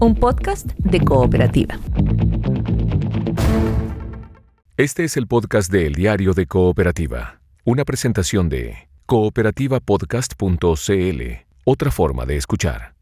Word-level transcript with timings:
un 0.00 0.14
podcast 0.14 0.66
de 0.78 1.00
cooperativa. 1.00 1.78
Este 4.78 5.04
es 5.04 5.18
el 5.18 5.26
podcast 5.26 5.70
de 5.70 5.86
El 5.86 5.94
Diario 5.94 6.32
de 6.32 6.46
Cooperativa, 6.46 7.42
una 7.64 7.84
presentación 7.84 8.48
de 8.48 8.88
cooperativapodcast.cl, 9.04 11.22
otra 11.64 11.90
forma 11.90 12.24
de 12.24 12.38
escuchar. 12.38 12.94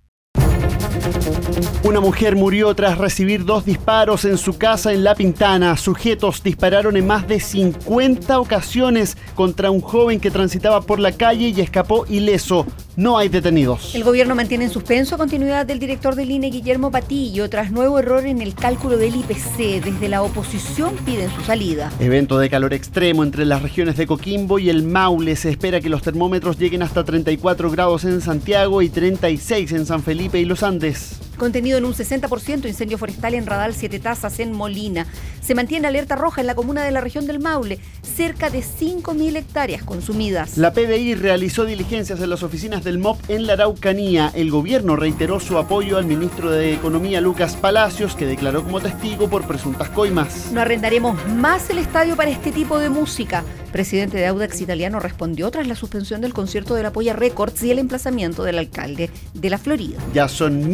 Una 1.85 2.01
mujer 2.01 2.35
murió 2.35 2.75
tras 2.75 2.99
recibir 2.99 3.45
dos 3.45 3.65
disparos 3.65 4.25
en 4.25 4.37
su 4.37 4.59
casa 4.59 4.93
en 4.93 5.05
La 5.05 5.15
Pintana. 5.15 5.77
Sujetos 5.77 6.43
dispararon 6.43 6.97
en 6.97 7.07
más 7.07 7.29
de 7.29 7.39
50 7.39 8.41
ocasiones 8.41 9.17
contra 9.37 9.71
un 9.71 9.81
joven 9.81 10.19
que 10.19 10.33
transitaba 10.33 10.81
por 10.81 10.99
la 10.99 11.13
calle 11.13 11.51
y 11.51 11.61
escapó 11.61 12.07
ileso. 12.09 12.67
No 12.99 13.17
hay 13.17 13.29
detenidos. 13.29 13.95
El 13.95 14.03
gobierno 14.03 14.35
mantiene 14.35 14.65
en 14.65 14.73
suspenso 14.73 15.17
continuidad 15.19 15.65
del 15.65 15.79
director 15.79 16.17
del 16.17 16.33
INE, 16.33 16.51
Guillermo 16.51 16.91
Patillo, 16.91 17.49
tras 17.49 17.71
nuevo 17.71 18.01
error 18.01 18.27
en 18.27 18.43
el 18.43 18.57
cálculo 18.57 18.97
del 18.97 19.15
IPC. 19.15 19.85
Desde 19.85 20.09
la 20.09 20.21
oposición 20.21 20.97
piden 21.07 21.31
su 21.31 21.43
salida. 21.43 21.93
Evento 22.01 22.41
de 22.41 22.51
calor 22.51 22.75
extremo 22.75 23.23
entre 23.23 23.45
las 23.45 23.63
regiones 23.63 23.97
de 23.97 24.09
Coquimbo 24.09 24.59
y 24.59 24.69
el 24.69 24.83
Maule. 24.83 25.37
Se 25.37 25.49
espera 25.49 25.81
que 25.81 25.89
los 25.89 26.03
termómetros 26.03 26.59
lleguen 26.59 26.83
hasta 26.83 27.05
34 27.05 27.71
grados 27.71 28.03
en 28.03 28.21
Santiago 28.21 28.83
y 28.83 28.89
36 28.89 29.71
en 29.71 29.87
San 29.87 30.03
Felipe 30.03 30.41
y 30.41 30.45
Los 30.45 30.65
Andes. 30.65 31.28
Contenido 31.39 31.79
en 31.79 31.85
un 31.85 31.95
60% 31.95 32.67
incendio 32.67 32.99
forestal 32.99 33.35
en 33.35 33.47
Radal 33.47 33.73
Siete 33.73 34.01
Tazas 34.01 34.41
en 34.41 34.53
Molina. 34.53 35.07
Se 35.41 35.55
mantiene 35.55 35.87
alerta 35.87 36.17
roja 36.17 36.41
en 36.41 36.49
la 36.49 36.55
comuna 36.55 36.85
de 36.85 36.91
la 36.91 37.01
región 37.01 37.27
del 37.27 37.39
Maule. 37.39 37.79
Cerca 38.03 38.51
de 38.51 38.59
5.000 38.59 39.37
hectáreas 39.37 39.83
consumidas. 39.85 40.59
La 40.59 40.73
PDI 40.73 41.15
realizó 41.15 41.65
diligencias 41.65 42.21
en 42.21 42.31
las 42.31 42.43
oficinas 42.43 42.83
del 42.83 42.99
MOP 42.99 43.19
en 43.31 43.47
la 43.47 43.53
Araucanía. 43.53 44.33
El 44.35 44.51
gobierno 44.51 44.97
reiteró 44.97 45.39
su 45.39 45.57
apoyo 45.57 45.97
al 45.97 46.07
ministro 46.07 46.51
de 46.51 46.75
Economía 46.75 47.21
Lucas 47.21 47.57
Palacios, 47.57 48.17
que 48.17 48.27
declaró 48.27 48.65
como 48.65 48.81
testigo 48.81 49.31
por 49.31 49.47
presuntas 49.47 49.89
coimas. 49.91 50.51
No 50.53 50.61
arrendaremos 50.61 51.25
más 51.29 51.71
el 51.71 51.79
estadio 51.79 52.17
para 52.17 52.31
este 52.31 52.51
tipo 52.51 52.79
de 52.79 52.91
música. 52.91 53.45
Presidente 53.73 54.17
de 54.17 54.27
Audax 54.27 54.61
Italiano 54.61 54.99
respondió 54.99 55.51
tras 55.51 55.67
la 55.67 55.75
suspensión 55.75 56.21
del 56.21 56.33
concierto 56.33 56.75
de 56.75 56.83
la 56.83 56.91
Polla 56.91 57.13
Records 57.13 57.63
y 57.63 57.71
el 57.71 57.79
emplazamiento 57.79 58.43
del 58.43 58.59
alcalde 58.59 59.11
de 59.35 59.51
la 59.51 59.59
Florida. 59.59 59.99
Ya 60.15 60.27
son 60.27 60.71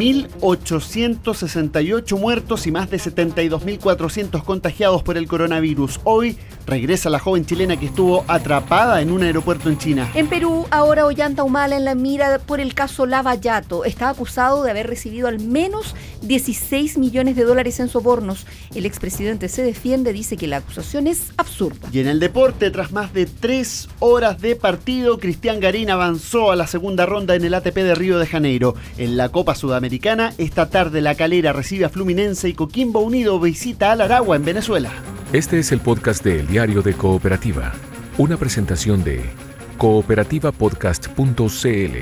1.868 0.57 2.19
muertos 2.19 2.67
y 2.67 2.71
más 2.71 2.89
de 2.89 2.97
72.400 2.97 4.43
contagiados 4.43 5.03
por 5.03 5.17
el 5.17 5.27
coronavirus. 5.27 5.99
Hoy 6.03 6.37
regresa 6.65 7.09
la 7.09 7.19
joven 7.19 7.45
chilena 7.45 7.77
que 7.77 7.87
estuvo 7.87 8.25
atrapada 8.27 9.01
en 9.01 9.11
un 9.11 9.23
aeropuerto 9.23 9.69
en 9.69 9.77
China. 9.77 10.09
En 10.13 10.27
Perú, 10.27 10.67
ahora 10.71 11.05
Ollanta 11.05 11.43
Humala 11.43 11.75
en 11.75 11.85
la 11.85 11.95
mira 11.95 12.39
por 12.39 12.59
el 12.59 12.73
caso 12.73 13.05
Lavallato. 13.05 13.85
Está 13.85 14.09
acusado 14.09 14.63
de 14.63 14.71
haber 14.71 14.87
recibido 14.87 15.27
al 15.27 15.39
menos 15.39 15.95
16 16.21 16.97
millones 16.97 17.35
de 17.35 17.43
dólares 17.43 17.79
en 17.79 17.89
sobornos. 17.89 18.45
El 18.73 18.85
expresidente 18.85 19.49
se 19.49 19.63
defiende, 19.63 20.13
dice 20.13 20.37
que 20.37 20.47
la 20.47 20.57
acusación 20.57 21.07
es 21.07 21.31
absurda. 21.37 21.89
Y 21.91 21.99
en 21.99 22.07
el 22.07 22.19
deporte, 22.19 22.71
tras 22.71 22.91
más 22.91 23.13
de 23.13 23.25
tres 23.25 23.87
horas 23.99 24.41
de 24.41 24.55
partido, 24.55 25.19
Cristian 25.19 25.59
Garín 25.59 25.89
avanzó 25.89 26.51
a 26.51 26.55
la 26.55 26.67
segunda 26.67 27.05
ronda 27.05 27.35
en 27.35 27.43
el 27.43 27.53
ATP 27.53 27.75
de 27.75 27.95
Río 27.95 28.19
de 28.19 28.27
Janeiro. 28.27 28.75
En 28.97 29.17
la 29.17 29.29
Copa 29.29 29.55
Sudamericana, 29.55 30.33
esta 30.37 30.69
tarde 30.69 31.01
La 31.01 31.15
Calera 31.15 31.53
recibe 31.53 31.85
a 31.85 31.89
Fluminense 31.89 32.49
y 32.49 32.53
Coquimbo 32.53 32.99
Unido 32.99 33.39
visita 33.39 33.91
a 33.91 33.93
Aragua 33.93 34.35
en 34.35 34.45
Venezuela. 34.45 34.91
Este 35.33 35.59
es 35.59 35.71
el 35.71 35.79
podcast 35.79 36.23
de 36.23 36.39
El 36.39 36.47
Diario 36.55 36.79
de 36.81 36.93
Cooperativa, 36.93 37.73
una 38.17 38.37
presentación 38.37 39.03
de 39.03 39.29
cooperativapodcast.cl. 39.77 41.95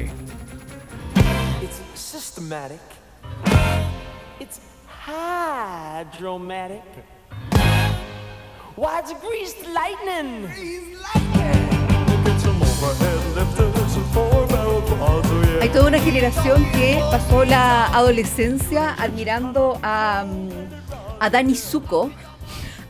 It's 1.60 1.82
systematic. 1.96 2.78
It's 4.40 4.60
hydromatic. 5.08 6.84
Why, 8.76 9.00
it's 9.00 9.14
greased 9.24 9.66
lightning. 9.74 10.48
Hay 15.62 15.70
toda 15.70 15.88
una 15.88 16.00
generación 16.00 16.64
que 16.74 17.00
pasó 17.10 17.44
la 17.44 17.88
adolescencia 17.88 18.94
admirando 19.00 19.80
a, 19.82 20.26
mm, 20.28 20.50
a 21.20 21.30
Dani 21.32 21.56
Zuko 21.56 22.12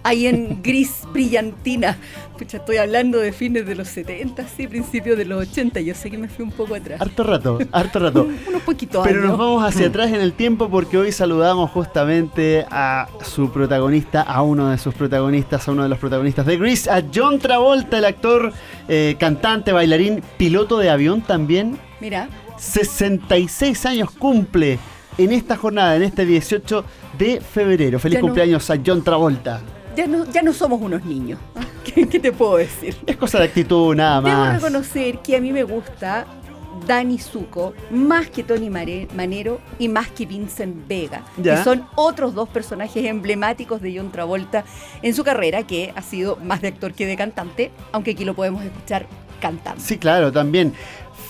ahí 0.04 0.28
en 0.28 0.62
gris 0.62 1.02
brillantina. 1.12 1.98
Pucha, 2.38 2.58
estoy 2.58 2.78
hablando 2.78 3.20
de 3.20 3.32
fines 3.32 3.66
de 3.66 3.76
los 3.76 3.88
70, 3.90 4.48
sí, 4.48 4.68
principios 4.68 5.18
de 5.18 5.26
los 5.26 5.48
80. 5.50 5.80
Yo 5.82 5.94
sé 5.96 6.10
que 6.12 6.18
me 6.18 6.28
fui 6.28 6.44
un 6.44 6.52
poco 6.52 6.76
atrás. 6.76 7.00
Harto 7.02 7.24
rato, 7.24 7.60
harto 7.72 8.00
rato. 8.00 8.28
Unos 8.48 8.62
poquitos 8.64 9.06
Pero 9.06 9.20
años. 9.20 9.30
nos 9.32 9.40
vamos 9.40 9.64
hacia 9.64 9.88
atrás 9.88 10.10
en 10.12 10.22
el 10.22 10.34
tiempo 10.34 10.70
porque 10.70 10.98
hoy 10.98 11.12
saludamos 11.12 11.70
justamente 11.72 12.66
a 12.70 13.08
su 13.24 13.52
protagonista, 13.52 14.22
a 14.22 14.42
uno 14.42 14.70
de 14.70 14.78
sus 14.78 14.94
protagonistas, 14.96 15.68
a 15.68 15.72
uno 15.72 15.84
de 15.84 15.90
los 15.90 16.00
protagonistas 16.00 16.46
de 16.46 16.58
Grease, 16.58 16.90
a 16.90 17.04
John 17.14 17.40
Travolta, 17.40 17.98
el 18.00 18.06
actor, 18.06 18.52
eh, 18.88 19.16
cantante, 19.20 19.72
bailarín, 19.72 20.22
piloto 20.38 20.80
de 20.80 20.90
avión 20.90 21.22
también. 21.22 21.78
Mira, 22.02 22.28
66 22.58 23.86
años 23.86 24.10
cumple 24.12 24.80
en 25.18 25.32
esta 25.32 25.56
jornada, 25.56 25.96
en 25.96 26.04
este 26.04 26.26
18 26.26 26.84
de 27.18 27.40
febrero. 27.42 28.00
Feliz 28.00 28.16
Ya 28.16 28.22
no- 28.22 28.28
cumpleaños 28.28 28.70
a 28.72 28.78
John 28.84 29.04
Travolta. 29.04 29.62
Ya 29.96 30.08
no, 30.08 30.26
ya 30.32 30.42
no 30.42 30.54
somos 30.54 30.82
unos 30.82 31.04
niños. 31.06 31.40
¿Qué, 31.84 32.08
qué 32.08 32.20
te 32.20 32.32
puedo 32.32 32.58
decir? 32.58 32.96
Es 33.06 33.18
cosa 33.18 33.40
de 33.40 33.46
actitud 33.46 33.96
nada 33.96 34.22
Debo 34.22 34.36
más. 34.38 34.62
reconocer 34.62 35.20
que 35.20 35.36
a 35.36 35.42
mí 35.42 35.52
me 35.52 35.64
gusta 35.64 36.26
Dani 36.88 37.20
Zuko 37.20 37.74
más 37.92 38.30
que 38.30 38.44
Tony 38.44 38.70
Mare- 38.70 39.08
Manero 39.16 39.62
y 39.80 39.88
más 39.90 40.08
que 40.10 40.26
Vincent 40.26 40.88
Vega, 40.88 41.22
Ya. 41.38 41.58
que 41.58 41.64
son 41.64 41.86
otros 41.96 42.34
dos 42.34 42.50
personajes 42.50 43.06
emblemáticos 43.06 43.82
de 43.82 43.96
John 43.98 44.12
Travolta 44.12 44.66
en 45.02 45.14
su 45.14 45.24
carrera, 45.24 45.64
que 45.64 45.94
ha 45.96 46.02
sido 46.02 46.36
más 46.38 46.62
de 46.62 46.70
actor 46.70 46.94
que 46.94 47.06
de 47.06 47.16
cantante, 47.16 47.72
aunque 47.92 48.12
aquí 48.12 48.26
lo 48.26 48.34
podemos 48.34 48.64
escuchar 48.64 49.06
cantando. 49.40 49.82
Sí, 49.84 49.98
claro, 49.98 50.32
también. 50.32 50.74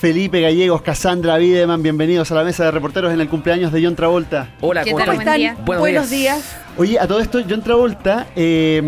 Felipe 0.00 0.40
Gallegos, 0.40 0.82
Cassandra 0.82 1.36
Videman, 1.38 1.82
bienvenidos 1.82 2.30
a 2.30 2.34
la 2.34 2.44
mesa 2.44 2.64
de 2.64 2.70
reporteros 2.72 3.12
en 3.12 3.20
el 3.20 3.28
cumpleaños 3.28 3.72
de 3.72 3.82
John 3.84 3.96
Travolta. 3.96 4.54
Hola, 4.60 4.82
¿Qué 4.84 4.90
¿cómo? 4.92 5.04
¿Cómo 5.04 5.18
están? 5.20 5.64
Buenos 5.64 6.10
días. 6.10 6.10
días. 6.10 6.56
Oye, 6.76 6.98
a 6.98 7.06
todo 7.06 7.20
esto, 7.20 7.40
John 7.48 7.62
Travolta 7.62 8.26
eh, 8.34 8.82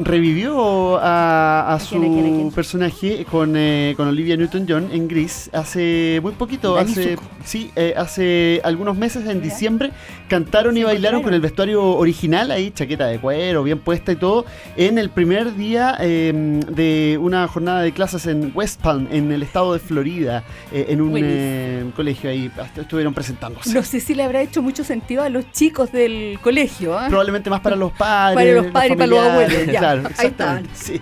revivió 0.00 0.98
a, 0.98 1.74
a 1.74 1.78
su 1.78 2.00
quién, 2.00 2.02
a 2.02 2.06
quién, 2.08 2.26
a 2.26 2.36
quién? 2.36 2.50
personaje 2.50 3.24
con, 3.30 3.54
eh, 3.56 3.94
con 3.96 4.08
Olivia 4.08 4.36
Newton-John 4.36 4.88
en 4.92 5.06
Gris 5.06 5.48
hace 5.52 6.18
muy 6.24 6.32
poquito, 6.32 6.76
hace, 6.76 7.16
sí, 7.44 7.70
eh, 7.76 7.94
hace 7.96 8.60
algunos 8.64 8.96
meses, 8.96 9.28
en 9.28 9.40
diciembre, 9.40 9.92
cantaron 10.28 10.76
y 10.76 10.82
bailaron 10.82 11.22
con 11.22 11.32
el 11.32 11.40
vestuario 11.40 11.84
original, 11.84 12.50
ahí 12.50 12.72
chaqueta 12.72 13.06
de 13.06 13.20
cuero, 13.20 13.62
bien 13.62 13.78
puesta 13.78 14.10
y 14.10 14.16
todo, 14.16 14.44
en 14.76 14.98
el 14.98 15.10
primer 15.10 15.54
día 15.54 15.96
eh, 16.00 16.32
de 16.68 17.16
una 17.20 17.46
jornada 17.46 17.82
de 17.82 17.92
clases 17.92 18.26
en 18.26 18.50
West 18.56 18.80
Palm, 18.80 19.06
en 19.12 19.30
el 19.30 19.44
estado 19.44 19.72
de 19.72 19.78
Florida, 19.78 20.42
eh, 20.72 20.86
en 20.88 21.00
un 21.00 21.14
eh, 21.16 21.84
colegio 21.94 22.28
ahí, 22.28 22.50
estuvieron 22.76 23.14
presentándose. 23.14 23.72
No 23.72 23.84
sé 23.84 24.00
si 24.00 24.14
le 24.14 24.24
habrá 24.24 24.42
hecho 24.42 24.62
mucho 24.62 24.82
sentido 24.82 25.22
a 25.22 25.28
los 25.28 25.50
chicos 25.52 25.92
del 25.92 26.40
colegio. 26.42 26.98
¿ah? 26.98 27.08
Probablemente 27.20 27.50
más 27.50 27.60
para 27.60 27.76
los 27.76 27.92
padres. 27.92 28.34
Para 28.34 28.62
los 28.62 28.72
padres 28.72 28.92
y 28.92 28.94
para 28.94 29.06
los 29.06 29.18
abuelos, 29.18 29.66
ya. 29.66 29.78
Claro, 29.78 30.00
Ahí 30.00 30.06
exactamente. 30.10 30.70
está. 30.72 30.84
Sí. 30.84 31.00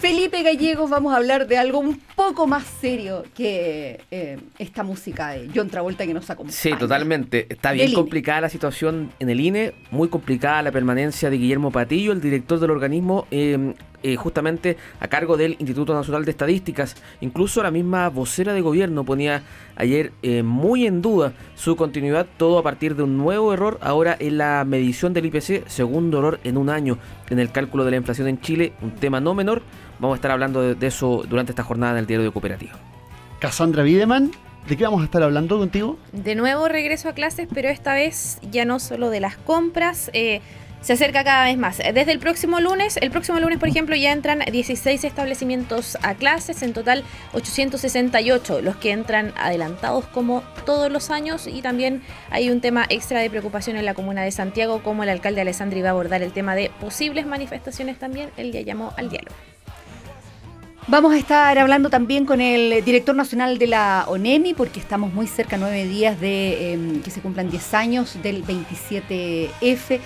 Felipe 0.00 0.42
Gallegos, 0.42 0.88
vamos 0.88 1.12
a 1.12 1.16
hablar 1.16 1.46
de 1.46 1.56
algo 1.58 1.78
un 1.78 1.98
poco 2.16 2.46
más 2.46 2.64
serio 2.64 3.22
que 3.34 4.00
eh, 4.10 4.38
esta 4.58 4.82
música 4.82 5.30
de 5.30 5.50
John 5.54 5.68
Travolta 5.68 6.06
que 6.06 6.12
nos 6.14 6.28
acompaña. 6.30 6.56
Sí, 6.56 6.72
totalmente. 6.78 7.46
Está 7.50 7.72
bien 7.72 7.88
INE. 7.88 7.94
complicada 7.94 8.42
la 8.42 8.48
situación 8.48 9.12
en 9.18 9.28
el 9.28 9.40
INE, 9.40 9.74
muy 9.90 10.08
complicada 10.08 10.62
la 10.62 10.72
permanencia 10.72 11.28
de 11.28 11.36
Guillermo 11.36 11.70
Patillo, 11.70 12.12
el 12.12 12.20
director 12.20 12.58
del 12.60 12.70
organismo, 12.70 13.26
eh, 13.30 13.74
eh, 14.02 14.16
justamente 14.16 14.76
a 15.00 15.08
cargo 15.08 15.36
del 15.36 15.56
Instituto 15.58 15.94
Nacional 15.94 16.24
de 16.24 16.30
Estadísticas. 16.30 16.96
Incluso 17.20 17.62
la 17.62 17.70
misma 17.70 18.08
vocera 18.08 18.52
de 18.52 18.60
gobierno 18.60 19.04
ponía 19.04 19.42
ayer 19.76 20.12
eh, 20.22 20.42
muy 20.42 20.86
en 20.86 21.02
duda 21.02 21.32
su 21.54 21.76
continuidad, 21.76 22.26
todo 22.36 22.58
a 22.58 22.62
partir 22.62 22.96
de 22.96 23.02
un 23.02 23.16
nuevo 23.16 23.52
error 23.52 23.78
ahora 23.82 24.16
en 24.18 24.38
la 24.38 24.64
medición 24.64 25.12
del 25.12 25.26
IPC, 25.26 25.68
segundo 25.68 26.18
error 26.18 26.40
en 26.44 26.56
un 26.56 26.70
año 26.70 26.98
en 27.28 27.38
el 27.38 27.50
cálculo 27.52 27.84
de 27.84 27.92
la 27.92 27.96
inflación 27.98 28.28
en 28.28 28.40
Chile, 28.40 28.72
un 28.82 28.92
tema 28.92 29.20
no 29.20 29.34
menor. 29.34 29.62
Vamos 29.98 30.14
a 30.14 30.18
estar 30.18 30.30
hablando 30.30 30.62
de, 30.62 30.74
de 30.74 30.86
eso 30.86 31.22
durante 31.28 31.52
esta 31.52 31.62
jornada 31.62 31.92
en 31.92 31.98
el 31.98 32.06
diario 32.06 32.24
de 32.24 32.32
Cooperativa. 32.32 32.72
Cassandra 33.38 33.82
Videman, 33.82 34.30
¿de 34.68 34.76
qué 34.76 34.84
vamos 34.84 35.02
a 35.02 35.04
estar 35.04 35.22
hablando 35.22 35.58
contigo? 35.58 35.98
De 36.12 36.34
nuevo 36.34 36.68
regreso 36.68 37.08
a 37.08 37.12
clases, 37.12 37.48
pero 37.52 37.68
esta 37.68 37.94
vez 37.94 38.38
ya 38.50 38.64
no 38.64 38.78
solo 38.78 39.10
de 39.10 39.20
las 39.20 39.36
compras. 39.36 40.10
eh, 40.12 40.40
se 40.80 40.94
acerca 40.94 41.24
cada 41.24 41.44
vez 41.44 41.58
más. 41.58 41.78
Desde 41.78 42.12
el 42.12 42.18
próximo 42.18 42.60
lunes, 42.60 42.96
el 43.00 43.10
próximo 43.10 43.38
lunes, 43.38 43.58
por 43.58 43.68
ejemplo, 43.68 43.94
ya 43.96 44.12
entran 44.12 44.40
16 44.50 45.04
establecimientos 45.04 45.98
a 46.02 46.14
clases, 46.14 46.62
en 46.62 46.72
total 46.72 47.04
868 47.32 48.62
los 48.62 48.76
que 48.76 48.92
entran 48.92 49.32
adelantados 49.36 50.06
como 50.06 50.42
todos 50.64 50.90
los 50.90 51.10
años 51.10 51.46
y 51.46 51.62
también 51.62 52.02
hay 52.30 52.50
un 52.50 52.60
tema 52.60 52.86
extra 52.88 53.20
de 53.20 53.30
preocupación 53.30 53.76
en 53.76 53.84
la 53.84 53.94
comuna 53.94 54.22
de 54.22 54.30
Santiago, 54.30 54.82
como 54.82 55.02
el 55.02 55.08
alcalde 55.08 55.40
Alessandri 55.40 55.82
va 55.82 55.88
a 55.88 55.92
abordar 55.92 56.22
el 56.22 56.32
tema 56.32 56.54
de 56.54 56.70
posibles 56.80 57.26
manifestaciones 57.26 57.98
también, 57.98 58.30
él 58.36 58.52
ya 58.52 58.60
llamó 58.60 58.92
al 58.96 59.10
diálogo. 59.10 59.34
Vamos 60.88 61.12
a 61.12 61.18
estar 61.18 61.56
hablando 61.56 61.88
también 61.88 62.24
con 62.24 62.40
el 62.40 62.84
director 62.84 63.14
nacional 63.14 63.58
de 63.58 63.68
la 63.68 64.06
ONEMI, 64.08 64.54
porque 64.54 64.80
estamos 64.80 65.12
muy 65.12 65.28
cerca, 65.28 65.56
nueve 65.56 65.84
días 65.84 66.20
de 66.20 66.74
eh, 66.74 67.00
que 67.04 67.10
se 67.12 67.20
cumplan 67.20 67.48
10 67.48 67.74
años 67.74 68.18
del 68.22 68.44
27F. 68.44 70.00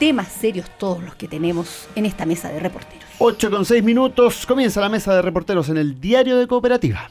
Temas 0.00 0.28
serios 0.28 0.66
todos 0.78 1.02
los 1.02 1.14
que 1.14 1.28
tenemos 1.28 1.86
en 1.94 2.06
esta 2.06 2.24
mesa 2.26 2.48
de 2.48 2.58
reporteros. 2.58 3.04
8 3.18 3.50
con 3.50 3.64
6 3.66 3.84
minutos, 3.84 4.46
comienza 4.46 4.80
la 4.80 4.88
mesa 4.88 5.14
de 5.14 5.20
reporteros 5.22 5.68
en 5.68 5.76
el 5.76 6.00
diario 6.00 6.38
de 6.38 6.46
Cooperativa. 6.48 7.10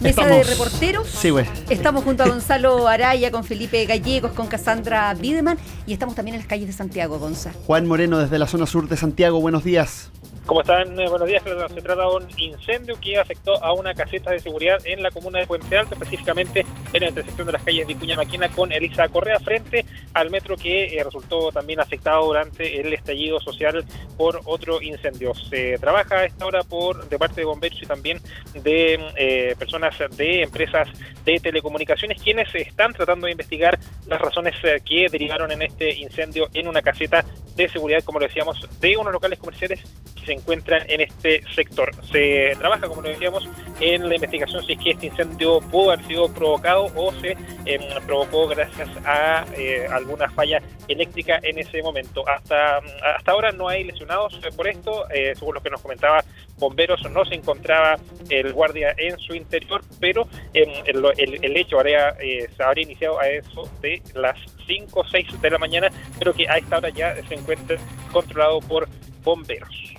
Mesa 0.00 0.20
Estamos- 0.20 0.36
de 0.36 0.42
reporteros. 0.44 1.08
Sí, 1.08 1.30
güey. 1.30 1.46
Estamos 1.70 2.04
junto 2.04 2.22
a 2.22 2.28
Gonzalo 2.28 2.86
Araya, 2.86 3.30
con 3.30 3.42
Felipe 3.44 3.86
Gallegos, 3.86 4.32
con 4.32 4.46
Cassandra 4.46 5.14
Bideman 5.14 5.56
y 5.86 5.94
estamos 5.94 6.14
también 6.14 6.34
en 6.34 6.40
las 6.42 6.48
calles 6.48 6.66
de 6.66 6.74
Santiago, 6.74 7.18
Gonza. 7.18 7.52
Juan 7.66 7.86
Moreno 7.86 8.18
desde 8.18 8.38
la 8.38 8.46
zona 8.46 8.66
sur 8.66 8.86
de 8.88 8.98
Santiago, 8.98 9.40
buenos 9.40 9.64
días. 9.64 10.10
¿Cómo 10.46 10.60
están? 10.60 11.00
Eh, 11.00 11.08
buenos 11.08 11.26
días. 11.26 11.42
Se 11.42 11.80
trata 11.80 12.02
de 12.02 12.16
un 12.16 12.28
incendio 12.36 13.00
que 13.00 13.16
afectó 13.18 13.64
a 13.64 13.72
una 13.72 13.94
caseta 13.94 14.30
de 14.30 14.38
seguridad 14.38 14.78
en 14.84 15.02
la 15.02 15.10
comuna 15.10 15.38
de 15.38 15.46
Puente 15.46 15.74
Alto, 15.74 15.94
específicamente 15.94 16.66
en 16.92 17.00
la 17.00 17.08
intersección 17.08 17.46
de 17.46 17.54
las 17.54 17.62
calles 17.62 17.86
Vicuña 17.86 18.14
Maquina 18.16 18.50
con 18.50 18.70
Elisa 18.70 19.08
Correa, 19.08 19.40
frente 19.40 19.86
al 20.12 20.28
metro 20.28 20.58
que 20.58 20.98
eh, 20.98 21.02
resultó 21.02 21.50
también 21.50 21.80
afectado 21.80 22.26
durante 22.26 22.78
el 22.78 22.92
estallido 22.92 23.40
social 23.40 23.86
por 24.18 24.42
otro 24.44 24.82
incendio. 24.82 25.34
Se 25.34 25.78
trabaja 25.78 26.16
a 26.16 26.24
esta 26.26 26.44
hora 26.44 26.62
por 26.62 27.08
de 27.08 27.18
parte 27.18 27.40
de 27.40 27.46
bomberos 27.46 27.82
y 27.82 27.86
también 27.86 28.20
de 28.52 29.00
eh, 29.16 29.56
personas 29.58 29.96
de 30.14 30.42
empresas 30.42 30.88
de 31.24 31.40
telecomunicaciones 31.40 32.20
quienes 32.22 32.54
están 32.54 32.92
tratando 32.92 33.26
de 33.26 33.32
investigar 33.32 33.78
las 34.06 34.20
razones 34.20 34.54
eh, 34.62 34.82
que 34.84 35.08
derivaron 35.10 35.50
en 35.52 35.62
este 35.62 35.94
incendio 35.94 36.48
en 36.52 36.68
una 36.68 36.82
caseta 36.82 37.24
de 37.56 37.68
seguridad, 37.68 38.02
como 38.04 38.18
lo 38.18 38.26
decíamos, 38.26 38.58
de 38.80 38.96
unos 38.96 39.12
locales 39.12 39.38
comerciales 39.38 39.80
que 40.18 40.26
se 40.26 40.32
encuentran 40.32 40.82
en 40.88 41.00
este 41.02 41.42
sector. 41.54 41.90
Se 42.10 42.54
trabaja, 42.58 42.88
como 42.88 43.02
lo 43.02 43.08
decíamos, 43.10 43.48
en 43.80 44.08
la 44.08 44.14
investigación 44.14 44.64
si 44.64 44.72
es 44.72 44.78
que 44.78 44.90
este 44.90 45.06
incendio 45.06 45.60
pudo 45.60 45.92
haber 45.92 46.06
sido 46.06 46.32
provocado 46.32 46.86
o 46.96 47.12
se 47.20 47.36
eh, 47.66 47.78
provocó 48.06 48.48
gracias 48.48 48.88
a 49.04 49.44
eh, 49.56 49.86
alguna 49.90 50.28
falla 50.30 50.60
eléctrica 50.88 51.38
en 51.42 51.58
ese 51.58 51.82
momento. 51.82 52.28
Hasta, 52.28 52.78
hasta 53.16 53.32
ahora 53.32 53.52
no 53.52 53.68
hay 53.68 53.84
lesionados 53.84 54.34
eh, 54.44 54.48
por 54.56 54.66
esto, 54.68 55.08
eh, 55.10 55.32
según 55.36 55.54
lo 55.54 55.62
que 55.62 55.70
nos 55.70 55.80
comentaba 55.80 56.24
bomberos, 56.58 57.00
no 57.10 57.24
se 57.24 57.34
encontraba 57.34 57.96
el 58.30 58.52
guardia 58.52 58.94
en 58.96 59.18
su 59.18 59.34
interior, 59.34 59.82
pero 60.00 60.26
el, 60.52 60.70
el- 60.86 61.44
el 61.44 61.56
hecho 61.56 61.78
habría, 61.78 62.10
eh, 62.20 62.48
se 62.56 62.62
habría 62.62 62.84
iniciado 62.84 63.18
a 63.20 63.28
eso 63.28 63.68
de 63.80 64.00
las 64.14 64.38
5 64.66 65.00
o 65.00 65.04
6 65.04 65.40
de 65.40 65.50
la 65.50 65.58
mañana, 65.58 65.88
pero 66.18 66.32
que 66.32 66.48
a 66.48 66.58
esta 66.58 66.78
hora 66.78 66.90
ya 66.90 67.14
se 67.28 67.34
encuentra 67.34 67.76
controlado 68.12 68.60
por 68.60 68.88
bomberos. 69.22 69.94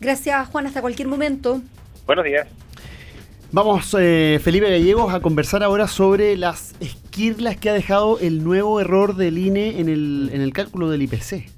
Gracias, 0.00 0.48
Juan, 0.48 0.66
hasta 0.66 0.80
cualquier 0.80 1.08
momento. 1.08 1.60
Buenos 2.06 2.24
días. 2.24 2.46
Vamos, 3.52 3.94
eh, 3.98 4.40
Felipe 4.42 4.68
Gallegos, 4.68 5.14
a 5.14 5.20
conversar 5.20 5.62
ahora 5.62 5.86
sobre 5.88 6.36
las 6.36 6.74
esquirlas 6.80 7.56
que 7.56 7.70
ha 7.70 7.72
dejado 7.72 8.18
el 8.18 8.44
nuevo 8.44 8.80
error 8.80 9.16
del 9.16 9.38
INE 9.38 9.80
en 9.80 9.88
el, 9.88 10.30
en 10.32 10.40
el 10.40 10.52
cálculo 10.52 10.90
del 10.90 11.02
IPC. 11.02 11.55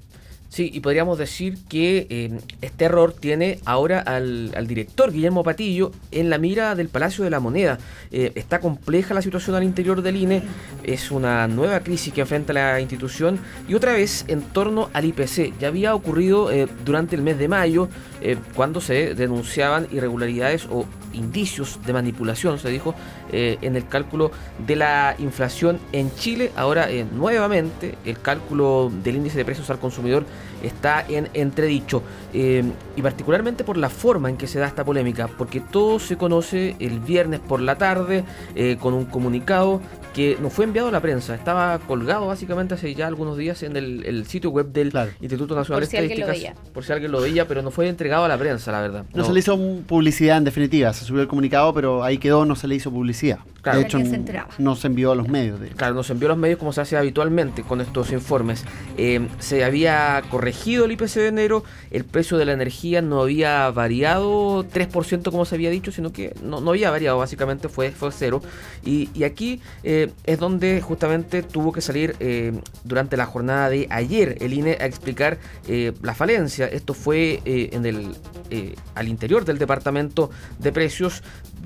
Sí, 0.49 0.71
y 0.73 0.79
podríamos 0.79 1.19
decir 1.19 1.59
que 1.69 2.07
eh, 2.09 2.39
este 2.61 2.85
error 2.85 3.13
tiene 3.13 3.59
ahora 3.65 3.99
al, 3.99 4.51
al 4.55 4.65
director 4.65 5.11
Guillermo 5.11 5.43
Patillo 5.43 5.91
en 6.11 6.31
la 6.31 6.39
mira 6.39 6.73
del 6.73 6.89
Palacio 6.89 7.23
de 7.23 7.29
la 7.29 7.39
Moneda. 7.39 7.77
Eh, 8.11 8.31
está 8.33 8.59
compleja 8.59 9.13
la 9.13 9.21
situación 9.21 9.55
al 9.55 9.63
interior 9.63 10.01
del 10.01 10.15
INE, 10.15 10.41
es 10.83 11.11
una 11.11 11.47
nueva 11.47 11.81
crisis 11.81 12.11
que 12.11 12.21
enfrenta 12.21 12.51
la 12.51 12.81
institución 12.81 13.39
y 13.67 13.75
otra 13.75 13.93
vez 13.93 14.25
en 14.27 14.41
torno 14.41 14.89
al 14.93 15.05
IPC. 15.05 15.53
Ya 15.59 15.67
había 15.67 15.93
ocurrido 15.93 16.51
eh, 16.51 16.67
durante 16.83 17.15
el 17.15 17.21
mes 17.21 17.37
de 17.37 17.47
mayo 17.47 17.87
eh, 18.21 18.37
cuando 18.55 18.81
se 18.81 19.13
denunciaban 19.13 19.87
irregularidades 19.91 20.67
o 20.71 20.85
indicios 21.13 21.79
de 21.85 21.93
manipulación, 21.93 22.59
se 22.59 22.69
dijo, 22.69 22.95
eh, 23.31 23.57
en 23.61 23.75
el 23.75 23.87
cálculo 23.87 24.31
de 24.65 24.75
la 24.75 25.15
inflación 25.19 25.79
en 25.91 26.13
Chile. 26.15 26.51
Ahora, 26.55 26.89
eh, 26.89 27.05
nuevamente, 27.11 27.95
el 28.05 28.19
cálculo 28.19 28.91
del 29.03 29.17
índice 29.17 29.37
de 29.37 29.45
precios 29.45 29.69
al 29.69 29.79
consumidor 29.79 30.25
está 30.63 31.05
en 31.07 31.29
entredicho. 31.33 32.03
eh, 32.33 32.63
y 32.95 33.01
particularmente 33.01 33.63
por 33.63 33.75
la 33.77 33.89
forma 33.89 34.29
en 34.29 34.37
que 34.37 34.45
se 34.45 34.59
da 34.59 34.67
esta 34.67 34.83
polémica, 34.83 35.27
porque 35.27 35.59
todo 35.61 35.97
se 35.99 36.15
conoce 36.17 36.75
el 36.79 36.99
viernes 36.99 37.39
por 37.39 37.59
la 37.59 37.75
tarde 37.75 38.23
eh, 38.55 38.77
con 38.79 38.93
un 38.93 39.05
comunicado 39.05 39.81
que 40.13 40.37
nos 40.41 40.53
fue 40.53 40.65
enviado 40.65 40.89
a 40.89 40.91
la 40.91 40.99
prensa. 41.01 41.33
Estaba 41.33 41.79
colgado 41.79 42.27
básicamente 42.27 42.73
hace 42.75 42.93
ya 42.93 43.07
algunos 43.07 43.37
días 43.37 43.63
en 43.63 43.75
el, 43.77 44.05
el 44.05 44.25
sitio 44.27 44.49
web 44.51 44.67
del 44.71 44.91
Claro. 44.91 45.11
Instituto 45.21 45.55
Nacional 45.55 45.81
Por 45.81 45.87
si 45.89 45.93
de 45.93 45.97
alguien 46.03 46.19
lo 46.19 46.25
Estadísticas. 46.33 46.69
Por 46.71 46.83
si 46.83 46.91
alguien 46.91 47.11
lo 47.11 47.21
veía, 47.21 47.47
pero 47.47 47.61
no 47.61 47.71
fue 47.71 47.87
entregado 47.87 48.25
a 48.25 48.27
la 48.27 48.37
prensa, 48.37 48.71
la 48.71 48.81
verdad. 48.81 49.05
No, 49.13 49.23
se 49.23 49.33
le 49.33 49.39
hizo 49.39 49.57
publicidad 49.87 50.37
en 50.37 50.43
definitiva, 50.43 50.93
se 50.93 51.05
subió 51.09 51.21
el 51.21 51.27
comunicado, 51.27 51.73
pero 51.73 52.03
ahí 52.03 52.17
quedó, 52.17 52.45
no 52.45 52.55
se 52.55 52.67
le 52.67 52.75
hizo 52.75 52.91
publicidad. 52.91 53.39
Claro. 53.61 53.79
De 53.79 53.85
hecho, 53.85 53.99
se 53.99 54.23
no 54.57 54.75
se 54.77 54.87
envió 54.87 55.11
a 55.11 55.15
los 55.15 55.27
medios. 55.27 55.59
De 55.59 55.67
Claro, 55.69 55.93
nos 55.93 56.09
envió 56.09 56.29
a 56.29 56.29
los 56.29 56.37
medios 56.37 56.57
como 56.57 56.71
se 56.71 56.79
hace 56.79 56.95
habitualmente 56.95 57.63
con 57.63 57.81
estos 57.81 58.11
informes. 58.11 58.63
Eh, 58.97 59.27
se 59.39 59.65
había 59.65 60.23
corregido 60.29 60.85
el 60.85 60.93
IPC 60.93 61.15
de 61.15 61.27
enero, 61.27 61.63
el 61.91 62.05
precio 62.05 62.37
de 62.37 62.45
la 62.45 62.53
energía 62.53 63.01
no 63.01 63.21
había 63.21 63.69
variado 63.71 64.63
3% 64.63 65.29
como 65.29 65.43
se 65.43 65.55
había 65.55 65.69
dicho, 65.69 65.91
sino 65.91 66.13
que 66.13 66.33
no, 66.41 66.61
no 66.61 66.71
había 66.71 66.89
variado, 66.89 67.17
básicamente 67.17 67.67
fue, 67.67 67.91
fue 67.91 68.11
cero. 68.13 68.41
Y, 68.85 69.09
y 69.13 69.25
aquí 69.25 69.61
eh, 69.83 70.11
es 70.23 70.39
donde 70.39 70.81
justamente 70.81 71.43
tuvo 71.43 71.73
que 71.73 71.81
salir 71.81 72.15
eh, 72.21 72.53
durante 72.85 73.17
la 73.17 73.25
jornada 73.25 73.69
de 73.69 73.87
ayer 73.89 74.37
el 74.39 74.53
INE 74.53 74.77
a 74.79 74.85
explicar 74.85 75.37
eh, 75.67 75.93
la 76.01 76.13
falencia. 76.13 76.67
Esto 76.67 76.93
fue 76.93 77.41
eh, 77.45 77.69
en 77.73 77.85
el, 77.85 78.15
eh, 78.49 78.75
al 78.95 79.07
interior 79.07 79.45
del 79.45 79.57
departamento 79.57 80.29
de 80.59 80.71
precios. 80.71 80.88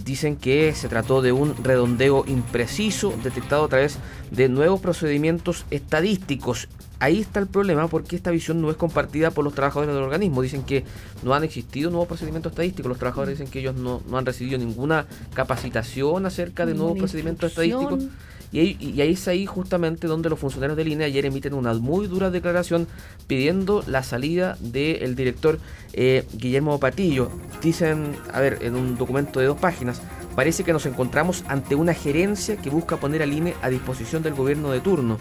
Dicen 0.04 0.36
que 0.36 0.74
se 0.74 0.90
trató 0.90 1.22
de 1.22 1.32
un 1.32 1.56
redondeo 1.64 2.26
impreciso 2.28 3.14
detectado 3.24 3.66
a 3.66 3.68
través 3.68 3.98
de 4.32 4.50
nuevos 4.50 4.82
procedimientos 4.82 5.66
estadísticos. 5.72 6.68
Ahí 7.00 7.20
está 7.20 7.40
el 7.40 7.48
problema 7.48 7.88
porque 7.88 8.16
esta 8.16 8.32
visión 8.32 8.62
no 8.62 8.72
es 8.72 8.78
compartida 8.78 9.32
por 9.32 9.44
los 9.44 9.54
trabajadores 9.54 9.94
del 9.94 10.04
organismo. 10.04 10.42
Dicen 10.42 10.64
que 10.64 10.84
no 11.22 11.34
han 11.34 11.44
existido 11.44 11.90
nuevos 11.90 12.08
procedimientos 12.08 12.52
estadísticos. 12.52 12.90
Los 12.90 12.98
trabajadores 12.98 13.38
dicen 13.38 13.52
que 13.52 13.60
ellos 13.60 13.76
no, 13.76 14.02
no 14.10 14.18
han 14.18 14.26
recibido 14.26 14.58
ninguna 14.58 15.06
capacitación 15.34 16.26
acerca 16.26 16.66
de 16.66 16.74
nuevos 16.74 16.98
procedimientos 16.98 17.52
estadísticos. 17.52 18.06
Y 18.54 18.60
ahí, 18.60 18.78
y 18.80 19.02
ahí 19.02 19.14
es 19.14 19.28
ahí 19.28 19.48
justamente 19.48 20.06
donde 20.06 20.30
los 20.30 20.40
funcionarios 20.40 20.78
del 20.78 20.88
INE 20.88 21.06
ayer 21.06 21.26
emiten 21.26 21.56
una 21.56 21.74
muy 21.74 22.06
dura 22.08 22.30
declaración 22.30 22.88
pidiendo 23.26 23.84
la 23.88 24.04
salida 24.04 24.58
del 24.60 25.16
director 25.16 25.58
eh, 25.94 26.24
Guillermo 26.34 26.80
Patillo. 26.80 27.32
Dicen, 27.64 28.16
a 28.32 28.40
ver, 28.40 28.60
en 28.62 28.76
un 28.76 28.96
documento 28.96 29.40
de 29.40 29.48
dos 29.48 29.58
páginas, 29.58 30.04
parece 30.36 30.64
que 30.64 30.72
nos 30.72 30.86
encontramos 30.86 31.44
ante 31.48 31.74
una 31.74 31.96
gerencia 31.96 32.56
que 32.58 32.70
busca 32.70 32.98
poner 32.98 33.24
al 33.24 33.34
INE 33.34 33.56
a 33.64 33.70
disposición 33.70 34.22
del 34.22 34.36
gobierno 34.36 34.72
de 34.72 34.82
turno. 34.82 35.18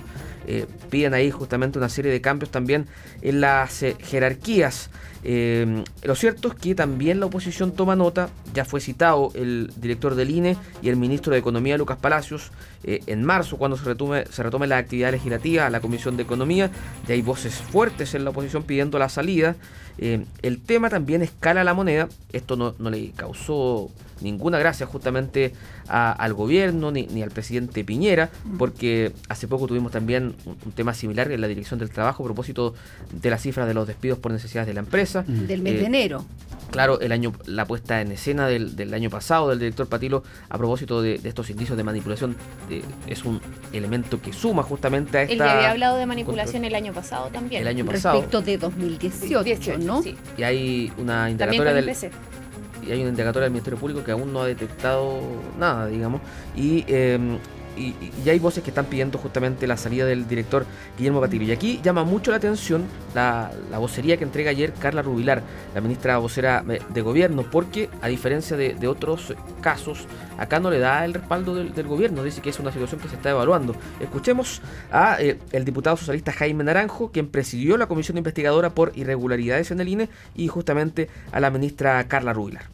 Eh, 0.46 0.66
piden 0.90 1.14
ahí 1.14 1.30
justamente 1.30 1.78
una 1.78 1.88
serie 1.88 2.10
de 2.10 2.20
cambios 2.20 2.50
también 2.50 2.86
en 3.22 3.40
las 3.40 3.82
eh, 3.82 3.96
jerarquías. 4.00 4.90
Eh, 5.24 5.84
lo 6.02 6.14
cierto 6.16 6.48
es 6.48 6.54
que 6.54 6.74
también 6.74 7.20
la 7.20 7.26
oposición 7.26 7.70
toma 7.72 7.94
nota, 7.94 8.28
ya 8.54 8.64
fue 8.64 8.80
citado 8.80 9.30
el 9.34 9.70
director 9.76 10.16
del 10.16 10.30
INE 10.30 10.56
y 10.82 10.88
el 10.88 10.96
ministro 10.96 11.32
de 11.32 11.38
Economía, 11.38 11.78
Lucas 11.78 11.98
Palacios, 11.98 12.50
eh, 12.82 13.00
en 13.06 13.22
marzo, 13.24 13.56
cuando 13.56 13.76
se 13.76 13.84
retome, 13.84 14.24
se 14.30 14.42
retome 14.42 14.66
la 14.66 14.78
actividad 14.78 15.12
legislativa 15.12 15.66
a 15.66 15.70
la 15.70 15.78
Comisión 15.80 16.16
de 16.16 16.24
Economía, 16.24 16.70
y 17.08 17.12
hay 17.12 17.22
voces 17.22 17.54
fuertes 17.54 18.14
en 18.14 18.24
la 18.24 18.30
oposición 18.30 18.64
pidiendo 18.64 18.98
la 18.98 19.08
salida. 19.08 19.54
El 19.98 20.58
tema 20.58 20.88
también 20.88 21.20
escala 21.22 21.62
la 21.64 21.74
moneda, 21.74 22.08
esto 22.32 22.56
no, 22.56 22.74
no 22.78 22.88
le 22.90 23.10
causó 23.10 23.90
ninguna 24.22 24.58
gracia 24.58 24.86
justamente 24.86 25.52
a- 25.86 26.12
al 26.12 26.32
gobierno 26.32 26.90
ni, 26.90 27.06
ni 27.08 27.22
al 27.22 27.30
presidente 27.30 27.84
Piñera, 27.84 28.30
porque 28.58 29.12
hace 29.28 29.46
poco 29.48 29.66
tuvimos 29.66 29.92
también 29.92 30.31
un, 30.46 30.56
un 30.64 30.72
tema 30.72 30.94
similar 30.94 31.30
en 31.32 31.40
la 31.40 31.48
dirección 31.48 31.78
del 31.78 31.90
trabajo 31.90 32.22
a 32.22 32.26
propósito 32.26 32.74
de 33.12 33.30
las 33.30 33.42
cifras 33.42 33.66
de 33.66 33.74
los 33.74 33.86
despidos 33.86 34.18
por 34.18 34.32
necesidades 34.32 34.66
de 34.66 34.74
la 34.74 34.80
empresa. 34.80 35.24
Del 35.26 35.62
mes 35.62 35.74
Eh, 35.74 35.78
de 35.78 35.84
enero. 35.86 36.24
Claro, 36.70 37.00
el 37.00 37.12
año, 37.12 37.32
la 37.46 37.66
puesta 37.66 38.00
en 38.00 38.12
escena 38.12 38.46
del, 38.46 38.76
del 38.76 38.94
año 38.94 39.10
pasado 39.10 39.50
del 39.50 39.58
director 39.58 39.86
Patilo 39.88 40.22
a 40.48 40.56
propósito 40.56 41.02
de, 41.02 41.18
de 41.18 41.28
estos 41.28 41.50
indicios 41.50 41.76
de 41.76 41.84
manipulación 41.84 42.34
eh, 42.70 42.82
es 43.06 43.24
un 43.24 43.40
elemento 43.74 44.22
que 44.22 44.32
suma 44.32 44.62
justamente 44.62 45.18
a 45.18 45.22
esta... 45.22 45.32
Él 45.34 45.38
ya 45.38 45.52
había 45.56 45.70
hablado 45.72 45.98
de 45.98 46.06
manipulación 46.06 46.64
el 46.64 46.74
año 46.74 46.92
pasado 46.94 47.28
también. 47.32 47.60
El 47.60 47.68
año 47.68 47.84
pasado. 47.84 48.14
Respecto 48.14 48.40
de 48.40 48.56
2018, 48.56 49.42
18, 49.44 49.78
¿no? 49.80 50.02
sí. 50.02 50.16
Y 50.38 50.42
hay 50.44 50.92
una 50.96 51.26
También 51.36 51.62
indagatoria 51.62 51.74
del, 51.74 52.12
y 52.86 52.90
hay 52.90 53.00
una 53.00 53.10
indagatoria 53.10 53.44
del 53.44 53.52
Ministerio 53.52 53.78
Público 53.78 54.02
que 54.02 54.10
aún 54.12 54.32
no 54.32 54.40
ha 54.40 54.46
detectado 54.46 55.20
nada, 55.58 55.86
digamos. 55.88 56.20
Y 56.56 56.84
eh, 56.88 57.18
y, 57.76 58.28
hay 58.28 58.38
voces 58.38 58.62
que 58.62 58.70
están 58.70 58.86
pidiendo 58.86 59.18
justamente 59.18 59.66
la 59.66 59.76
salida 59.76 60.06
del 60.06 60.26
director 60.26 60.64
Guillermo 60.96 61.20
Patillo. 61.20 61.44
Y 61.44 61.52
aquí 61.52 61.80
llama 61.82 62.04
mucho 62.04 62.30
la 62.30 62.38
atención 62.38 62.84
la, 63.14 63.50
la 63.70 63.78
vocería 63.78 64.16
que 64.16 64.24
entrega 64.24 64.50
ayer 64.50 64.72
Carla 64.72 65.02
Rubilar, 65.02 65.42
la 65.74 65.80
ministra 65.80 66.18
vocera 66.18 66.62
de 66.62 67.00
gobierno, 67.00 67.44
porque 67.50 67.88
a 68.00 68.08
diferencia 68.08 68.56
de, 68.56 68.74
de 68.74 68.88
otros 68.88 69.34
casos, 69.60 70.06
acá 70.38 70.60
no 70.60 70.70
le 70.70 70.78
da 70.78 71.04
el 71.04 71.14
respaldo 71.14 71.54
del, 71.54 71.74
del 71.74 71.86
gobierno, 71.86 72.22
dice 72.22 72.40
que 72.40 72.50
es 72.50 72.58
una 72.60 72.72
situación 72.72 73.00
que 73.00 73.08
se 73.08 73.16
está 73.16 73.30
evaluando. 73.30 73.74
Escuchemos 74.00 74.62
a 74.90 75.16
eh, 75.20 75.38
el 75.52 75.64
diputado 75.64 75.96
socialista 75.96 76.32
Jaime 76.32 76.64
Naranjo, 76.64 77.10
quien 77.10 77.28
presidió 77.28 77.76
la 77.76 77.86
comisión 77.86 78.18
investigadora 78.18 78.70
por 78.70 78.92
irregularidades 78.94 79.70
en 79.70 79.80
el 79.80 79.88
INE, 79.88 80.08
y 80.34 80.48
justamente 80.48 81.08
a 81.32 81.40
la 81.40 81.50
ministra 81.50 82.02
Carla 82.08 82.32
Rubilar. 82.32 82.64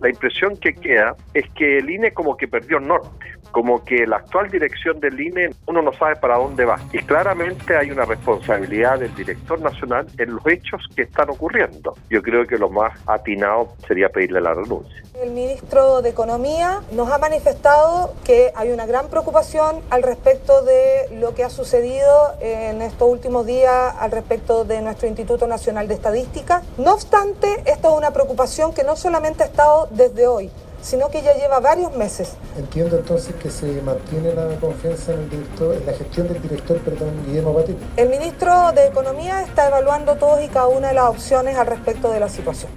la 0.00 0.08
impresión 0.08 0.56
que 0.56 0.74
queda 0.74 1.14
es 1.32 1.48
que 1.50 1.78
el 1.78 1.88
INE 1.88 2.12
como 2.12 2.36
que 2.36 2.48
perdió 2.48 2.78
el 2.78 2.88
norte, 2.88 3.26
como 3.50 3.84
que 3.84 4.06
la 4.06 4.16
actual 4.16 4.50
dirección 4.50 5.00
del 5.00 5.20
INE 5.20 5.50
uno 5.66 5.82
no 5.82 5.92
sabe 5.92 6.16
para 6.16 6.36
dónde 6.36 6.64
va. 6.64 6.78
Y 6.92 6.98
claramente 6.98 7.76
hay 7.76 7.90
una 7.90 8.04
responsabilidad 8.04 8.98
del 8.98 9.14
director 9.14 9.60
nacional 9.60 10.06
en 10.18 10.34
los 10.34 10.46
hechos 10.46 10.82
que 10.94 11.02
están 11.02 11.30
ocurriendo. 11.30 11.94
Yo 12.08 12.22
creo 12.22 12.46
que 12.46 12.58
lo 12.58 12.70
más 12.70 12.98
atinado 13.06 13.74
sería 13.86 14.08
pedirle 14.08 14.40
la 14.40 14.54
renuncia. 14.54 15.02
El 15.20 15.30
ministro 15.30 16.02
de 16.02 16.10
Economía 16.10 16.80
nos 16.92 17.10
ha 17.10 17.18
manifestado 17.18 18.14
que 18.24 18.52
hay 18.54 18.70
una 18.70 18.86
gran 18.86 19.08
preocupación 19.08 19.80
al 19.90 20.02
respecto 20.02 20.62
de 20.62 21.08
lo 21.20 21.34
que 21.34 21.44
ha 21.44 21.50
sucedido 21.50 22.34
en 22.40 22.82
estos 22.82 23.08
últimos 23.08 23.46
días 23.46 23.94
al 23.98 24.10
respecto 24.10 24.64
de 24.64 24.80
nuestro 24.80 25.08
Instituto 25.08 25.46
Nacional 25.46 25.88
de 25.88 25.94
Estadística. 25.94 26.62
No 26.78 26.94
obstante, 26.94 27.62
esto 27.66 27.92
es 27.92 27.98
una 27.98 28.12
preocupación 28.12 28.72
que 28.72 28.84
no 28.84 28.96
solamente 28.96 29.42
ha 29.42 29.46
estado 29.46 29.88
desde 29.90 30.26
hoy, 30.26 30.50
sino 30.82 31.08
que 31.08 31.22
ya 31.22 31.32
lleva 31.34 31.60
varios 31.60 31.96
meses. 31.96 32.34
Entiendo 32.58 32.96
entonces 32.98 33.34
que 33.36 33.50
se 33.50 33.80
mantiene 33.82 34.34
la 34.34 34.48
confianza 34.60 35.14
en, 35.14 35.20
el 35.20 35.30
director, 35.30 35.74
en 35.76 35.86
la 35.86 35.92
gestión 35.94 36.28
del 36.28 36.42
director, 36.42 36.78
perdón, 36.80 37.10
Guillermo 37.26 37.54
Patillo. 37.54 37.78
El 37.96 38.08
ministro 38.10 38.72
de 38.72 38.88
Economía 38.88 39.42
está 39.42 39.68
evaluando 39.68 40.16
todas 40.16 40.44
y 40.44 40.48
cada 40.48 40.66
una 40.66 40.88
de 40.88 40.94
las 40.94 41.04
opciones 41.08 41.56
al 41.56 41.66
respecto 41.68 42.10
de 42.10 42.20
la 42.20 42.28
situación. 42.28 42.70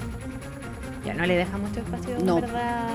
Ya 1.04 1.14
no 1.14 1.26
le 1.26 1.36
deja 1.36 1.58
mucho 1.58 1.80
espacio, 1.82 2.16
No. 2.24 2.42
¿verdad? 2.42 2.88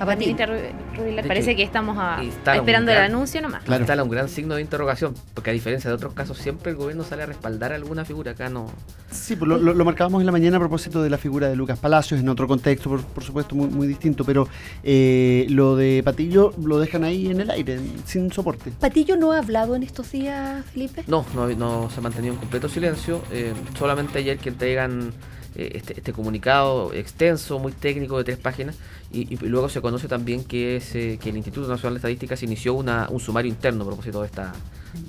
A 0.00 0.04
La 0.04 0.12
Patillo. 0.12 0.34
ministra 0.34 0.46
Ru- 0.46 0.96
Rubilar. 0.96 1.22
De 1.24 1.28
Parece 1.28 1.50
hecho, 1.50 1.56
que 1.58 1.62
estamos 1.62 1.96
a- 1.98 2.18
un 2.20 2.28
esperando 2.28 2.90
el 2.90 2.96
gran- 2.96 3.10
anuncio 3.12 3.40
nomás. 3.42 3.62
Claro. 3.64 3.82
Instala 3.82 4.02
un 4.02 4.08
gran 4.08 4.28
signo 4.30 4.54
de 4.54 4.62
interrogación, 4.62 5.14
porque 5.34 5.50
a 5.50 5.52
diferencia 5.52 5.90
de 5.90 5.94
otros 5.94 6.14
casos, 6.14 6.38
siempre 6.38 6.70
el 6.70 6.76
gobierno 6.78 7.04
sale 7.04 7.22
a 7.22 7.26
respaldar 7.26 7.72
a 7.72 7.74
alguna 7.76 8.04
figura. 8.04 8.32
Acá 8.32 8.48
no. 8.48 8.66
Sí, 9.10 9.36
pues 9.36 9.48
lo, 9.48 9.58
lo- 9.58 9.74
lo 9.74 9.84
marcábamos 9.84 10.20
en 10.20 10.26
la 10.26 10.32
mañana 10.32 10.56
a 10.56 10.60
propósito 10.60 11.02
de 11.02 11.10
la 11.10 11.18
figura 11.18 11.48
de 11.48 11.56
Lucas 11.56 11.78
Palacios, 11.78 12.18
en 12.18 12.28
otro 12.30 12.48
contexto, 12.48 12.88
por, 12.88 13.02
por 13.04 13.22
supuesto, 13.24 13.54
muy, 13.54 13.68
muy 13.68 13.86
distinto, 13.86 14.24
pero 14.24 14.48
eh, 14.82 15.46
lo 15.50 15.76
de 15.76 16.00
Patillo 16.04 16.52
lo 16.64 16.78
dejan 16.78 17.04
ahí 17.04 17.26
en 17.30 17.40
el 17.40 17.50
aire, 17.50 17.78
sin 18.06 18.32
soporte. 18.32 18.70
¿Patillo 18.80 19.16
no 19.16 19.32
ha 19.32 19.38
hablado 19.38 19.74
en 19.76 19.82
estos 19.82 20.10
días, 20.12 20.64
Felipe? 20.72 21.04
No, 21.08 21.26
no, 21.34 21.46
no 21.48 21.90
se 21.90 21.98
ha 21.98 22.02
mantenido 22.02 22.32
en 22.34 22.40
completo 22.40 22.68
silencio. 22.68 23.20
eh, 23.30 23.52
solamente 23.78 24.18
ayer 24.18 24.38
que 24.38 24.48
entregan 24.48 25.12
eh, 25.56 25.72
este, 25.74 25.94
este 25.94 26.12
comunicado 26.12 26.92
extenso, 26.94 27.58
muy 27.58 27.72
técnico 27.72 28.16
de 28.18 28.24
tres 28.24 28.38
páginas, 28.38 28.76
y, 29.12 29.34
y 29.34 29.36
luego 29.48 29.68
se 29.68 29.80
conoce 29.80 30.06
también 30.08 30.44
que, 30.44 30.76
es, 30.76 30.94
eh, 30.94 31.18
que 31.20 31.30
el 31.30 31.36
Instituto 31.36 31.68
Nacional 31.68 31.94
de 31.94 31.98
Estadísticas 31.98 32.42
inició 32.42 32.74
una, 32.74 33.08
un 33.10 33.18
sumario 33.20 33.48
interno 33.50 33.82
a 33.84 33.86
propósito 33.88 34.20
de 34.20 34.26
esta, 34.26 34.52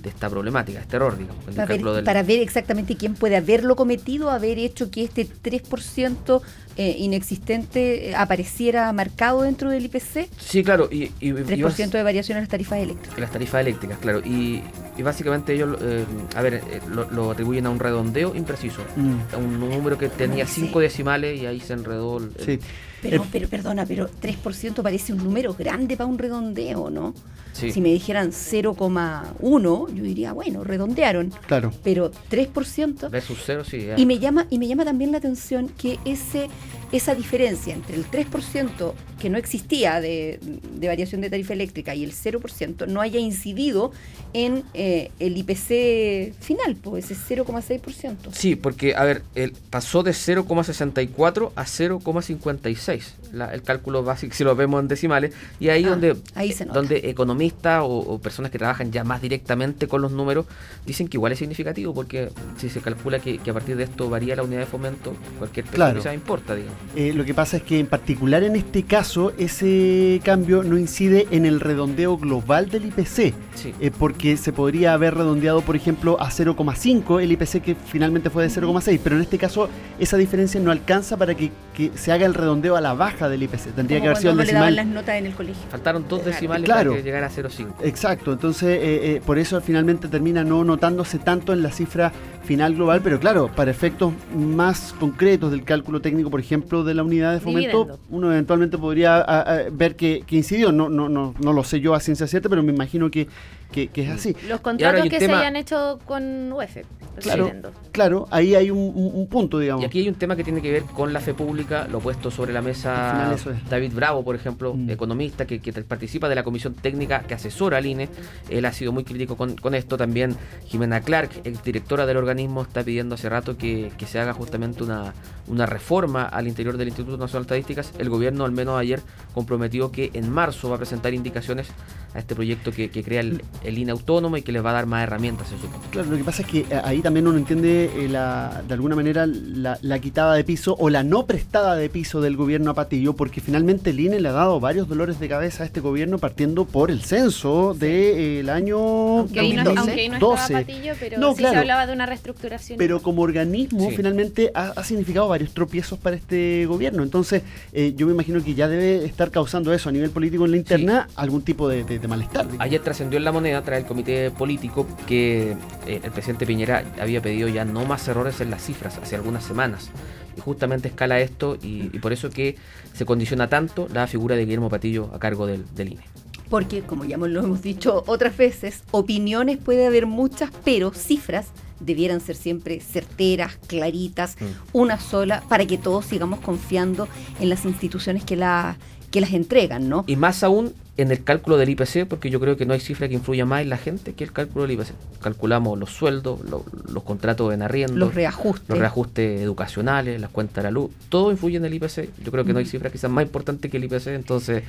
de 0.01 0.09
esta 0.09 0.29
problemática, 0.29 0.79
este 0.79 0.95
error, 0.95 1.17
digamos. 1.17 1.47
el 1.47 1.53
Para 1.53 1.65
ver, 1.65 1.75
cálculo 1.77 1.93
del- 1.93 2.05
para 2.05 2.23
ver 2.23 2.39
exactamente 2.39 2.95
quién 2.95 3.13
puede 3.13 3.35
haberlo 3.37 3.75
cometido, 3.75 4.29
haber 4.31 4.57
hecho 4.59 4.89
que 4.89 5.03
este 5.03 5.27
3% 5.27 6.41
eh, 6.77 6.95
inexistente 6.99 8.09
eh, 8.09 8.15
apareciera 8.15 8.91
marcado 8.93 9.41
dentro 9.43 9.69
del 9.69 9.85
IPC. 9.85 10.29
Sí, 10.39 10.63
claro, 10.63 10.87
y, 10.91 11.03
y, 11.19 11.29
y 11.29 11.31
3% 11.33 11.91
de 11.91 12.03
variación 12.03 12.37
en 12.37 12.43
las 12.43 12.49
tarifas 12.49 12.79
eléctricas. 12.79 13.19
las 13.19 13.31
tarifas 13.31 13.61
eléctricas, 13.61 13.99
claro. 13.99 14.19
Y, 14.25 14.61
y 14.97 15.01
básicamente 15.03 15.53
ellos, 15.53 15.77
eh, 15.81 16.05
a 16.35 16.41
ver, 16.41 16.55
eh, 16.55 16.81
lo, 16.89 17.09
lo 17.11 17.31
atribuyen 17.31 17.65
a 17.65 17.69
un 17.69 17.79
redondeo 17.79 18.35
impreciso. 18.35 18.81
Mm. 18.95 19.33
A 19.33 19.37
un 19.37 19.59
número 19.59 19.97
que 19.97 20.09
tenía 20.09 20.45
Sí. 20.47 20.61
cinco 20.61 20.79
decimales 20.79 21.39
y 21.41 21.45
ahí 21.45 21.59
se 21.59 21.73
enredó. 21.73 22.17
el- 22.17 22.31
el- 22.39 22.45
Sí. 22.45 22.59
Pero, 23.01 23.23
Eh, 23.23 23.27
pero 23.31 23.47
perdona, 23.49 23.85
pero 23.85 24.09
3% 24.21 24.81
parece 24.83 25.13
un 25.13 25.23
número 25.23 25.53
grande 25.53 25.97
para 25.97 26.07
un 26.07 26.17
redondeo, 26.17 26.89
¿no? 26.89 27.13
sí. 27.53 27.71
Si 27.71 27.81
me 27.81 27.89
dijeran 27.89 28.31
0,1, 28.31 29.93
yo 29.93 30.03
diría, 30.03 30.33
bueno, 30.33 30.63
redondearon. 30.63 31.31
Claro. 31.47 31.71
Pero 31.83 32.11
3%. 32.29 33.09
Versus 33.09 33.39
cero, 33.45 33.63
sí. 33.63 33.85
ya. 33.85 33.95
Y 33.97 34.05
me 34.05 34.19
llama, 34.19 34.45
y 34.49 34.59
me 34.59 34.67
llama 34.67 34.85
también 34.85 35.11
la 35.11 35.17
atención 35.17 35.69
que 35.69 35.99
ese, 36.05 36.47
esa 36.91 37.15
diferencia 37.15 37.73
entre 37.73 37.95
el 37.95 38.05
3% 38.09 38.93
que 39.19 39.29
no 39.29 39.37
existía 39.37 40.01
de, 40.01 40.39
de 40.75 40.87
variación 40.87 41.21
de 41.21 41.29
tarifa 41.29 41.53
eléctrica 41.53 41.93
y 41.95 42.03
el 42.03 42.11
0% 42.11 42.87
no 42.87 43.01
haya 43.01 43.19
incidido 43.19 43.91
en 44.33 44.63
eh, 44.73 45.11
el 45.19 45.37
IPC 45.37 46.33
final, 46.41 46.75
pues 46.81 47.11
ese 47.11 47.35
0,6%. 47.43 48.15
Sí, 48.33 48.55
porque, 48.55 48.95
a 48.95 49.03
ver, 49.03 49.21
el, 49.35 49.51
pasó 49.69 50.01
de 50.03 50.11
0,64 50.11 51.51
a 51.55 51.65
0,56. 51.65 53.01
la- 53.33 53.53
El 53.53 53.61
cálculo 53.63 54.03
básico, 54.03 54.33
si 54.35 54.43
lo 54.43 54.55
vemos 54.55 54.81
en 54.81 54.87
decimales. 54.87 55.33
Y 55.59 55.69
ahí 55.69 55.85
Ah, 55.85 55.89
donde, 55.89 56.15
ahí 56.35 56.51
se 56.51 56.65
nota. 56.65 56.79
donde 56.79 57.09
economistas 57.09 57.81
o, 57.83 57.87
o 57.87 58.19
personas 58.19 58.51
que 58.51 58.57
trabajan 58.57 58.91
ya 58.91 59.03
más 59.03 59.21
directamente 59.21 59.87
con 59.87 60.01
los 60.01 60.11
números 60.11 60.45
dicen 60.85 61.07
que 61.07 61.17
igual 61.17 61.31
es 61.31 61.39
significativo, 61.39 61.93
porque 61.93 62.29
si 62.57 62.69
se 62.69 62.81
calcula 62.81 63.19
que, 63.19 63.37
que 63.37 63.49
a 63.51 63.53
partir 63.53 63.75
de 63.77 63.83
esto 63.83 64.09
varía 64.09 64.35
la 64.35 64.43
unidad 64.43 64.61
de 64.61 64.65
fomento, 64.65 65.13
cualquier 65.37 65.65
peso 65.65 65.75
Claro. 65.75 65.95
que 65.97 66.01
sea 66.03 66.13
importa, 66.13 66.55
digamos. 66.55 66.80
Eh, 66.95 67.13
lo 67.13 67.23
que 67.23 67.33
pasa 67.33 67.57
es 67.57 67.63
que 67.63 67.79
en 67.79 67.87
particular 67.87 68.43
en 68.43 68.55
este 68.57 68.83
caso 68.83 69.31
ese 69.37 70.19
cambio 70.25 70.61
no 70.63 70.77
incide 70.77 71.27
en 71.31 71.45
el 71.45 71.59
redondeo 71.61 72.17
global 72.17 72.69
del 72.69 72.85
IPC, 72.87 73.33
Sí. 73.55 73.73
eh, 73.79 73.91
porque 73.97 74.35
se 74.35 74.51
podría 74.51 74.93
haber 74.93 75.15
redondeado, 75.15 75.61
por 75.61 75.75
ejemplo, 75.77 76.17
a 76.19 76.29
0,5 76.31 77.21
el 77.21 77.31
IPC 77.31 77.61
que 77.61 77.75
finalmente 77.75 78.29
fue 78.29 78.43
de 78.43 78.49
0,6, 78.49 78.99
pero 79.03 79.15
en 79.15 79.21
este 79.21 79.37
caso 79.37 79.69
esa 79.99 80.17
diferencia 80.17 80.59
no 80.59 80.69
alcanza 80.71 81.15
para 81.15 81.33
que, 81.35 81.51
que 81.73 81.91
se 81.95 82.11
haga 82.11 82.25
el 82.25 82.33
redondeo 82.33 82.75
a 82.75 82.81
la 82.81 82.93
baja 82.93 83.29
del 83.29 83.43
IPC. 83.43 83.73
Tendría 83.75 83.99
Como 83.99 84.01
que 84.01 84.07
haber 84.09 84.17
sido 84.17 84.31
el 84.31 84.35
uno 84.35 84.43
le 84.43 84.51
daban 84.51 84.67
decimal. 84.69 84.75
las 84.75 84.85
notas 84.87 85.15
en 85.15 85.25
el 85.27 85.33
colegio. 85.33 85.63
Faltaron 85.69 86.05
dos 86.09 86.25
decimales 86.25 86.65
Claro. 86.65 86.91
para 86.91 87.01
que 87.01 87.05
llegara 87.05 87.27
a 87.27 87.29
0,5. 87.29 87.75
Exacto, 87.83 88.33
entonces 88.33 88.67
eh, 88.69 89.15
eh, 89.15 89.21
por 89.25 89.37
eso 89.39 89.61
finalmente 89.61 90.07
termina 90.09 90.43
no 90.43 90.63
notándose 90.65 91.19
tanto 91.19 91.53
en 91.53 91.63
la 91.63 91.71
cifra 91.71 92.11
final 92.43 92.73
global, 92.75 93.01
pero 93.03 93.19
claro, 93.19 93.49
para 93.55 93.69
efectos 93.71 94.13
más 94.35 94.93
concretos 94.99 95.51
del 95.51 95.63
cálculo 95.63 96.01
técnico, 96.01 96.29
por 96.31 96.39
ejemplo, 96.39 96.83
de 96.83 96.93
la 96.95 97.03
unidad 97.03 97.33
de 97.33 97.39
fomento, 97.39 97.83
Dividendo. 97.85 97.99
uno 98.09 98.31
eventualmente 98.31 98.77
podría 98.77 99.17
a- 99.17 99.41
a, 99.41 99.57
ver 99.71 99.95
que, 99.95 100.23
que 100.25 100.37
incidió. 100.37 100.71
No, 100.71 100.89
no, 100.89 101.07
no, 101.07 101.33
no 101.39 101.53
lo 101.53 101.63
sé 101.63 101.79
yo 101.79 101.93
a 101.93 101.99
ciencia 101.99 102.27
cierta, 102.27 102.49
pero 102.49 102.63
me 102.63 102.73
imagino 102.73 103.09
que, 103.11 103.27
que- 103.71 103.87
que 103.87 104.03
es 104.03 104.09
así. 104.09 104.35
Los 104.47 104.59
contratos 104.61 105.03
que 105.09 105.19
tema- 105.19 105.35
se 105.35 105.39
hayan 105.41 105.55
hecho 105.55 105.99
con 106.05 106.51
UEF. 106.51 106.77
Claro, 107.21 107.51
claro, 107.91 108.27
ahí 108.31 108.55
hay 108.55 108.71
un, 108.71 108.77
un- 108.79 109.11
un 109.13 109.27
punto, 109.27 109.59
digamos. 109.59 109.83
Y 109.83 109.85
aquí 109.85 109.99
hay 109.99 110.07
un 110.07 110.15
tema 110.15 110.35
que 110.37 110.43
tiene 110.45 110.61
que 110.61 110.71
ver 110.71 110.83
con 110.83 111.11
la 111.11 111.19
fe 111.19 111.33
pública, 111.33 111.85
lo 111.91 111.99
puesto 111.99 112.31
sobre 112.31 112.53
la 112.53 112.61
mesa 112.61 113.33
es. 113.35 113.45
David 113.69 113.91
Bravo, 113.93 114.23
por 114.23 114.33
ejemplo, 114.35 114.73
Mm. 114.73 114.89
economista 114.89 115.45
que, 115.45 115.59
que 115.59 115.73
participa 115.83 116.29
de 116.29 116.35
la 116.35 116.43
comisión 116.43 116.73
técnica 116.73 117.19
que 117.23 117.33
asesora 117.33 117.77
al 117.77 117.85
INE. 117.85 118.07
Él 118.49 118.63
ha 118.65 118.71
sido 118.71 118.93
muy 118.93 119.03
crítico 119.03 119.35
con, 119.35 119.55
con 119.57 119.75
esto. 119.75 119.97
También 119.97 120.35
Jimena 120.65 121.01
Clark, 121.01 121.31
exdirectora 121.43 122.05
del 122.05 122.15
organismo, 122.17 122.61
está 122.61 122.81
pidiendo 122.81 123.15
hace 123.15 123.27
rato 123.27 123.57
que, 123.57 123.91
que 123.97 124.05
se 124.05 124.17
haga 124.19 124.33
justamente 124.33 124.81
una, 124.83 125.13
una 125.47 125.65
reforma 125.65 126.23
al 126.23 126.47
interior 126.47 126.77
del 126.77 126.87
Instituto 126.87 127.17
Nacional 127.17 127.43
de 127.45 127.57
Estadísticas. 127.59 127.91
El 127.99 128.09
gobierno, 128.09 128.45
al 128.45 128.51
menos 128.53 128.79
ayer, 128.79 129.01
comprometió 129.33 129.91
que 129.91 130.11
en 130.13 130.29
marzo 130.31 130.69
va 130.69 130.75
a 130.75 130.79
presentar 130.79 131.13
indicaciones 131.13 131.67
a 132.13 132.19
este 132.19 132.35
proyecto 132.35 132.71
que, 132.71 132.89
que 132.89 133.03
crea 133.03 133.19
el, 133.21 133.43
el 133.63 133.77
INE 133.77 133.91
autónomo 133.91 134.37
y 134.37 134.41
que 134.41 134.51
les 134.51 134.63
va 134.63 134.71
a 134.71 134.73
dar 134.73 134.85
más 134.85 135.03
herramientas, 135.03 135.47
se 135.49 135.55
supone. 135.57 135.83
Claro, 135.91 136.09
lo 136.11 136.17
que 136.17 136.23
pasa 136.23 136.41
es 136.41 136.47
que 136.47 136.59
eh, 136.59 136.81
ahí 136.83 137.01
también 137.01 137.27
uno 137.27 137.37
entiende 137.37 137.91
eh, 137.95 138.07
la, 138.09 138.61
de 138.67 138.73
alguna 138.73 138.95
manera 138.95 139.25
la, 139.27 139.77
la 139.81 139.99
quitada 139.99 140.35
de 140.35 140.43
piso 140.43 140.75
o 140.79 140.89
la 140.89 141.03
no 141.03 141.25
prestada 141.25 141.75
de 141.75 141.89
piso 141.89 142.21
del 142.21 142.37
gobierno 142.37 142.71
a 142.71 142.73
Patillo, 142.73 143.13
porque 143.13 143.41
finalmente 143.41 143.91
el 143.91 143.99
INE 143.99 144.19
le 144.19 144.29
ha 144.29 144.33
dado 144.33 144.59
varios 144.59 144.87
dolores 144.87 145.19
de 145.19 145.27
cabeza 145.29 145.63
a 145.63 145.65
este 145.65 145.79
gobierno 145.79 146.17
partiendo 146.17 146.65
por 146.65 146.91
el 146.91 147.01
censo 147.01 147.73
del 147.77 148.49
año 148.49 148.77
Aunque 149.19 149.39
ahí 149.39 149.53
no, 149.53 149.63
2012. 149.63 149.79
aunque 149.79 150.01
ahí 150.01 150.09
no 150.09 150.15
estaba 150.35 150.59
Patillo, 150.59 150.93
pero 150.99 151.17
No, 151.19 151.31
sí 151.31 151.37
claro. 151.37 151.53
se 151.53 151.59
hablaba 151.59 151.87
de 151.87 151.93
una 151.93 152.05
reestructuración. 152.05 152.77
Pero 152.77 153.01
como 153.01 153.21
organismo, 153.21 153.89
Sí. 153.89 153.95
finalmente 153.95 154.51
ha, 154.53 154.73
ha 154.75 154.83
significado 154.83 155.27
varios 155.27 155.53
tropiezos 155.53 155.99
para 155.99 156.15
este 156.15 156.65
gobierno. 156.65 157.03
Entonces, 157.03 157.43
eh, 157.73 157.93
yo 157.95 158.05
me 158.07 158.13
imagino 158.13 158.43
que 158.43 158.53
ya 158.53 158.67
debe 158.67 159.05
estar 159.05 159.31
causando 159.31 159.73
eso 159.73 159.89
a 159.89 159.91
nivel 159.91 160.09
político 160.11 160.45
en 160.45 160.51
la 160.51 160.57
interna 160.57 161.07
algún 161.15 161.41
tipo 161.41 161.67
de, 161.67 161.83
de- 161.83 161.99
de 161.99 162.07
malestar. 162.07 162.45
digamos. 162.45 162.61
Ayer 162.65 162.81
trascendió 162.81 163.17
en 163.17 163.25
la 163.25 163.31
moneda 163.31 163.50
tras 163.61 163.79
el 163.79 163.85
comité 163.85 164.31
político 164.31 164.87
que 165.07 165.51
eh, 165.85 165.99
el 166.03 166.11
presidente 166.11 166.45
Piñera 166.45 166.83
había 167.01 167.21
pedido 167.21 167.49
ya 167.49 167.65
no 167.65 167.85
más 167.85 168.07
errores 168.07 168.39
en 168.41 168.49
las 168.49 168.63
cifras 168.63 168.97
hace 168.97 169.15
algunas 169.15 169.43
semanas. 169.43 169.89
Y 170.37 170.39
justamente 170.41 170.87
escala 170.87 171.19
esto 171.19 171.57
y, 171.61 171.89
y 171.91 171.99
por 171.99 172.13
eso 172.13 172.29
que 172.29 172.55
se 172.93 173.05
condiciona 173.05 173.49
tanto 173.49 173.87
la 173.93 174.07
figura 174.07 174.35
de 174.35 174.45
Guillermo 174.45 174.69
Patillo 174.69 175.09
a 175.13 175.19
cargo 175.19 175.45
del, 175.45 175.65
del 175.75 175.93
INE. 175.93 176.03
Porque, 176.49 176.81
como 176.81 177.05
ya 177.05 177.17
lo 177.17 177.43
hemos 177.43 177.61
dicho 177.61 178.03
otras 178.07 178.35
veces, 178.35 178.83
opiniones 178.91 179.57
puede 179.57 179.87
haber 179.87 180.05
muchas, 180.05 180.49
pero 180.65 180.91
cifras 180.93 181.47
debieran 181.79 182.19
ser 182.21 182.35
siempre 182.35 182.79
certeras, 182.81 183.57
claritas, 183.67 184.35
Mm. 184.39 184.45
una 184.73 184.99
sola, 184.99 185.43
para 185.47 185.65
que 185.65 185.77
todos 185.77 186.05
sigamos 186.05 186.39
confiando 186.41 187.07
en 187.39 187.49
las 187.49 187.63
instituciones 187.65 188.23
que, 188.25 188.35
la, 188.35 188.77
que 189.11 189.21
las 189.21 189.31
entregan, 189.33 189.87
¿no? 189.89 190.03
Y 190.07 190.15
más 190.17 190.43
aún 190.43 190.73
en 190.97 191.09
el 191.09 191.23
cálculo 191.23 191.57
del 191.57 191.69
IPC, 191.69 192.05
porque 192.07 192.29
yo 192.29 192.39
creo 192.39 192.57
que 192.57 192.65
no 192.65 192.73
hay 192.73 192.79
cifra 192.79 193.07
que 193.07 193.13
influya 193.15 193.45
más 193.45 193.61
en 193.61 193.69
la 193.69 193.77
gente 193.77 194.13
que 194.13 194.23
el 194.25 194.31
cálculo 194.33 194.63
del 194.67 194.71
IPC. 194.71 194.89
Calculamos 195.21 195.79
los 195.79 195.89
sueldos, 195.91 196.41
lo- 196.49 196.65
los 196.91 197.03
contratos 197.03 197.53
en 197.53 197.61
arriendo, 197.61 197.95
Los 197.95 198.13
reajustes. 198.13 198.69
los 198.69 198.77
reajustes 198.77 199.41
educacionales, 199.41 200.19
las 200.19 200.29
cuentas 200.29 200.55
de 200.57 200.63
la 200.63 200.71
luz, 200.71 200.91
todo 201.09 201.31
influye 201.31 201.57
en 201.57 201.65
el 201.65 201.73
IPC. 201.73 202.09
Yo 202.23 202.31
creo 202.31 202.43
que 202.43 202.53
no 202.53 202.59
hay 202.59 202.65
cifra 202.65 202.89
quizás 202.89 203.09
más 203.09 203.23
importante 203.23 203.69
que 203.69 203.77
el 203.77 203.85
IPC, 203.85 204.07
entonces 204.15 204.63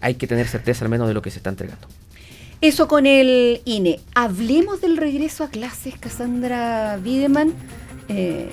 hay 0.00 0.14
que 0.14 0.26
tener 0.28 0.46
certeza 0.46 0.84
al 0.84 0.90
menos 0.90 1.08
de 1.08 1.14
lo 1.14 1.22
que 1.22 1.30
se 1.30 1.38
está 1.38 1.50
entregando. 1.50 1.86
Eso 2.60 2.88
con 2.88 3.06
el 3.06 3.60
INE. 3.64 4.00
Hablemos 4.14 4.80
del 4.80 4.96
regreso 4.96 5.44
a 5.44 5.48
clases, 5.48 5.94
Cassandra 5.98 6.98
Wiedemann. 7.04 7.52
Eh, 8.08 8.48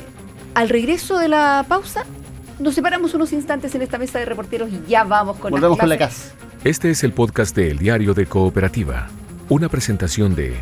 al 0.53 0.69
regreso 0.69 1.17
de 1.17 1.27
la 1.27 1.65
pausa, 1.67 2.03
nos 2.59 2.75
separamos 2.75 3.13
unos 3.13 3.33
instantes 3.33 3.75
en 3.75 3.81
esta 3.81 3.97
mesa 3.97 4.19
de 4.19 4.25
reporteros 4.25 4.69
y 4.71 4.81
ya 4.87 5.03
vamos 5.03 5.35
con 5.37 5.51
Volvemos 5.51 5.77
con 5.77 5.89
la 5.89 5.97
casa. 5.97 6.33
Este 6.63 6.89
es 6.89 7.03
el 7.03 7.11
podcast 7.13 7.53
de 7.55 7.71
El 7.71 7.79
Diario 7.79 8.13
de 8.13 8.25
Cooperativa, 8.25 9.07
una 9.49 9.69
presentación 9.69 10.35
de 10.35 10.55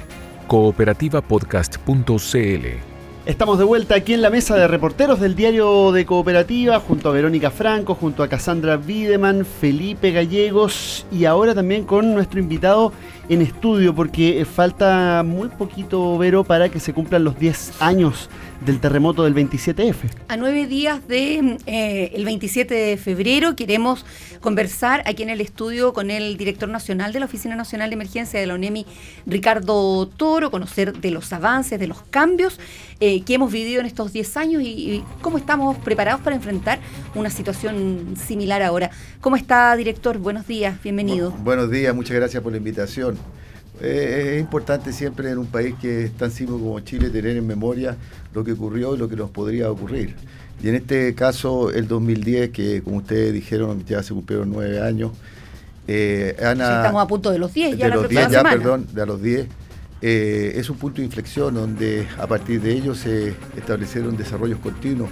cooperativapodcast.cl. 0.48 2.94
Estamos 3.26 3.58
de 3.58 3.64
vuelta 3.64 3.96
aquí 3.96 4.14
en 4.14 4.22
la 4.22 4.30
mesa 4.30 4.58
de 4.58 4.68
reporteros 4.68 5.22
del 5.22 5.34
diario 5.34 5.94
de 5.94 6.06
Cooperativa, 6.06 6.82
junto 6.82 7.08
a 7.08 7.14
Verónica 7.14 7.52
Franco, 7.52 7.96
junto 7.96 8.22
a 8.22 8.28
Cassandra 8.28 8.76
Wiedemann, 8.76 9.46
Felipe 9.46 10.12
Gallegos 10.12 11.06
y 11.10 11.24
ahora 11.24 11.56
también 11.56 11.86
con 11.86 12.14
nuestro 12.14 12.42
invitado 12.42 12.92
en 13.30 13.42
estudio, 13.42 13.96
porque 13.96 14.42
eh, 14.42 14.46
falta 14.46 15.24
muy 15.24 15.50
poquito, 15.50 16.18
Vero, 16.18 16.44
para 16.44 16.70
que 16.70 16.80
se 16.80 16.94
cumplan 16.94 17.24
los 17.24 17.40
10 17.40 17.82
años 17.82 18.30
del 18.66 18.80
terremoto 18.80 19.24
del 19.24 19.36
27F. 19.36 19.96
A 20.28 20.38
nueve 20.38 20.68
días 20.68 21.06
del 21.08 21.58
de, 21.66 22.12
el 22.14 22.26
27 22.26 22.74
de 22.74 22.98
febrero 22.98 23.56
queremos 23.56 24.06
conversar 24.40 25.04
aquí 25.06 25.24
en 25.24 25.30
el 25.30 25.42
estudio 25.42 25.94
con 25.94 26.12
el 26.12 26.38
director 26.38 26.70
nacional 26.70 27.14
de 27.14 27.20
la 27.20 27.26
Oficina 27.26 27.56
Nacional 27.56 27.90
de 27.90 27.96
Emergencia 27.96 28.40
de 28.40 28.48
la 28.48 28.56
UNEMI, 28.56 28.86
Ricardo 29.26 30.08
Toro, 30.08 30.50
conocer 30.50 30.94
de 30.94 31.12
los 31.12 31.32
avances, 31.34 31.80
de 31.80 31.88
los 31.88 32.02
cambios 32.04 32.60
eh, 33.00 33.22
que 33.24 33.36
hemos 33.36 33.52
vivido 33.52 33.82
en 33.82 33.86
estos 33.86 34.14
10 34.14 34.38
años 34.38 34.62
y, 34.62 34.68
y, 34.68 35.04
cómo 35.22 35.38
estamos 35.38 35.78
preparados 35.78 36.22
para 36.22 36.36
enfrentar 36.36 36.80
una 37.16 37.30
situación 37.30 38.16
similar 38.16 38.62
ahora. 38.62 38.92
¿Cómo 39.20 39.36
está, 39.36 39.76
director? 39.76 40.18
Buenos 40.18 40.48
días, 40.48 40.82
bienvenido. 40.82 41.32
Bu 41.32 41.54
buenos 41.54 41.70
días, 41.70 41.94
muchas 41.94 42.16
gracias 42.16 42.42
por 42.42 42.52
la 42.52 42.58
invitación. 42.58 43.13
Eh, 43.84 44.36
es 44.36 44.42
importante 44.42 44.94
siempre 44.94 45.30
en 45.30 45.38
un 45.38 45.48
país 45.48 45.76
que 45.82 46.06
es 46.06 46.14
tan 46.14 46.32
simple 46.32 46.58
como 46.58 46.80
Chile 46.80 47.10
tener 47.10 47.36
en 47.36 47.46
memoria 47.46 47.98
lo 48.34 48.44
que 48.44 48.54
ocurrió 48.54 48.96
y 48.96 48.98
lo 48.98 49.10
que 49.10 49.18
nos 49.18 49.30
podría 49.30 49.70
ocurrir. 49.70 50.16
Y 50.64 50.70
en 50.70 50.76
este 50.76 51.14
caso, 51.16 51.70
el 51.70 51.90
2010, 51.90 52.52
que 52.52 52.82
como 52.82 52.98
ustedes 52.98 53.34
dijeron, 53.34 53.84
ya 53.86 54.02
se 54.02 54.14
cumplieron 54.14 54.50
nueve 54.52 54.82
años. 54.82 55.12
Eh, 55.86 56.38
Ana, 56.40 56.68
sí, 56.68 56.74
estamos 56.78 57.04
a 57.04 57.08
punto 57.08 57.30
de 57.30 57.40
los 57.40 57.54
10, 57.54 57.78
ya 57.78 57.90
de 57.90 57.96
los 57.96 58.08
10, 58.08 58.22
semana. 58.30 58.50
ya, 58.52 58.58
perdón, 58.58 58.88
de 58.94 59.02
a 59.02 59.06
los 59.06 59.22
10. 59.22 59.48
Eh, 60.02 60.54
es 60.56 60.70
un 60.70 60.78
punto 60.78 61.02
de 61.02 61.06
inflexión 61.06 61.54
donde 61.54 62.08
a 62.18 62.26
partir 62.26 62.62
de 62.62 62.72
ello 62.72 62.96
se 62.96 63.36
establecieron 63.58 64.16
desarrollos 64.16 64.60
continuos 64.60 65.10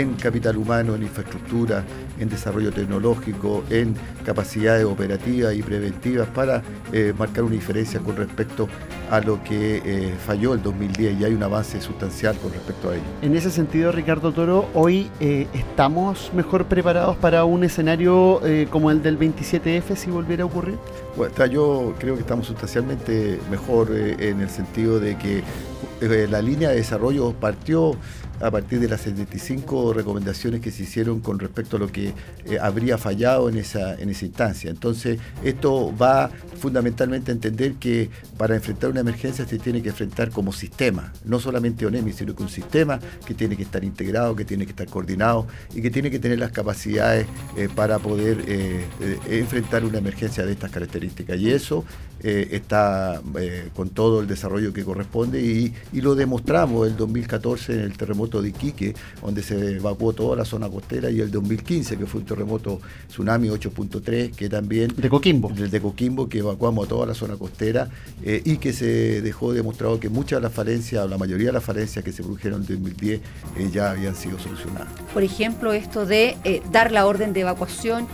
en 0.00 0.14
capital 0.14 0.56
humano, 0.56 0.94
en 0.94 1.02
infraestructura, 1.02 1.84
en 2.18 2.28
desarrollo 2.28 2.72
tecnológico, 2.72 3.64
en 3.70 3.94
capacidades 4.24 4.84
operativas 4.84 5.54
y 5.54 5.62
preventivas 5.62 6.28
para 6.28 6.62
eh, 6.92 7.14
marcar 7.16 7.44
una 7.44 7.54
diferencia 7.54 8.00
con 8.00 8.16
respecto 8.16 8.68
a 9.10 9.20
lo 9.20 9.42
que 9.42 9.82
eh, 9.84 10.14
falló 10.26 10.54
el 10.54 10.62
2010 10.62 11.20
y 11.20 11.24
hay 11.24 11.32
un 11.32 11.42
avance 11.42 11.80
sustancial 11.80 12.36
con 12.38 12.52
respecto 12.52 12.90
a 12.90 12.94
ello. 12.94 13.04
En 13.22 13.36
ese 13.36 13.50
sentido, 13.50 13.92
Ricardo 13.92 14.32
Toro, 14.32 14.68
hoy 14.74 15.10
eh, 15.20 15.46
estamos 15.54 16.30
mejor 16.34 16.66
preparados 16.66 17.16
para 17.16 17.44
un 17.44 17.64
escenario 17.64 18.40
como 18.70 18.90
el 18.90 19.02
del 19.02 19.18
27F 19.18 19.96
si 19.96 20.10
volviera 20.10 20.42
a 20.42 20.46
ocurrir. 20.46 20.76
Bueno, 21.16 21.46
yo 21.46 21.94
creo 21.98 22.14
que 22.14 22.20
estamos 22.20 22.46
sustancialmente 22.46 23.40
mejor 23.50 23.90
en 23.92 24.40
el 24.40 24.50
sentido 24.50 25.00
de 25.00 25.16
que 25.16 25.42
la 26.28 26.42
línea 26.42 26.70
de 26.70 26.76
desarrollo 26.76 27.32
partió 27.32 27.96
a 28.40 28.50
partir 28.50 28.80
de 28.80 28.88
las 28.88 29.00
75 29.02 29.92
recomendaciones 29.92 30.60
que 30.60 30.70
se 30.70 30.82
hicieron 30.82 31.20
con 31.20 31.38
respecto 31.38 31.76
a 31.76 31.80
lo 31.80 31.88
que 31.88 32.12
eh, 32.44 32.58
habría 32.60 32.98
fallado 32.98 33.48
en 33.48 33.56
esa, 33.56 33.94
en 33.94 34.10
esa 34.10 34.26
instancia. 34.26 34.70
Entonces, 34.70 35.18
esto 35.42 35.94
va 35.96 36.30
fundamentalmente 36.60 37.30
a 37.30 37.34
entender 37.34 37.74
que 37.74 38.10
para 38.36 38.54
enfrentar 38.54 38.90
una 38.90 39.00
emergencia 39.00 39.46
se 39.46 39.58
tiene 39.58 39.82
que 39.82 39.90
enfrentar 39.90 40.30
como 40.30 40.52
sistema, 40.52 41.12
no 41.24 41.40
solamente 41.40 41.86
ONEMI, 41.86 42.12
sino 42.12 42.34
que 42.34 42.42
un 42.42 42.48
sistema 42.48 42.98
que 43.26 43.34
tiene 43.34 43.56
que 43.56 43.62
estar 43.62 43.84
integrado, 43.84 44.36
que 44.36 44.44
tiene 44.44 44.64
que 44.64 44.70
estar 44.70 44.86
coordinado 44.88 45.46
y 45.74 45.82
que 45.82 45.90
tiene 45.90 46.10
que 46.10 46.18
tener 46.18 46.38
las 46.38 46.52
capacidades 46.52 47.26
eh, 47.56 47.68
para 47.74 47.98
poder 47.98 48.44
eh, 48.46 48.84
enfrentar 49.28 49.84
una 49.84 49.98
emergencia 49.98 50.44
de 50.44 50.52
estas 50.52 50.70
características. 50.70 51.38
Y 51.38 51.50
eso 51.50 51.84
está 52.18 53.20
con 53.74 53.90
todo 53.90 54.20
el 54.20 54.26
desarrollo 54.26 54.72
que 54.72 54.82
corresponde 54.82 55.40
y, 55.40 55.72
y, 55.92 56.00
lo 56.00 56.16
demostramos 56.16 56.88
el 56.88 56.96
2014 56.96 57.74
en 57.74 57.80
el 57.80 57.96
terremoto 57.96 58.25
de 58.30 58.48
Iquique, 58.48 58.94
donde 59.22 59.42
se 59.42 59.76
evacuó 59.76 60.12
toda 60.12 60.36
la 60.36 60.44
zona 60.44 60.68
costera, 60.68 61.10
y 61.10 61.20
el 61.20 61.30
2015, 61.30 61.96
que 61.96 62.06
fue 62.06 62.20
un 62.20 62.26
terremoto 62.26 62.80
tsunami 63.08 63.48
8.3, 63.48 64.34
que 64.34 64.48
también... 64.48 64.92
De 64.96 65.08
Coquimbo. 65.08 65.50
El 65.50 65.70
de 65.70 65.80
Coquimbo, 65.80 66.28
que 66.28 66.38
evacuamos 66.38 66.88
toda 66.88 67.06
la 67.06 67.14
zona 67.14 67.36
costera 67.36 67.88
eh, 68.22 68.42
y 68.44 68.58
que 68.58 68.72
se 68.72 69.22
dejó 69.22 69.52
demostrado 69.52 69.98
que 70.00 70.08
muchas 70.08 70.38
de 70.38 70.42
las 70.42 70.52
falencias, 70.52 71.04
o 71.04 71.08
la 71.08 71.18
mayoría 71.18 71.48
de 71.48 71.52
las 71.52 71.64
falencias 71.64 72.04
que 72.04 72.12
se 72.12 72.22
produjeron 72.22 72.62
en 72.62 72.66
2010 72.66 73.20
eh, 73.56 73.70
ya 73.72 73.90
habían 73.90 74.14
sido 74.14 74.38
solucionadas. 74.38 74.88
Por 75.12 75.22
ejemplo, 75.22 75.72
esto 75.72 76.06
de 76.06 76.36
eh, 76.44 76.62
dar 76.72 76.92
la 76.92 77.06
orden 77.06 77.32
de 77.32 77.40
evacuación 77.40 78.06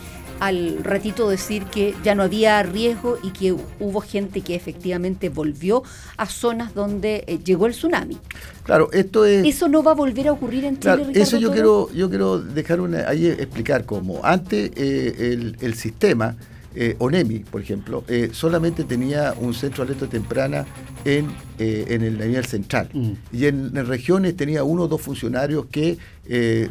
al 0.43 0.83
ratito 0.83 1.29
decir 1.29 1.67
que 1.67 1.95
ya 2.03 2.17
no 2.17 2.25
había 2.25 2.61
riesgo 2.65 3.17
y 3.23 3.31
que 3.31 3.53
hubo 3.53 4.01
gente 4.01 4.41
que 4.41 4.57
efectivamente 4.57 5.29
volvió 5.29 5.85
a 6.17 6.27
zonas 6.27 6.75
donde 6.75 7.23
eh, 7.29 7.39
llegó 7.45 7.67
el 7.67 7.75
tsunami. 7.75 8.19
Claro, 8.65 8.91
esto 8.93 9.25
es. 9.25 9.47
Eso 9.47 9.69
no 9.69 9.85
va 9.85 9.93
a 9.93 9.95
volver 9.95 10.27
a 10.27 10.33
ocurrir 10.33 10.65
en 10.65 10.81
Chile. 10.81 10.97
Claro, 10.97 11.07
eso 11.15 11.39
yo 11.39 11.53
quiero, 11.53 11.93
yo 11.93 12.09
quiero 12.09 12.41
dejar 12.41 12.81
una, 12.81 13.09
ahí 13.09 13.27
explicar 13.27 13.85
cómo. 13.85 14.21
Antes 14.25 14.73
eh, 14.75 15.33
el, 15.33 15.57
el, 15.61 15.75
sistema. 15.75 16.35
Eh, 16.75 16.97
ONEMI, 17.01 17.41
por 17.41 17.61
ejemplo, 17.61 18.03
eh, 18.09 18.31
solamente 18.33 18.85
tenía 18.85 19.35
un 19.39 19.53
centro 19.53 19.85
de 19.85 19.93
alerta 19.93 20.09
temprana 20.11 20.65
en, 21.05 21.27
eh, 21.59 21.85
en 21.89 22.01
el 22.03 22.19
nivel 22.19 22.47
central. 22.47 22.89
Mm. 22.95 23.13
Y 23.31 23.45
en, 23.45 23.77
en, 23.77 23.87
regiones 23.87 24.35
tenía 24.39 24.65
uno 24.65 24.85
o 24.85 24.89
dos 24.89 25.03
funcionarios 25.03 25.67
que 25.67 25.99
eh, 26.25 26.71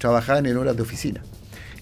trabajaban 0.00 0.46
en 0.46 0.56
horas 0.56 0.74
de 0.74 0.82
oficina. 0.82 1.22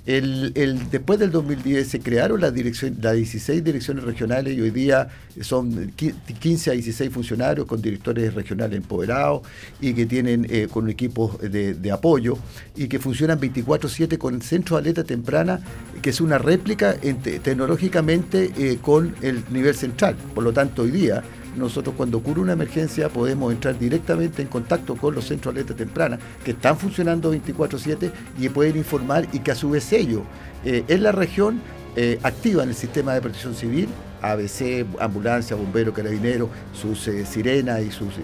El, 0.07 0.53
el, 0.55 0.91
después 0.91 1.19
del 1.19 1.31
2010 1.31 1.87
se 1.87 2.01
crearon 2.01 2.41
las, 2.41 2.55
dirección, 2.55 2.97
las 3.03 3.15
16 3.15 3.63
direcciones 3.63 4.05
regionales 4.05 4.57
y 4.57 4.61
hoy 4.61 4.71
día 4.71 5.09
son 5.41 5.93
15 5.95 6.71
a 6.71 6.73
16 6.73 7.13
funcionarios 7.13 7.67
con 7.67 7.83
directores 7.83 8.33
regionales 8.35 8.79
empoderados 8.79 9.43
y 9.81 9.93
que 9.93 10.07
tienen 10.07 10.47
eh, 10.49 10.69
con 10.71 10.89
equipos 10.89 11.39
de, 11.41 11.75
de, 11.75 11.91
apoyo 11.93 12.39
y 12.77 12.89
que 12.89 12.99
funcionan 12.99 13.39
24/7 13.39 14.17
con 14.17 14.41
centro 14.41 14.77
de 14.77 14.83
alerta 14.83 15.05
temprana 15.05 15.61
que 16.01 16.11
es 16.11 16.21
una 16.21 16.39
réplica 16.39 16.95
tecnológicamente 17.43 18.51
eh, 18.57 18.79
con 18.81 19.15
el 19.21 19.45
nivel 19.51 19.75
central. 19.75 20.17
Por 20.35 20.45
lo 20.45 20.53
tanto, 20.53 20.83
hoy 20.83 20.91
día 20.91 21.23
nosotros 21.57 21.95
cuando 21.97 22.19
ocurre 22.19 22.41
una 22.41 22.53
emergencia 22.53 23.09
podemos 23.09 23.53
entrar 23.53 23.79
directamente 23.79 24.43
en 24.43 24.49
contacto 24.49 24.97
con 24.97 25.15
los 25.15 25.27
centros 25.27 25.55
de 25.55 25.61
alerta 25.61 25.77
temprana 25.77 26.19
que 26.45 26.53
están 26.53 26.77
funcionando 26.77 27.33
24/7 27.33 28.11
y 28.39 28.49
pueden 28.49 28.77
informar 28.77 29.27
y 29.33 29.41
que 29.41 29.51
a 29.51 29.55
su 29.55 29.71
vez 29.71 29.93
ellos 29.93 30.23
eh, 30.65 30.85
en 30.89 31.03
la 31.03 31.13
región 31.13 31.61
eh, 31.97 32.19
activan 32.23 32.69
el 32.69 32.75
sistema 32.75 33.15
de 33.15 33.21
protección 33.21 33.55
civil, 33.55 33.89
ABC, 34.23 34.87
ambulancia, 35.01 35.57
bomberos, 35.57 35.95
carabineros, 35.95 36.49
sus 36.73 37.09
eh, 37.09 37.27
sirenas 37.27 37.81
y 37.83 37.91
sus, 37.91 38.15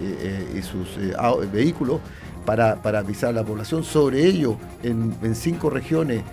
vehículos 1.51 1.99
para, 2.45 2.79
avisar 2.83 3.31
a 3.31 3.33
la 3.33 3.43
población. 3.43 3.83
Sobre 3.83 4.23
ello, 4.25 4.57
en, 4.83 5.35
cinco 5.35 5.69
regiones, 5.69 6.23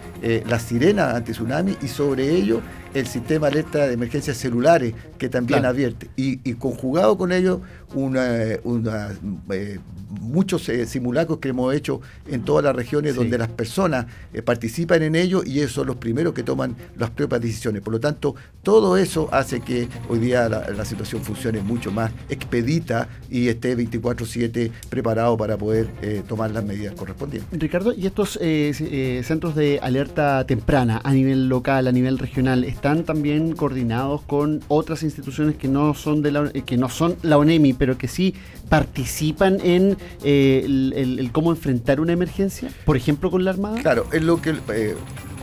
las 0.47 0.63
sirenas 0.63 1.15
anti-tsunami 1.15 1.77
y 1.83 1.89
sobre 1.89 2.31
ello 2.31 2.61
el 2.95 3.07
sistema 3.07 3.49
de 3.49 3.53
alerta 3.59 3.87
de 3.87 3.95
emergencias 3.95 4.37
celulares 4.37 4.95
que 5.19 5.29
también 5.29 5.61
claro. 5.61 5.75
advierte. 5.75 6.09
Y, 6.17 6.41
y, 6.49 6.55
conjugado 6.55 7.19
con 7.19 7.33
ello, 7.33 7.61
una, 7.95 8.29
una, 8.65 9.11
eh, 9.51 9.79
muchos 10.21 10.69
eh, 10.69 10.87
simulacros 10.87 11.39
que 11.39 11.49
hemos 11.49 11.75
hecho 11.75 12.01
en 12.29 12.43
todas 12.43 12.65
las 12.65 12.75
regiones 12.75 13.13
sí. 13.13 13.19
donde 13.19 13.39
las 13.39 13.49
personas 13.49 14.07
eh, 14.33 14.43
participan 14.43 15.03
en 15.03 15.15
ello 15.15 15.43
y 15.45 15.59
ellos 15.59 15.73
son 15.73 15.87
los 15.87 15.97
primeros 15.97 16.35
que 16.35 16.43
toman 16.43 16.77
las 16.97 17.11
propias 17.11 17.41
decisiones. 17.41 17.83
Por 17.83 17.93
lo 17.93 18.01
tanto, 18.01 18.35
todo 18.63 18.97
eso 18.97 19.29
hace 19.33 19.61
que 19.61 19.89
hoy 20.09 20.19
día 20.19 20.49
la, 20.49 20.71
la 20.71 20.85
situación 20.85 21.23
funcione 21.23 21.61
mucho 21.61 21.91
más 21.91 22.13
expedita 22.29 23.09
y 23.31 23.49
esté 23.49 23.77
24/7 23.77 24.71
preparado 24.89 25.37
para 25.37 25.57
poder 25.57 25.89
eh, 26.03 26.23
tomar 26.27 26.51
las 26.51 26.65
medidas 26.65 26.95
correspondientes. 26.95 27.59
Ricardo, 27.59 27.93
¿y 27.93 28.07
estos 28.07 28.39
eh, 28.41 29.23
centros 29.25 29.55
de 29.55 29.79
alerta 29.83 30.47
temprana 30.47 31.01
a 31.03 31.13
nivel 31.13 31.49
local, 31.49 31.87
a 31.87 31.93
nivel 31.93 32.19
regional, 32.19 32.65
están 32.85 33.05
también 33.05 33.57
coordinados 33.57 34.21
con 34.27 34.63
otras 34.69 35.03
instituciones 35.05 35.57
que 35.57 35.69
no 35.69 35.95
son 35.95 36.21
de 36.21 36.31
la, 36.31 36.51
que 36.53 36.77
no 36.77 36.91
son 36.91 37.17
la 37.23 37.39
ONEMI, 37.39 37.73
pero 37.73 37.97
que 37.97 38.09
sí 38.09 38.35
participan 38.69 39.59
en 39.63 39.97
eh, 40.23 40.61
el, 40.67 41.31
cómo 41.33 41.51
enfrentar 41.51 41.99
una 41.99 42.13
emergencia? 42.13 42.71
Por 42.85 42.99
ejemplo, 42.99 43.31
con 43.31 43.43
la 43.43 43.53
Armada. 43.53 43.81
Claro, 43.81 44.05
es 44.13 44.23
lo 44.23 44.39
que 44.43 44.55
eh, 44.69 44.95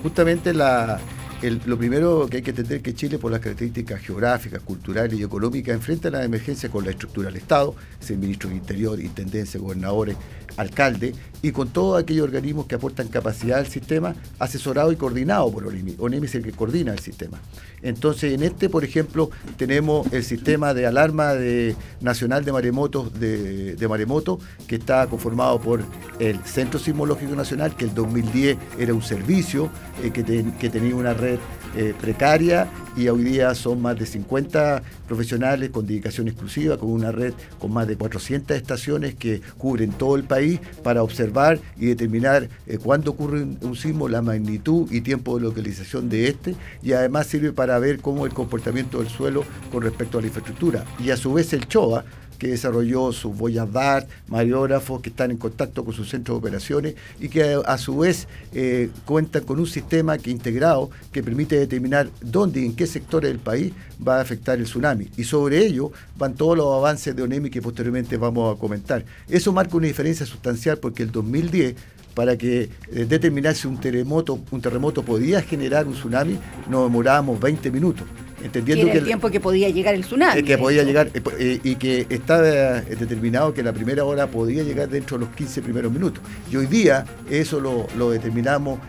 justamente 0.04 0.54
la 0.54 0.99
el- 1.41 1.60
lo 1.65 1.75
primero 1.80 2.27
que 2.30 2.38
hay 2.38 2.43
que 2.43 2.51
entender 2.51 2.77
es 2.77 2.84
que 2.84 2.93
Chile, 2.93 3.17
por 3.17 3.32
las 3.32 3.39
características 3.39 4.01
geográficas, 4.01 4.62
culturales 4.62 5.19
y 5.19 5.23
económicas, 5.23 5.73
enfrenta 5.73 6.12
la 6.12 6.23
emergencia 6.23 6.69
con 6.69 6.86
la 6.86 6.91
estructura 6.91 7.30
del 7.30 7.38
Estado, 7.38 7.73
es 7.99 8.12
el 8.12 8.19
ministro 8.19 8.49
del 8.49 8.60
Interior, 8.60 8.99
intendencia, 8.99 9.60
gobernadores, 9.60 10.15
alcalde, 10.58 11.14
y 11.44 11.52
con 11.52 11.70
todos 11.70 12.02
aquellos 12.02 12.24
organismos 12.26 12.68
que 12.68 12.76
aportan 12.76 13.08
capacidad 13.08 13.58
al 13.60 13.66
sistema, 13.68 14.14
asesorado 14.38 14.92
y 14.92 14.96
coordinado 14.96 15.52
por 15.52 15.66
ONEMI. 15.66 15.96
ONEMI 15.98 16.28
es 16.28 16.36
el 16.36 16.44
que 16.44 16.52
coordina 16.52 16.94
el 16.94 17.00
sistema. 17.00 17.40
Entonces, 17.82 18.34
en 18.34 18.44
este, 18.44 18.70
por 18.70 18.84
ejemplo, 18.84 19.32
tenemos 19.58 20.06
el 20.14 20.24
sistema 20.24 20.74
de 20.76 20.86
alarma 20.86 21.34
de- 21.34 21.76
nacional 22.00 22.46
de 22.46 22.52
maremotos 22.52 23.20
de, 23.20 23.88
maremoto, 23.90 24.40
que 24.68 24.76
está 24.76 25.08
conformado 25.08 25.60
por 25.60 25.82
el 26.20 26.38
Centro 26.46 26.80
Sismológico 26.80 27.36
Nacional, 27.36 27.76
que 27.76 27.86
el 27.86 27.96
2010 27.96 28.58
era 28.78 28.94
un 28.94 29.02
servicio 29.02 29.70
eh, 30.04 30.12
que 30.12 30.70
tenía 30.70 30.96
una 30.96 31.14
red 31.16 31.40
eh, 31.75 31.93
precaria 31.99 32.67
y 32.97 33.07
hoy 33.07 33.23
día 33.23 33.55
son 33.55 33.81
más 33.81 33.97
de 33.97 34.05
50 34.05 34.84
profesionales 35.07 35.69
con 35.69 35.86
dedicación 35.88 36.27
exclusiva, 36.27 36.77
con 36.77 36.89
una 36.91 37.12
red 37.12 37.34
con 37.60 37.71
más 37.71 37.88
de 37.88 37.95
400 37.95 38.57
estaciones 38.57 39.15
que 39.15 39.41
cubren 39.57 39.91
todo 39.91 40.15
el 40.15 40.23
país 40.23 40.60
para 40.84 41.03
observar 41.03 41.60
y 41.77 41.86
determinar 41.88 42.49
eh, 42.67 42.77
cuándo 42.77 43.12
ocurre 43.12 43.43
un, 43.43 43.57
un 43.62 43.75
sismo, 43.75 44.10
la 44.10 44.21
magnitud 44.21 44.91
y 44.91 45.01
tiempo 45.01 45.38
de 45.38 45.43
localización 45.43 46.10
de 46.10 46.27
este 46.27 46.55
y 46.84 46.93
además 46.93 47.27
sirve 47.27 47.53
para 47.53 47.79
ver 47.79 47.99
cómo 47.99 48.25
el 48.25 48.34
comportamiento 48.34 48.99
del 48.99 49.10
suelo 49.10 49.43
con 49.71 49.84
respecto 49.84 50.17
a 50.17 50.21
la 50.21 50.27
infraestructura. 50.27 50.84
Y 50.99 51.12
a 51.12 51.17
su 51.17 51.34
vez 51.34 51.53
el 51.53 51.67
CHOA, 51.67 52.03
que 52.41 52.47
desarrolló 52.47 53.12
sus 53.12 53.38
boyas 53.38 53.71
DART, 53.71 54.10
mariógrafos 54.27 54.99
que 54.99 55.10
están 55.10 55.30
en 55.30 55.38
contacto 55.38 55.86
con 55.86 55.93
sus 55.93 56.10
centros 56.10 56.34
de 56.34 56.39
operaciones 56.39 56.95
y 57.19 57.30
que 57.30 57.62
a, 57.63 57.77
su 57.77 57.99
vez 57.99 58.27
eh, 58.51 58.89
cuentan 59.06 59.43
con 59.43 59.60
un 59.60 59.67
sistema 59.67 60.17
que 60.17 60.32
integrado 60.32 60.89
que 61.12 61.21
permite 61.21 61.60
determinar 61.60 62.10
dónde 62.19 62.62
y 62.62 62.65
en 62.65 62.75
qué 62.75 62.88
sectores 62.88 63.30
del 63.30 63.38
país 63.38 63.73
va 64.06 64.17
a 64.17 64.21
afectar 64.21 64.58
el 64.58 64.63
tsunami. 64.63 65.08
Y 65.17 65.23
sobre 65.23 65.63
ello 65.63 65.91
van 66.17 66.34
todos 66.34 66.58
los 66.58 66.75
avances 66.75 67.15
de 67.15 67.21
ONEMI 67.21 67.51
que 67.51 67.62
posteriormente 67.62 68.17
vamos 68.17 68.58
a 68.58 68.60
comentar. 68.60 69.06
Eso 69.30 69.54
marca 69.54 69.77
una 69.77 69.86
diferencia 69.86 70.25
sustancial 70.25 70.80
porque 70.80 71.04
el 71.04 71.12
2010 71.12 71.75
para 72.15 72.38
que 72.38 72.63
eh, 72.63 73.06
determinase 73.08 73.67
un 73.67 73.80
terremoto, 73.80 74.39
un 74.49 74.62
terremoto 74.62 75.04
podía 75.04 75.43
generar 75.43 75.86
un 75.86 75.93
tsunami, 75.93 76.39
nos 76.67 76.86
demorábamos 76.86 77.39
20 77.39 77.69
minutos. 77.69 78.08
Que 78.41 78.47
Entendiendo 78.47 78.84
era 78.86 78.91
que 78.93 78.97
el 78.99 79.06
tiempo 79.06 79.30
que 79.30 79.39
podía 79.39 79.69
llegar 79.69 79.93
el 79.93 80.01
tsunami. 80.01 80.39
eh, 80.41 80.43
que 80.43 80.58
podía 80.58 80.84
llegar 80.84 81.10
eh, 81.13 81.21
eh, 81.39 81.60
y 81.63 81.75
que 81.75 82.08
estaba 82.10 82.47
eh, 82.80 82.95
determinado 82.99 83.54
que 83.54 83.63
la 83.63 83.71
primera 83.73 84.04
hora 84.04 84.27
podía 84.27 84.63
llegar 84.63 84.89
dentro 84.89 85.17
de 85.17 85.25
los 85.25 85.36
15 85.36 85.62
primeros 85.62 85.91
minutos. 85.91 86.23
Y 86.51 86.56
hoy 86.56 86.65
día 86.65 87.06
eso 87.30 87.60
lo, 87.60 87.88
lo 87.97 88.10
determinamos 88.12 88.80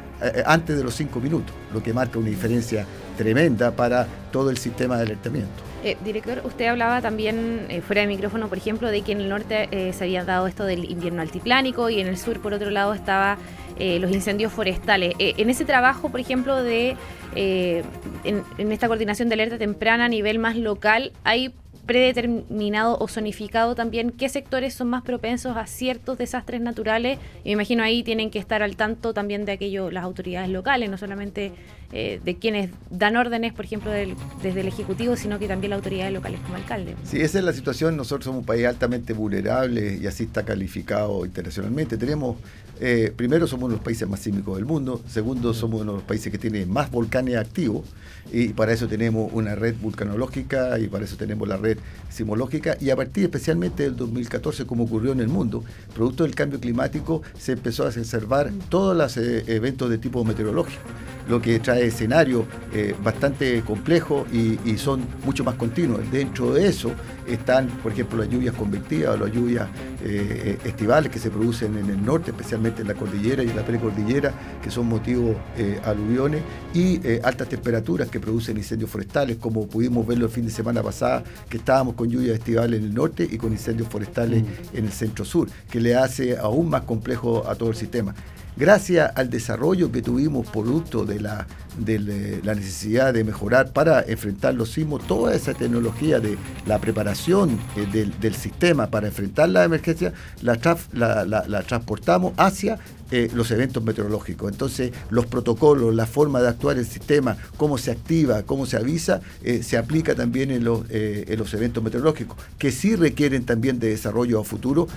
antes 0.47 0.77
de 0.77 0.85
los 0.85 0.95
5 0.95 1.19
minutos, 1.19 1.53
lo 1.75 1.83
que 1.83 1.93
marca 1.93 2.17
una 2.17 2.29
diferencia 2.29 2.87
tremenda 3.23 3.71
para 3.71 4.07
todo 4.31 4.51
el 4.51 4.59
sistema 4.59 4.97
de 4.97 5.05
alertamiento. 5.05 5.63
Eh, 5.85 5.97
director, 6.05 6.43
usted 6.45 6.67
hablaba 6.67 7.01
también 7.01 7.67
eh, 7.69 7.81
fuera 7.81 8.03
de 8.03 8.09
micrófono, 8.09 8.49
por 8.49 8.57
ejemplo, 8.57 8.89
de 8.89 9.03
que 9.03 9.13
en 9.13 9.21
el 9.21 9.29
norte 9.29 9.69
eh, 9.73 9.93
se 9.93 10.05
había 10.05 10.25
dado 10.25 10.47
esto 10.47 10.65
del 10.65 10.89
invierno 10.89 11.23
altiplánico 11.23 11.91
y 11.91 12.01
en 12.01 12.07
el 12.07 12.17
sur, 12.17 12.41
por 12.41 12.55
otro 12.55 12.71
lado, 12.71 12.95
estaba 12.95 13.39
los 13.79 14.13
incendios 14.13 14.53
forestales. 14.53 15.13
En 15.19 15.51
ese 15.51 15.65
trabajo, 15.65 16.09
por 16.09 16.21
ejemplo, 16.21 16.63
de 16.63 16.95
en, 17.35 18.45
en 18.59 18.71
esta 18.71 18.87
coordinación 18.87 19.29
de 19.29 19.35
alerta 19.35 19.59
temprana 19.59 20.05
a 20.05 20.09
nivel 20.09 20.39
más 20.39 20.57
local, 20.57 21.11
hay 21.25 21.53
predeterminado 21.87 22.97
o 23.01 23.09
zonificado 23.09 23.75
también 23.75 24.11
qué 24.11 24.29
sectores 24.29 24.75
son 24.75 24.89
más 24.89 25.03
propensos 25.03 25.57
a 25.57 25.67
ciertos 25.67 26.17
desastres 26.19 26.61
naturales. 26.61 27.19
Y 27.45 27.49
me 27.49 27.53
imagino 27.53 27.83
ahí 27.83 28.03
tienen 28.03 28.31
que 28.31 28.39
estar 28.39 28.63
al 28.63 28.77
tanto 28.77 29.13
también 29.13 29.45
de 29.45 29.53
aquello 29.53 29.91
las 29.91 30.05
autoridades 30.05 30.49
locales, 30.51 30.89
no 30.91 30.97
solamente 30.97 31.53
eh, 31.93 32.21
de 32.25 32.37
quienes 32.37 32.71
dan 32.91 33.17
órdenes, 33.17 33.53
por 33.53 33.65
ejemplo, 33.65 33.91
del- 33.91 34.15
desde 34.43 34.61
el 34.63 34.69
Ejecutivo, 34.69 35.15
sino 35.17 35.39
que 35.39 35.47
también 35.49 35.71
las 35.71 35.79
autoridades 35.79 36.13
locales 36.13 36.41
como 36.41 36.57
alcalde. 36.57 36.97
Sí, 37.05 37.21
esa 37.21 37.39
es 37.39 37.45
la 37.45 37.53
situación. 37.53 37.97
Nosotros 37.97 38.25
somos 38.25 38.41
un 38.41 38.47
país 38.47 38.65
altamente 38.67 39.13
vulnerable 39.13 39.99
y 40.01 40.07
así 40.07 40.25
está 40.25 40.43
calificado 40.45 41.25
internacionalmente. 41.27 41.97
Tenemos, 41.97 42.37
eh, 42.81 43.13
primero, 43.15 43.47
somos 43.47 43.65
uno 43.65 43.73
de 43.75 43.77
los 43.79 43.85
países 43.85 44.09
más 44.09 44.21
sísmicos 44.21 44.57
del 44.57 44.65
mundo. 44.65 45.03
Segundo, 45.09 45.53
somos 45.55 45.83
uno 45.83 45.93
de 45.93 45.99
los 45.99 46.07
países 46.07 46.33
que 46.33 46.39
tiene 46.39 46.65
más 46.67 46.91
volcanes 46.91 47.37
activos 47.37 47.85
y 48.33 48.49
para 48.49 48.73
eso 48.73 48.87
tenemos 48.89 49.31
una 49.33 49.55
red 49.55 49.75
vulcanológica 49.81 50.79
y 50.79 50.87
para 50.89 51.05
eso 51.05 51.17
tenemos 51.17 51.47
la 51.49 51.57
red 51.57 51.77
sismológica. 52.09 52.77
Y 52.81 52.91
a 52.91 52.97
partir 52.97 53.25
especialmente 53.25 53.83
del 53.83 53.97
2014, 53.97 54.65
como 54.67 54.85
ocurrió 54.85 55.13
en 55.13 55.21
el 55.21 55.29
mundo, 55.29 55.65
producto 55.95 56.23
del 56.25 56.35
cambio 56.35 56.61
climático, 56.61 57.23
se 57.39 57.53
empezó 57.53 57.85
a 57.85 57.89
observar 57.89 58.51
todos 58.69 58.97
los 58.97 59.17
eh, 59.17 59.45
eventos 59.49 59.91
de 59.91 59.99
tipo 59.99 60.25
meteorológico, 60.25 60.83
lo 61.29 61.41
que 61.43 61.59
trae 61.59 61.82
escenarios 61.89 62.45
eh, 62.73 62.95
bastante 63.03 63.61
complejos 63.63 64.27
y, 64.33 64.59
y 64.65 64.79
son 64.79 65.03
mucho 65.25 65.45
más 65.45 65.55
continuos. 65.57 66.01
Dentro 66.11 66.53
de 66.53 66.69
eso 66.69 66.93
están, 67.27 67.69
por 67.83 67.93
ejemplo, 67.93 68.19
las 68.19 68.29
lluvias 68.29 68.55
convectivas 68.55 69.15
o 69.15 69.25
las 69.25 69.33
lluvias 69.33 69.69
eh, 70.05 70.59
estivales 70.65 71.13
que 71.13 71.19
se 71.19 71.31
producen 71.31 71.77
en 71.79 71.89
el 71.89 72.05
norte, 72.05 72.31
especialmente 72.31 72.83
en 72.83 72.89
la 72.89 72.95
cordillera 72.95 73.43
y 73.43 73.51
en 73.51 73.57
la 73.57 73.65
precordillera, 73.65 74.33
que 74.63 74.71
son 74.71 74.87
motivos 74.87 75.37
eh, 75.57 75.81
aluviones, 75.85 76.43
y 76.75 77.01
eh, 77.07 77.21
altas 77.23 77.49
temperaturas 77.49 78.09
que 78.09 78.21
producen 78.21 78.57
incendios 78.57 78.91
forestales, 78.91 79.37
como 79.37 79.67
pudimos 79.67 80.07
verlo 80.07 80.27
el 80.27 80.33
fin 80.33 80.45
de 80.45 80.51
semana 80.51 80.83
pasada, 80.83 81.23
que 81.49 81.59
estábamos 81.59 81.95
con 81.95 82.09
lluvias 82.09 82.39
estivales 82.39 82.81
en 82.81 82.87
el 82.87 82.95
norte 82.95 83.29
y 83.31 83.39
con 83.39 83.53
incendios 83.53 83.89
forestales 83.89 84.45
en 84.73 84.85
el 84.85 84.93
centro 84.93 85.25
sur, 85.25 85.49
que 85.71 85.81
le 85.81 85.95
hace 85.95 86.37
aún 86.37 86.69
más 86.69 86.83
complejo 86.83 87.49
a 87.49 87.55
todo 87.55 87.71
el 87.71 87.77
sistema. 87.77 88.15
Gracias 88.55 89.11
al 89.15 89.31
desarrollo 89.31 89.91
que 89.91 90.03
tuvimos 90.03 90.47
producto 90.47 91.07
de 91.07 91.21
la, 91.21 91.47
de 91.79 92.41
la 92.45 92.55
necesidad 92.55 93.13
de 93.15 93.25
mejorar 93.25 93.73
para 93.73 94.03
enfrentar 94.03 94.55
los 94.55 94.71
sismos, 94.73 95.07
toda 95.07 95.35
esa 95.35 95.55
tecnología 95.55 96.21
de 96.21 96.37
la 96.67 96.79
preparación 96.79 97.59
eh, 97.77 97.87
del, 98.21 98.35
sistema 98.35 98.89
para 98.89 99.07
enfrentar 99.09 99.49
la 99.49 99.65
emergencia, 99.65 100.13
la, 100.43 100.57
traf- 100.61 100.93
la- 100.93 101.63
transportamos 101.63 102.33
hacia 102.37 102.79
eh, 103.11 103.29
los 103.35 103.51
eventos 103.51 103.83
meteorológicos. 103.85 104.51
Entonces, 104.51 104.91
los 105.11 105.27
protocolos, 105.27 105.95
la 105.95 106.07
forma 106.07 106.41
de 106.41 106.49
actuar 106.49 106.79
el 106.79 106.87
sistema, 106.87 107.37
cómo 107.59 107.77
se 107.77 107.91
activa, 107.91 108.43
cómo 108.45 108.65
se 108.65 108.79
avisa, 108.79 109.21
eh, 109.45 109.63
se 109.63 109.77
aplica 109.77 110.15
también 110.15 110.51
en 110.51 110.65
los, 110.65 110.85
en 110.91 111.39
los 111.39 111.53
eventos 111.53 111.85
meteorológicos, 111.85 112.39
que 112.59 112.73
sí 112.73 112.97
requieren 112.97 113.45
también 113.45 113.79
de 113.79 113.91
desarrollo 113.91 114.41
a 114.41 114.45
futuro, 114.45 114.89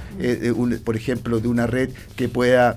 por 0.85 0.95
ejemplo, 0.95 1.39
de 1.41 1.47
una 1.49 1.67
red 1.67 1.89
que 2.15 2.29
pueda 2.29 2.73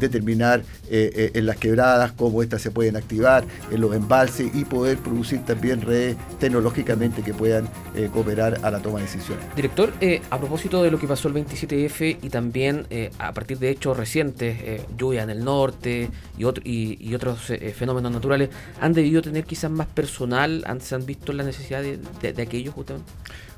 determinar 0.00 0.64
en 0.90 1.46
las 1.46 1.56
quebradas 1.56 2.12
cómo 2.12 2.42
estas 2.42 2.60
se 2.60 2.70
pueden 2.72 2.96
activar, 2.96 3.31
en 3.70 3.80
los 3.80 3.94
embalses 3.94 4.54
y 4.54 4.64
poder 4.64 4.98
producir 4.98 5.44
también 5.44 5.80
redes 5.80 6.16
tecnológicamente 6.38 7.22
que 7.22 7.32
puedan 7.32 7.68
eh, 7.94 8.08
cooperar 8.12 8.58
a 8.62 8.70
la 8.70 8.78
toma 8.80 8.98
de 8.98 9.04
decisiones. 9.06 9.44
Director, 9.56 9.92
eh, 10.00 10.20
a 10.30 10.38
propósito 10.38 10.82
de 10.82 10.90
lo 10.90 10.98
que 10.98 11.06
pasó 11.06 11.28
el 11.28 11.34
27F 11.34 12.18
y 12.22 12.28
también 12.28 12.86
eh, 12.90 13.10
a 13.18 13.32
partir 13.32 13.58
de 13.58 13.70
hechos 13.70 13.96
recientes, 13.96 14.58
lluvia 14.96 15.22
en 15.22 15.30
el 15.30 15.44
norte 15.44 16.10
y, 16.36 16.44
otro- 16.44 16.62
y, 16.66 17.14
otros 17.14 17.38
fenómenos 17.76 18.10
naturales, 18.12 18.50
¿han 18.80 18.92
debido 18.92 19.22
tener 19.22 19.44
quizás 19.44 19.70
más 19.70 19.86
personal? 19.86 20.62
¿Han, 20.66 20.80
¿Se 20.80 20.94
han 20.94 21.04
visto 21.06 21.32
la 21.32 21.42
necesidad 21.44 21.82
de, 21.82 21.98
de, 22.20 22.32
de 22.32 22.42
aquello 22.42 22.72
justamente? 22.72 23.10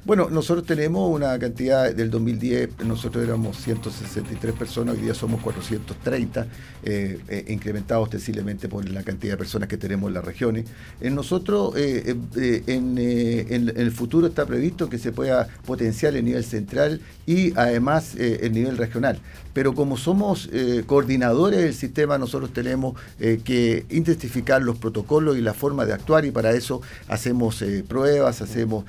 Bueno, 0.07 0.29
nosotros 0.29 0.67
tenemos 0.67 1.11
una 1.11 1.38
cantidad 1.38 1.90
del 1.95 2.11
2010, 2.11 2.81
nosotros 2.85 3.25
éramos 3.25 3.57
163 3.57 4.53
personas, 4.55 4.97
hoy 4.97 5.01
día 5.01 5.14
somos 5.14 5.40
430, 5.40 6.47
eh, 6.83 7.19
eh, 7.27 7.45
incrementados 7.49 8.05
ostensiblemente 8.05 8.69
por 8.69 8.87
la 8.87 9.03
cantidad 9.03 9.33
de 9.33 9.38
personas 9.38 9.67
que 9.67 9.79
tenemos 9.79 10.09
en 10.09 10.14
las 10.14 10.25
regiones. 10.25 10.67
En 11.01 11.14
nosotros, 11.14 11.75
eh, 11.79 12.14
eh, 12.37 12.62
en, 12.67 12.99
eh, 12.99 13.47
en- 13.49 13.73
el 13.75 13.90
futuro 13.93 14.27
está 14.27 14.45
previsto 14.45 14.90
que 14.90 14.99
se 14.99 15.11
pueda 15.11 15.49
potenciar 15.64 16.14
el 16.14 16.25
nivel 16.27 16.45
central 16.45 17.01
y 17.25 17.55
además 17.57 18.14
el 18.17 18.53
nivel 18.53 18.77
regional. 18.77 19.19
Pero 19.55 19.73
como 19.73 19.97
somos 19.97 20.51
eh, 20.53 20.83
coordinadores 20.85 21.61
del 21.61 21.75
sistema, 21.75 22.19
nosotros 22.19 22.53
tenemos 22.53 23.01
eh, 23.21 23.40
que 23.43 23.87
intensificar 23.88 24.61
los 24.61 24.77
protocolos 24.77 25.38
y 25.38 25.40
la 25.40 25.55
forma 25.55 25.87
de 25.87 25.93
actuar 25.95 26.25
y 26.25 26.33
para 26.33 26.51
eso 26.51 26.83
hacemos 27.09 27.62
eh, 27.62 27.85
pruebas, 27.87 28.43
hacemos 28.43 28.85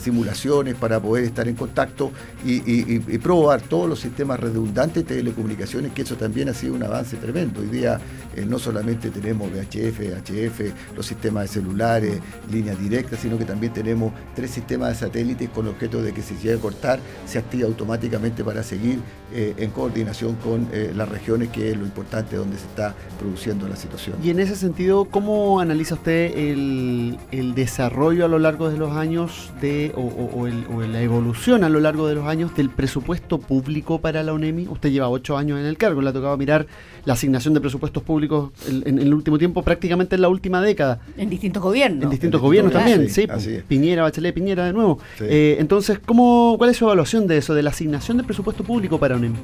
simulaciones 0.00 0.74
para 0.74 1.00
poder 1.00 1.24
estar 1.24 1.46
en 1.48 1.54
contacto 1.54 2.10
y, 2.44 2.98
probar 3.18 3.60
todos 3.60 3.88
los 3.88 4.00
sistemas 4.00 4.40
redundantes 4.40 5.06
de 5.06 5.16
telecomunicaciones, 5.16 5.92
que 5.92 6.02
eso 6.02 6.16
también 6.16 6.48
ha 6.48 6.54
sido 6.54 6.74
un 6.74 6.82
avance 6.82 7.16
tremendo. 7.16 7.60
Hoy 7.60 7.66
día 7.66 8.00
no 8.46 8.58
solamente 8.58 9.10
tenemos 9.10 9.50
VHF, 9.50 10.00
HF, 10.22 10.96
los 10.96 11.04
sistemas 11.04 11.42
de 11.42 11.48
celulares, 11.48 12.20
líneas 12.50 12.80
directas, 12.80 13.20
sino 13.20 13.36
que 13.36 13.44
también 13.44 13.72
tenemos 13.74 14.12
tres 14.34 14.50
sistemas 14.50 14.90
de 14.90 15.06
satélites 15.06 15.50
con 15.50 15.68
objeto 15.68 16.00
de 16.02 16.12
que 16.12 16.22
si 16.22 16.34
llegue 16.36 16.54
a 16.54 16.58
cortar, 16.58 17.00
se 17.26 17.38
activa 17.38 17.68
automáticamente 17.68 18.42
para 18.42 18.62
seguir 18.62 19.00
en 19.32 19.70
coordinación 19.70 20.05
con 20.42 20.68
eh, 20.72 20.92
las 20.94 21.08
regiones, 21.08 21.48
que 21.50 21.70
es 21.70 21.76
lo 21.76 21.84
importante 21.84 22.36
donde 22.36 22.56
se 22.56 22.64
está 22.66 22.94
produciendo 23.18 23.68
la 23.68 23.76
situación. 23.76 24.16
Y 24.22 24.30
en 24.30 24.40
ese 24.40 24.56
sentido, 24.56 25.06
¿cómo 25.06 25.60
analiza 25.60 25.94
usted 25.94 26.36
el, 26.36 27.18
el 27.32 27.54
desarrollo 27.54 28.24
a 28.24 28.28
lo 28.28 28.38
largo 28.38 28.68
de 28.70 28.76
los 28.78 28.92
años 28.96 29.50
de, 29.60 29.92
o, 29.96 30.00
o- 30.02 30.40
o 30.42 30.46
el- 30.46 30.64
o 30.72 30.82
la 30.82 31.02
evolución 31.02 31.64
a 31.64 31.68
lo 31.68 31.80
largo 31.80 32.06
de 32.08 32.14
los 32.14 32.26
años 32.26 32.54
del 32.56 32.70
presupuesto 32.70 33.38
público 33.38 34.00
para 34.00 34.22
la 34.22 34.32
UNEMI? 34.32 34.68
Usted 34.68 34.90
lleva 34.90 35.08
ocho 35.08 35.36
años 35.36 35.58
en 35.58 35.66
el 35.66 35.76
cargo, 35.76 36.00
le 36.02 36.10
ha 36.10 36.12
tocado 36.12 36.36
mirar 36.36 36.66
la 37.04 37.12
asignación 37.14 37.54
de 37.54 37.60
presupuestos 37.60 38.02
públicos 38.02 38.50
en, 38.68 38.82
en 38.86 38.98
el 38.98 39.14
último 39.14 39.38
tiempo 39.38 39.62
prácticamente 39.62 40.16
en 40.16 40.22
la 40.22 40.28
última 40.28 40.60
década. 40.62 41.00
En 41.16 41.30
distintos 41.30 41.62
gobiernos. 41.62 42.04
En 42.04 42.10
distintos 42.10 42.38
En 42.40 42.42
gobiernos 42.44 42.72
distintos 42.72 42.92
también, 42.92 43.14
sí. 43.14 43.22
sí, 43.22 43.28
así 43.30 43.54
es. 43.56 43.64
Piñera, 43.64 44.02
Bachelet, 44.02 44.34
Piñera 44.34 44.64
de 44.66 44.72
nuevo. 44.72 44.98
Sí. 45.18 45.24
Eh, 45.28 45.56
entonces, 45.58 45.98
¿cómo, 46.04 46.54
¿cuál 46.58 46.70
es 46.70 46.76
su 46.76 46.84
evaluación 46.84 47.26
de 47.26 47.38
eso, 47.38 47.54
de 47.54 47.62
la 47.62 47.70
asignación 47.70 48.16
del 48.16 48.26
presupuesto 48.26 48.64
público 48.64 48.98
para 48.98 49.16
ONEM? 49.16 49.34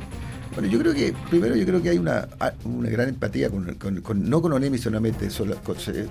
Bueno, 0.55 0.69
yo 0.69 0.79
creo 0.81 0.93
que, 0.93 1.15
primero 1.31 1.57
yo 1.57 1.65
creo 1.65 1.83
que 1.83 1.89
hay 1.89 1.97
una, 1.99 2.29
a- 2.39 2.53
una 2.65 2.91
gran 2.91 3.09
empatía, 3.09 3.49
con, 3.49 3.75
con- 3.77 4.03
con- 4.03 4.29
no 4.29 4.43
con 4.43 4.53
ONEMI 4.53 4.77
solamente, 4.77 5.31
se- 5.31 5.45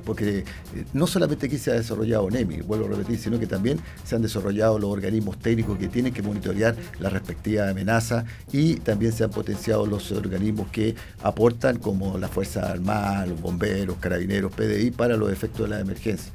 porque 0.04 0.39
eh, 0.39 0.45
no 0.93 1.06
solamente 1.06 1.45
aquí 1.45 1.60
se 1.60 1.69
ha 1.69 1.75
desarrollado 1.75 2.23
ONEMI, 2.23 2.62
vuelvo 2.62 2.86
a 2.86 2.89
repetir, 2.89 3.19
sino 3.19 3.39
que 3.39 3.45
también 3.45 3.80
se 4.04 4.15
han 4.15 4.23
desarrollado 4.23 4.80
los 4.80 4.89
organismos 4.89 5.38
técnicos 5.38 5.77
que 5.77 5.89
tienen 5.89 6.12
que 6.12 6.23
monitorear 6.23 6.75
la 6.99 7.10
respectiva 7.10 7.69
amenaza 7.69 8.25
y 8.51 8.77
también 8.77 9.12
se 9.12 9.23
han 9.23 9.30
potenciado 9.30 9.86
los 9.86 10.12
organismos 10.12 10.69
que 10.71 10.95
aportan 11.21 11.77
como 11.77 12.17
las 12.17 12.32
Fuerzas 12.32 12.63
Armadas, 12.67 13.30
los 13.30 13.39
bomberos, 13.39 13.97
carabineros, 13.99 14.51
PDI 14.54 14.89
para 14.89 15.17
los 15.17 15.32
efectos 15.32 15.69
de 15.69 15.75
la 15.75 15.82
emergencia. 15.82 16.32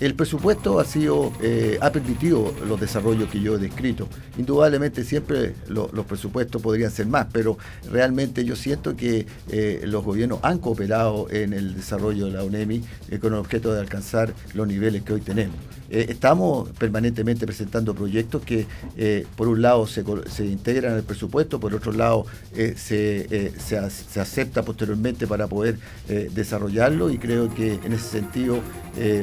El 0.00 0.14
presupuesto 0.14 0.80
ha 0.80 0.84
sido, 0.86 1.30
eh, 1.42 1.76
ha 1.82 1.90
permitido 1.92 2.54
los 2.66 2.80
desarrollos 2.80 3.28
que 3.28 3.38
yo 3.40 3.56
he 3.56 3.58
descrito. 3.58 4.08
Indudablemente 4.38 5.04
siempre 5.04 5.54
lo- 5.68 5.90
los 5.92 6.06
presupuestos 6.06 6.62
podrían 6.62 6.90
ser 6.90 7.06
más, 7.06 7.26
pero 7.30 7.58
realmente 7.90 8.44
yo 8.46 8.56
siento 8.56 8.96
que 8.96 9.26
eh, 9.50 9.82
los 9.84 10.02
gobiernos 10.02 10.38
han 10.42 10.58
cooperado 10.58 11.28
en 11.30 11.52
el 11.52 11.74
desarrollo 11.74 12.26
de 12.26 12.32
la 12.32 12.44
UNEMI 12.44 12.82
eh, 13.10 13.18
con 13.18 13.34
el 13.34 13.40
objeto 13.40 13.74
de 13.74 13.80
alcanzar 13.80 14.32
los 14.54 14.66
niveles 14.66 15.02
que 15.02 15.12
hoy 15.12 15.20
tenemos. 15.20 15.56
Eh, 15.90 16.06
estamos 16.08 16.68
permanentemente 16.70 17.46
presentando 17.46 17.94
proyectos 17.94 18.42
que 18.42 18.66
eh, 18.96 19.26
por 19.36 19.48
un 19.48 19.60
lado 19.60 19.88
se, 19.88 20.04
se 20.28 20.46
integran 20.46 20.94
al 20.94 21.02
presupuesto, 21.02 21.58
por 21.58 21.74
otro 21.74 21.92
lado 21.92 22.26
eh, 22.54 22.74
se, 22.76 23.52
se, 23.58 23.90
se 23.90 24.20
acepta 24.20 24.62
posteriormente 24.62 25.26
para 25.26 25.48
poder 25.48 25.78
desarrollarlo 26.06 27.10
y 27.10 27.18
creo 27.18 27.52
que 27.54 27.74
en 27.74 27.92
ese 27.92 28.08
sentido 28.08 28.60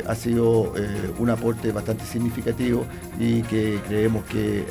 ha 0.07 0.15
sido 0.15 0.73
un 1.19 1.29
aporte 1.29 1.71
bastante 1.71 2.05
significativo 2.05 2.85
y 3.19 3.41
que 3.43 3.79
creemos 3.87 4.25
que 4.25 4.65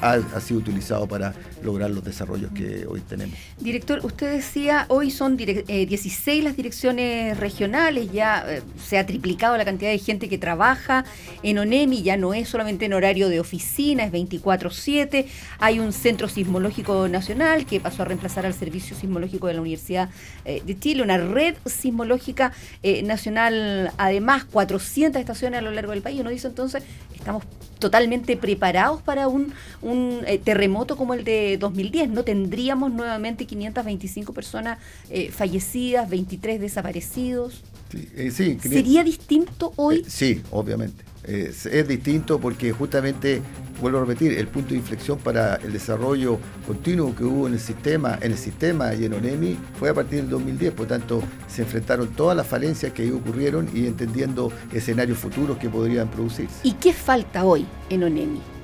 ha, 0.00 0.12
ha 0.12 0.40
sido 0.40 0.60
utilizado 0.60 1.06
para 1.06 1.34
lograr 1.62 1.90
los 1.90 2.04
desarrollos 2.04 2.50
que 2.52 2.86
hoy 2.86 3.00
tenemos. 3.00 3.36
Director, 3.58 4.00
usted 4.04 4.32
decía, 4.32 4.84
hoy 4.88 5.10
son 5.10 5.36
eh, 5.38 5.86
16 5.86 6.44
las 6.44 6.56
direcciones 6.56 7.38
regionales, 7.38 8.12
ya 8.12 8.44
se 8.86 8.98
ha 8.98 9.06
triplicado 9.06 9.56
la 9.56 9.64
cantidad 9.64 9.90
de 9.90 9.98
gente 9.98 10.28
que 10.28 10.38
trabaja 10.38 11.04
en 11.42 11.58
ONEMI, 11.58 12.02
ya 12.02 12.16
no 12.16 12.34
es 12.34 12.48
solamente 12.48 12.84
en 12.84 12.92
horario 12.92 13.28
de 13.28 13.40
oficina, 13.40 14.04
es 14.04 14.12
24/7, 14.12 15.26
hay 15.58 15.78
un 15.78 15.92
centro 15.92 16.28
sismológico 16.28 17.08
nacional 17.08 17.66
que 17.66 17.80
pasó 17.80 18.02
a 18.02 18.04
reemplazar 18.06 18.46
al 18.46 18.54
Servicio 18.54 18.96
Sismológico 18.96 19.46
de 19.46 19.54
la 19.54 19.60
Universidad 19.60 20.10
eh, 20.44 20.62
de 20.64 20.78
Chile, 20.78 21.02
una 21.02 21.18
red 21.18 21.54
sismológica 21.66 22.52
eh, 22.82 23.02
nacional, 23.02 23.92
además 23.98 24.44
400 24.44 25.20
estaciones 25.20 25.58
a 25.58 25.62
lo 25.62 25.70
largo 25.70 25.92
del 25.92 26.02
país, 26.02 26.20
uno 26.20 26.30
dice 26.30 26.48
entonces, 26.48 26.82
estamos 27.14 27.44
totalmente 27.78 28.36
preparados 28.36 29.02
para 29.02 29.28
un, 29.28 29.52
un, 29.82 30.20
eh, 30.26 30.38
terremoto 30.38 30.96
como 30.96 31.12
el 31.12 31.22
de 31.24 31.58
2010. 31.58 32.08
No 32.10 32.22
tendríamos 32.24 32.90
nuevamente 32.92 33.44
525 33.46 34.32
personas 34.32 34.78
eh, 35.10 35.30
fallecidas, 35.30 36.08
23 36.08 36.60
desaparecidos. 36.60 37.62
Sí, 37.90 38.08
eh, 38.16 38.30
sí, 38.30 38.56
cre- 38.62 38.70
¿Sería 38.70 39.04
distinto 39.04 39.72
hoy? 39.76 40.02
Sí, 40.08 40.40
obviamente. 40.50 41.04
Es, 41.26 41.66
es 41.66 41.88
distinto 41.88 42.38
porque 42.38 42.72
justamente, 42.72 43.40
vuelvo 43.80 43.98
a 43.98 44.00
repetir, 44.02 44.32
el 44.32 44.48
punto 44.48 44.70
de 44.70 44.76
inflexión 44.76 45.18
para 45.18 45.56
el 45.56 45.72
desarrollo 45.72 46.38
continuo 46.66 47.14
que 47.14 47.24
hubo 47.24 47.46
en 47.46 47.54
el 47.54 47.60
sistema, 47.60 48.18
en 48.20 48.32
el 48.32 48.38
sistema 48.38 48.94
y 48.94 49.04
en 49.04 49.14
ONEMI 49.14 49.56
fue 49.78 49.90
a 49.90 49.94
partir 49.94 50.20
del 50.20 50.30
2010, 50.30 50.72
por 50.74 50.86
tanto 50.86 51.22
se 51.48 51.62
enfrentaron 51.62 52.08
todas 52.08 52.36
las 52.36 52.46
falencias 52.46 52.92
que 52.92 53.02
ahí 53.02 53.10
ocurrieron 53.10 53.68
y 53.74 53.86
entendiendo 53.86 54.52
escenarios 54.72 55.18
futuros 55.18 55.58
que 55.58 55.68
podrían 55.68 56.08
producirse. 56.08 56.56
¿Y 56.62 56.72
qué 56.72 56.92
falta 56.92 57.44
hoy 57.44 57.66
en 57.90 58.04
ONEMI? 58.04 58.54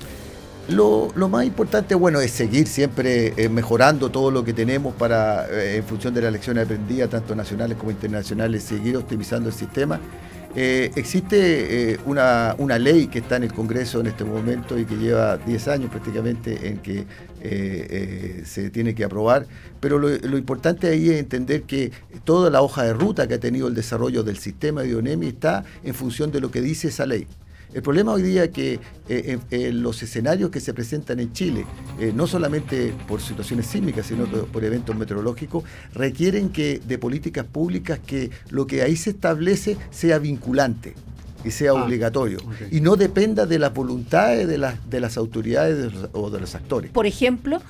Lo, 0.68 1.08
lo 1.16 1.28
más 1.28 1.44
importante, 1.46 1.96
bueno, 1.96 2.20
es 2.20 2.30
seguir 2.30 2.68
siempre 2.68 3.32
eh, 3.36 3.48
mejorando 3.48 4.10
todo 4.10 4.30
lo 4.30 4.44
que 4.44 4.52
tenemos 4.52 4.94
para, 4.94 5.48
eh, 5.48 5.78
en 5.78 5.84
función 5.84 6.14
de 6.14 6.22
las 6.22 6.32
lecciones 6.32 6.64
aprendidas, 6.64 7.10
tanto 7.10 7.34
nacionales 7.34 7.76
como 7.76 7.90
internacionales, 7.90 8.62
seguir 8.62 8.96
optimizando 8.96 9.48
el 9.48 9.54
sistema. 9.54 9.98
Eh, 10.56 10.90
existe 10.96 11.92
eh, 11.92 12.00
una, 12.06 12.56
una 12.58 12.76
ley 12.76 13.06
que 13.06 13.20
está 13.20 13.36
en 13.36 13.44
el 13.44 13.52
Congreso 13.52 14.00
en 14.00 14.08
este 14.08 14.24
momento 14.24 14.76
y 14.76 14.84
que 14.84 14.96
lleva 14.96 15.36
10 15.36 15.68
años 15.68 15.90
prácticamente 15.90 16.68
en 16.68 16.78
que 16.78 17.06
eh, 17.40 18.42
se 18.44 18.68
tiene 18.70 18.94
que 18.94 19.04
aprobar, 19.04 19.46
pero 19.78 19.98
lo, 19.98 20.08
lo 20.08 20.36
importante 20.36 20.88
ahí 20.88 21.08
es 21.10 21.20
entender 21.20 21.62
que 21.62 21.92
toda 22.24 22.50
la 22.50 22.62
hoja 22.62 22.82
de 22.82 22.92
ruta 22.92 23.28
que 23.28 23.34
ha 23.34 23.40
tenido 23.40 23.68
el 23.68 23.74
desarrollo 23.74 24.24
del 24.24 24.38
sistema 24.38 24.82
de 24.82 24.96
ONEMI 24.96 25.28
está 25.28 25.64
en 25.84 25.94
función 25.94 26.32
de 26.32 26.40
lo 26.40 26.50
que 26.50 26.60
dice 26.60 26.88
esa 26.88 27.06
ley. 27.06 27.28
El 27.72 27.83
problema 27.83 28.12
hoy 28.12 28.22
día 28.22 28.44
es 28.44 28.50
que 28.50 28.74
eh, 29.09 29.38
en, 29.50 29.61
en 29.61 29.83
los 29.83 30.02
escenarios 30.02 30.50
que 30.50 30.59
se 30.61 30.74
presentan 30.74 31.20
en 31.20 31.33
Chile, 31.33 31.64
eh, 32.00 32.12
no 32.14 32.26
solamente 32.26 32.92
por 33.06 33.20
situaciones 33.20 33.66
sísmicas, 33.66 34.06
sino 34.06 34.24
por 34.24 34.64
eventos 34.64 34.96
meteorológicos, 34.96 35.62
requieren 35.94 36.48
que 36.50 36.80
de 36.85 36.98
políticas 36.98 37.46
públicas 37.46 38.00
que 38.04 38.30
lo 38.50 38.66
que 38.66 38.83
ahí 38.83 38.96
se 38.96 39.11
establece 39.11 39.76
sea 39.90 40.18
vinculante 40.18 40.94
y 41.44 41.52
sea 41.52 41.70
Ah, 41.70 41.85
obligatorio 41.85 42.38
y 42.70 42.80
no 42.83 42.96
dependa 42.96 43.46
de 43.46 43.59
las 43.59 43.72
voluntades 43.72 44.46
de 44.46 44.59
las, 44.59 44.90
de 44.90 45.00
las 45.00 45.16
autoridades 45.16 45.78
de 45.78 45.90
los- 45.90 46.11
o 46.12 46.28
de 46.28 46.40
los 46.40 46.54
actores. 46.54 46.90
Por 46.90 47.06
ejemplo, 47.06 47.62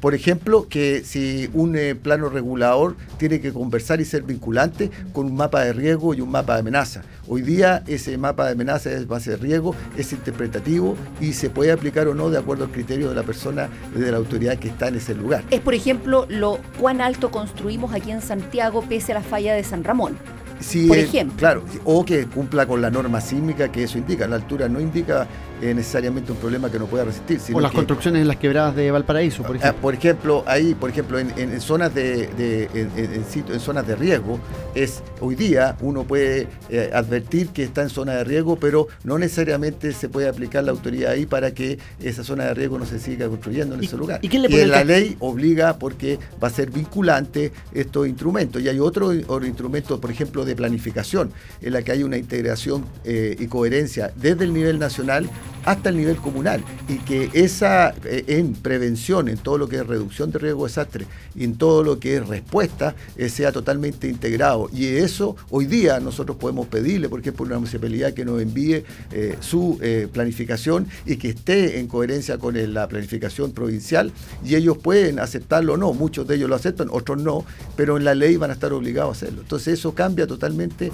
Por 0.00 0.14
ejemplo, 0.14 0.68
que 0.68 1.02
si 1.04 1.50
un 1.54 1.76
eh, 1.76 1.94
plano 1.96 2.28
regulador 2.28 2.96
tiene 3.18 3.40
que 3.40 3.52
conversar 3.52 4.00
y 4.00 4.04
ser 4.04 4.22
vinculante 4.22 4.90
con 5.12 5.26
un 5.26 5.34
mapa 5.34 5.64
de 5.64 5.72
riesgo 5.72 6.14
y 6.14 6.20
un 6.20 6.30
mapa 6.30 6.54
de 6.54 6.60
amenaza. 6.60 7.02
Hoy 7.26 7.42
día 7.42 7.82
ese 7.86 8.16
mapa 8.16 8.46
de 8.46 8.52
amenaza 8.52 8.92
es 8.92 9.08
base 9.08 9.32
de 9.32 9.36
riesgo, 9.36 9.74
es 9.96 10.12
interpretativo 10.12 10.96
y 11.20 11.32
se 11.32 11.50
puede 11.50 11.72
aplicar 11.72 12.06
o 12.06 12.14
no 12.14 12.30
de 12.30 12.38
acuerdo 12.38 12.64
al 12.64 12.70
criterio 12.70 13.08
de 13.08 13.16
la 13.16 13.24
persona, 13.24 13.68
de 13.94 14.10
la 14.10 14.18
autoridad 14.18 14.58
que 14.58 14.68
está 14.68 14.88
en 14.88 14.96
ese 14.96 15.14
lugar. 15.14 15.42
es 15.50 15.60
por 15.60 15.74
ejemplo 15.74 16.26
lo 16.28 16.58
cuán 16.78 17.00
alto 17.00 17.30
construimos 17.30 17.92
aquí 17.92 18.12
en 18.12 18.22
Santiago 18.22 18.84
pese 18.88 19.12
a 19.12 19.16
la 19.16 19.22
falla 19.22 19.54
de 19.54 19.64
San 19.64 19.84
Ramón. 19.84 20.16
Si, 20.60 20.88
Por 20.88 20.98
eh, 20.98 21.02
ejemplo. 21.02 21.36
Claro, 21.36 21.64
o 21.84 22.04
que 22.04 22.26
cumpla 22.26 22.66
con 22.66 22.82
la 22.82 22.90
norma 22.90 23.20
sísmica 23.20 23.70
que 23.70 23.84
eso 23.84 23.98
indica. 23.98 24.26
La 24.26 24.36
altura 24.36 24.68
no 24.68 24.80
indica 24.80 25.26
necesariamente 25.60 26.32
un 26.32 26.38
problema 26.38 26.70
que 26.70 26.78
no 26.78 26.86
pueda 26.86 27.04
resistir. 27.04 27.40
sino 27.40 27.58
O 27.58 27.60
las 27.60 27.70
que- 27.70 27.76
construcciones 27.76 28.22
en 28.22 28.28
las 28.28 28.36
quebradas 28.36 28.74
de 28.76 28.90
Valparaíso, 28.90 29.42
por 29.42 29.56
Ah, 29.56 29.58
ejemplo. 29.58 29.80
por 29.82 29.94
ejemplo, 29.94 30.44
ahí, 30.46 30.74
por 30.74 30.90
ejemplo, 30.90 31.18
en, 31.18 31.60
zonas 31.60 31.94
de, 31.94 32.28
de- 32.28 32.68
en, 32.74 33.60
zonas 33.60 33.86
de 33.86 33.96
riesgo, 33.96 34.38
es 34.74 35.02
hoy 35.20 35.34
día 35.34 35.76
uno 35.80 36.04
puede 36.04 36.48
eh, 36.70 36.90
advertir 36.92 37.48
que 37.48 37.62
está 37.64 37.82
en 37.82 37.90
zona 37.90 38.14
de 38.14 38.24
riesgo, 38.24 38.56
pero 38.56 38.88
no 39.04 39.18
necesariamente 39.18 39.92
se 39.92 40.08
puede 40.08 40.28
aplicar 40.28 40.64
la 40.64 40.70
autoridad 40.70 41.12
ahí 41.12 41.26
para 41.26 41.52
que 41.52 41.78
esa 42.02 42.22
zona 42.24 42.44
de 42.46 42.54
riesgo 42.54 42.78
no 42.78 42.86
se 42.86 42.98
siga 42.98 43.28
construyendo 43.28 43.74
en 43.74 43.82
¿Y- 43.82 43.86
ese 43.86 43.96
lugar. 43.96 44.20
y 44.22 44.28
quién 44.28 44.42
le 44.42 44.48
pone 44.48 44.62
el 44.62 44.70
la 44.70 44.84
ley 44.84 45.16
obliga 45.20 45.78
porque 45.78 46.18
va 46.42 46.48
a 46.48 46.50
ser 46.50 46.70
vinculante 46.70 47.52
estos 47.72 48.06
instrumentos. 48.06 48.62
Y 48.62 48.68
hay 48.68 48.78
otro, 48.78 49.08
otro 49.26 49.46
instrumento, 49.46 50.00
por 50.00 50.10
ejemplo, 50.10 50.44
de 50.44 50.54
planificación, 50.54 51.30
en 51.62 51.72
la 51.72 51.82
que 51.82 51.92
hay 51.92 52.02
una 52.02 52.16
integración 52.16 52.84
eh, 53.04 53.36
y 53.38 53.46
coherencia 53.46 54.12
desde 54.16 54.44
el 54.44 54.52
nivel 54.52 54.78
nacional 54.78 55.28
hasta 55.68 55.90
el 55.90 55.98
nivel 55.98 56.16
comunal 56.16 56.64
y 56.88 56.96
que 57.00 57.28
esa 57.34 57.94
eh, 58.04 58.24
en 58.28 58.54
prevención, 58.54 59.28
en 59.28 59.36
todo 59.36 59.58
lo 59.58 59.68
que 59.68 59.76
es 59.76 59.86
reducción 59.86 60.30
de 60.30 60.38
riesgo 60.38 60.62
de 60.62 60.68
desastre 60.68 61.06
y 61.34 61.44
en 61.44 61.56
todo 61.56 61.84
lo 61.84 62.00
que 62.00 62.16
es 62.16 62.26
respuesta, 62.26 62.94
eh, 63.18 63.28
sea 63.28 63.52
totalmente 63.52 64.08
integrado. 64.08 64.70
Y 64.72 64.86
eso 64.86 65.36
hoy 65.50 65.66
día 65.66 66.00
nosotros 66.00 66.38
podemos 66.38 66.68
pedirle, 66.68 67.10
por 67.10 67.20
ejemplo, 67.20 67.44
a 67.44 67.48
una 67.48 67.58
municipalidad 67.58 68.14
que 68.14 68.24
nos 68.24 68.40
envíe 68.40 68.84
eh, 69.12 69.36
su 69.40 69.78
planificación 70.12 70.86
y 71.04 71.16
que 71.16 71.28
esté 71.28 71.78
en 71.78 71.86
coherencia 71.86 72.38
con 72.38 72.54
la 72.72 72.88
planificación 72.88 73.52
provincial 73.52 74.12
y 74.44 74.54
ellos 74.54 74.78
pueden 74.78 75.18
aceptarlo 75.18 75.74
o 75.74 75.76
no, 75.76 75.92
muchos 75.92 76.26
de 76.26 76.36
ellos 76.36 76.48
lo 76.48 76.56
aceptan, 76.56 76.88
otros 76.90 77.20
no, 77.20 77.44
pero 77.76 77.96
en 77.96 78.04
la 78.04 78.14
ley 78.14 78.36
van 78.36 78.50
a 78.50 78.54
estar 78.54 78.72
obligados 78.72 79.10
a 79.10 79.12
hacerlo. 79.12 79.42
Entonces 79.42 79.78
eso 79.78 79.94
cambia 79.94 80.26
totalmente 80.26 80.90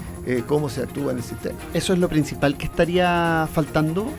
cómo 0.47 0.69
se 0.69 0.83
actúa 0.83 1.13
en 1.13 1.19
el 1.19 1.25
sistema. 1.25 1.59
¿Eso 1.73 1.93
es 1.93 1.99
lo 1.99 2.09
principal 2.09 2.57
que 2.57 2.67
estaría 2.67 3.49
faltando 3.53 4.13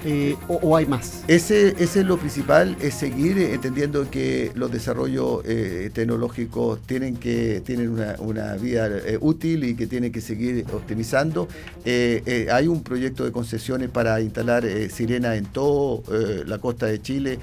o, 0.47 0.75
hay 0.75 0.85
más? 0.85 1.23
Ese, 1.27 1.75
es 1.79 1.95
lo 1.97 2.17
principal, 2.17 2.75
es 2.81 2.93
seguir 2.93 3.37
eh, 3.37 3.53
entendiendo 3.53 4.09
que 4.09 4.51
los 4.55 4.71
desarrollos 4.71 5.41
eh, 5.45 5.89
tecnológicos 5.93 6.81
tienen 6.81 7.17
que 7.17 7.61
tienen 7.65 7.89
una, 7.89 8.15
una 8.19 8.53
vida 8.55 8.87
eh, 8.87 9.17
útil 9.19 9.63
y 9.63 9.75
que 9.75 9.87
tienen 9.87 10.11
que 10.11 10.21
seguir 10.21 10.65
optimizando. 10.73 11.47
Hay 11.85 12.67
un 12.67 12.83
proyecto 12.83 13.25
de 13.25 13.31
concesiones 13.31 13.89
para 13.89 14.21
instalar 14.21 14.65
eh, 14.65 14.89
sirena 14.89 15.35
en 15.35 15.45
toda 15.45 16.01
la 16.45 16.57
costa 16.59 16.85
de 16.85 17.01
Chile, 17.01 17.39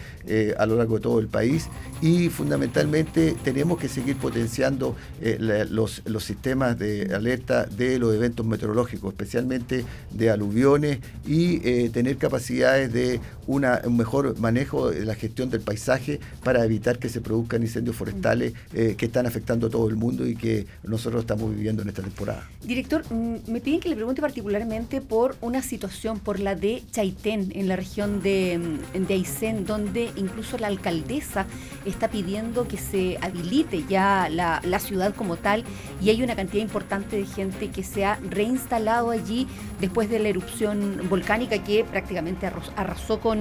a 0.59 0.67
lo 0.67 0.77
largo 0.77 0.97
de 0.97 1.01
todo 1.01 1.19
el 1.19 1.29
país, 1.29 1.69
y 2.01 2.29
fundamentalmente 2.29 3.37
tenemos 3.43 3.79
que 3.79 3.89
seguir 3.89 4.17
potenciando 4.17 4.97
los, 5.39 6.03
los 6.07 6.25
sistemas 6.25 6.79
de 6.79 7.15
alerta 7.15 7.65
de 7.67 7.99
los 7.99 8.15
eventos 8.15 8.45
meteorológicos, 8.47 9.13
especialmente 9.13 9.85
de 10.11 10.31
aluviones, 10.31 10.99
y 11.27 11.89
tener 11.91 12.17
capacidades 12.17 12.82
de 12.89 13.21
una, 13.47 13.81
un 13.85 13.97
mejor 13.97 14.39
manejo 14.39 14.91
de 14.91 15.05
la 15.05 15.15
gestión 15.15 15.51
del 15.51 15.61
paisaje 15.61 16.21
para 16.43 16.65
evitar 16.65 16.99
que 16.99 17.09
se 17.09 17.21
produzcan 17.21 17.63
incendios 17.63 17.97
forestales 17.97 18.55
eh, 18.75 18.95
que 18.97 19.07
están 19.07 19.27
afectando 19.27 19.67
a 19.67 19.71
todo 19.71 19.89
el 19.89 19.97
mundo 19.97 20.27
y 20.27 20.37
que 20.37 20.67
nosotros 20.83 21.23
estamos 21.23 21.55
viviendo 21.55 21.83
en 21.83 21.89
esta 21.89 22.03
temporada. 22.03 22.49
Director, 22.63 23.05
mm, 23.11 23.51
me 23.51 23.61
piden 23.61 23.81
que 23.81 23.89
le 23.89 23.97
pregunte 23.97 24.21
particularmente 24.21 25.01
por 25.01 25.37
una 25.41 25.63
situación, 25.63 26.19
por 26.19 26.41
la 26.41 26.55
de 26.55 26.83
Chaitén, 26.91 27.53
en 27.55 27.69
la 27.69 27.77
región 27.77 28.23
de, 28.23 28.59
mm, 28.95 29.07
de 29.07 29.15
Aysén, 29.15 29.67
donde 29.67 30.11
incluso 30.17 30.59
la 30.59 30.69
alcaldesa 30.69 31.47
está 31.85 32.09
pidiendo 32.09 32.69
que 32.69 32.79
se 32.79 33.19
habilite 33.21 33.85
ya 33.89 34.29
la, 34.31 34.61
la 34.65 34.79
ciudad 34.79 35.15
como 35.15 35.37
tal 35.37 35.65
y 36.01 36.11
hay 36.11 36.23
una 36.23 36.37
cantidad 36.37 36.63
importante 36.63 37.17
de 37.17 37.27
gente 37.27 37.71
que 37.71 37.83
se 37.83 38.05
ha 38.05 38.19
reinstalado 38.31 39.11
allí 39.11 39.47
después 39.81 40.09
de 40.09 40.19
la 40.19 40.29
erupción 40.29 41.01
volcánica 41.09 41.63
que 41.63 41.85
prácticamente 41.85 42.51
arrasó 42.77 43.21
con, 43.21 43.32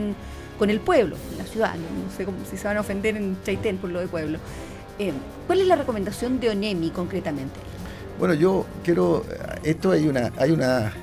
con 0.59 0.69
el 0.69 0.79
pueblo, 0.79 1.15
la 1.37 1.45
ciudad. 1.45 1.73
No, 1.75 2.15
sé 2.15 2.25
cómo, 2.25 2.37
si 2.49 2.57
se 2.57 2.67
van 2.67 2.77
a 2.77 2.81
ofender 2.81 3.17
en 3.17 3.35
Chaitén 3.43 3.77
por 3.77 3.89
lo 3.89 3.99
de 3.99 4.07
pueblo. 4.07 4.37
Eh, 4.99 5.13
¿Cuál 5.47 5.61
es 5.61 5.67
la 5.67 5.75
recomendación 5.75 6.39
de 6.39 6.49
ONEMI 6.49 6.91
concretamente? 6.91 7.59
Bueno, 8.19 8.35
yo 8.35 8.65
quiero, 8.83 9.25
esto 9.63 9.91
hay 9.91 10.07
una, 10.07 10.31
hay 10.37 10.51
una, 10.51 10.93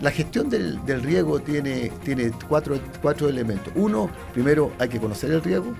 la 0.00 0.10
gestión 0.10 0.50
del, 0.50 0.84
del 0.84 1.02
riego 1.02 1.38
tiene, 1.38 1.92
tiene 2.04 2.32
cuatro, 2.48 2.80
cuatro 3.00 3.28
elementos. 3.28 3.72
Uno, 3.76 4.10
primero 4.32 4.72
hay 4.78 4.88
que 4.88 4.98
conocer 4.98 5.30
el 5.30 5.42
riego. 5.42 5.74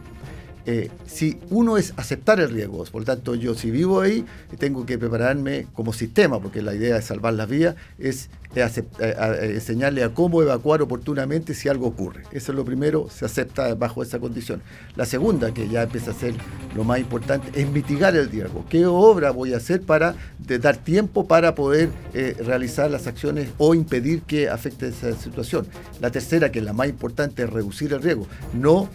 Eh, 0.71 0.91
si 1.07 1.39
uno 1.49 1.79
es 1.79 1.95
aceptar 1.97 2.41
el 2.41 2.51
riesgo, 2.51 2.85
por 2.85 3.01
lo 3.01 3.07
tanto 3.07 3.35
yo 3.35 3.55
si 3.55 3.71
vivo 3.71 4.03
ahí 4.03 4.27
tengo 4.59 4.85
que 4.85 4.99
prepararme 4.99 5.67
como 5.73 5.95
sistema, 5.95 6.41
porque 6.41 6.61
la 6.61 6.75
idea 6.75 6.97
de 6.97 7.01
salvar 7.01 7.33
las 7.33 7.49
vías 7.49 7.75
es 7.99 8.29
eh, 8.55 8.69
eh, 9.01 9.53
enseñarle 9.55 10.05
a 10.05 10.13
cómo 10.13 10.43
evacuar 10.43 10.83
oportunamente 10.83 11.55
si 11.55 11.71
algo 11.71 11.87
ocurre. 11.87 12.25
Eso 12.33 12.53
es 12.53 12.57
lo 12.57 12.67
primero, 12.67 13.09
se 13.09 13.25
acepta 13.25 13.75
bajo 13.77 14.03
esa 14.03 14.19
condición. 14.19 14.61
La 14.95 15.07
segunda, 15.07 15.55
que 15.55 15.71
ya 15.71 15.85
empieza 15.85 16.11
a 16.11 16.15
ser 16.15 16.35
lo 16.77 16.85
más 16.85 16.99
importante, 17.01 17.49
es 17.59 17.67
mitigar 17.67 18.15
el 18.15 18.29
riesgo. 18.29 18.67
¿Qué 18.69 18.85
obra 18.85 19.31
voy 19.31 19.55
a 19.55 19.57
hacer 19.57 19.81
para 19.81 20.17
dar 20.61 20.77
tiempo 20.77 21.27
para 21.27 21.55
poder 21.55 21.89
realizar 22.45 22.91
las 22.91 23.07
acciones 23.07 23.49
o 23.57 23.75
impedir 23.75 24.21
que 24.21 24.51
afecte 24.51 24.89
esa 24.89 25.15
situación? 25.15 25.67
La 26.03 26.11
tercera, 26.11 26.53
que 26.53 26.59
es 26.59 26.65
la 26.67 26.75
más 26.75 26.91
importante, 26.91 27.45
es 27.45 27.51
reducir 27.51 27.95
el 27.95 28.03
riesgo. 28.03 28.27
No 28.53 28.91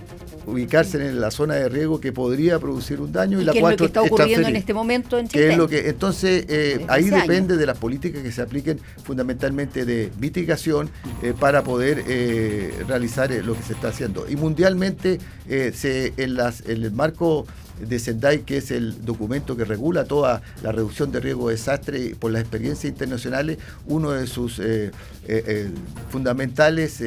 ubicarse 0.46 0.98
en 1.08 1.20
la 1.20 1.32
zona 1.32 1.56
de 1.56 1.70
riesgo 1.70 2.00
que 2.00 2.12
podría 2.12 2.60
producir 2.60 3.02
un 3.02 3.12
daño 3.12 3.40
y, 3.40 3.44
¿Y 3.44 3.46
la 3.46 3.52
es 3.54 3.62
lo 3.62 3.78
que 3.78 3.86
está 3.86 4.02
es 4.02 4.12
ocurriendo 4.12 4.48
en 4.48 4.56
este 4.56 4.74
momento 4.74 5.18
en 5.18 5.28
Que 5.28 5.34
Chaitén? 5.34 5.52
es 5.52 5.58
lo 5.58 5.68
que 5.68 5.90
entonces 5.90 6.46
eh, 6.50 6.86
ahí 6.88 7.10
depende 7.10 7.58
de 7.58 7.66
las 7.66 7.78
políticas 7.78 8.22
que 8.22 8.32
se 8.32 8.42
apliquen 8.42 8.80
fundamentalmente 9.04 9.86
de 9.86 10.12
mitigación 10.20 10.90
eh, 11.22 11.34
para 11.38 11.64
poder 11.64 12.04
eh, 12.08 12.74
realizar 12.88 13.32
lo 13.32 13.56
que 13.56 13.64
se 13.64 13.74
está 13.74 13.90
haciendo 13.90 14.26
y 14.30 14.36
mundialmente 14.36 15.20
se 15.48 16.14
en 16.18 16.36
las 16.36 16.62
en 16.62 16.84
el 16.84 16.92
marco 16.92 17.46
de 17.80 18.00
Sendai, 18.00 18.42
que 18.42 18.58
es 18.58 18.72
el 18.72 19.06
documento 19.06 19.58
que 19.58 19.66
regula 19.66 20.06
toda 20.06 20.42
la 20.62 20.72
reducción 20.72 21.12
de 21.12 21.20
riesgo 21.20 21.50
de 21.50 21.56
desastre 21.56 22.16
por 22.20 22.32
las 22.32 22.42
experiencias 22.42 22.92
internacionales, 22.92 23.58
uno 23.88 24.12
de 24.12 24.28
sus 24.28 24.60
eh, 24.60 24.86
eh, 24.86 24.92
eh, 25.28 25.70
fundamentales 26.10 27.02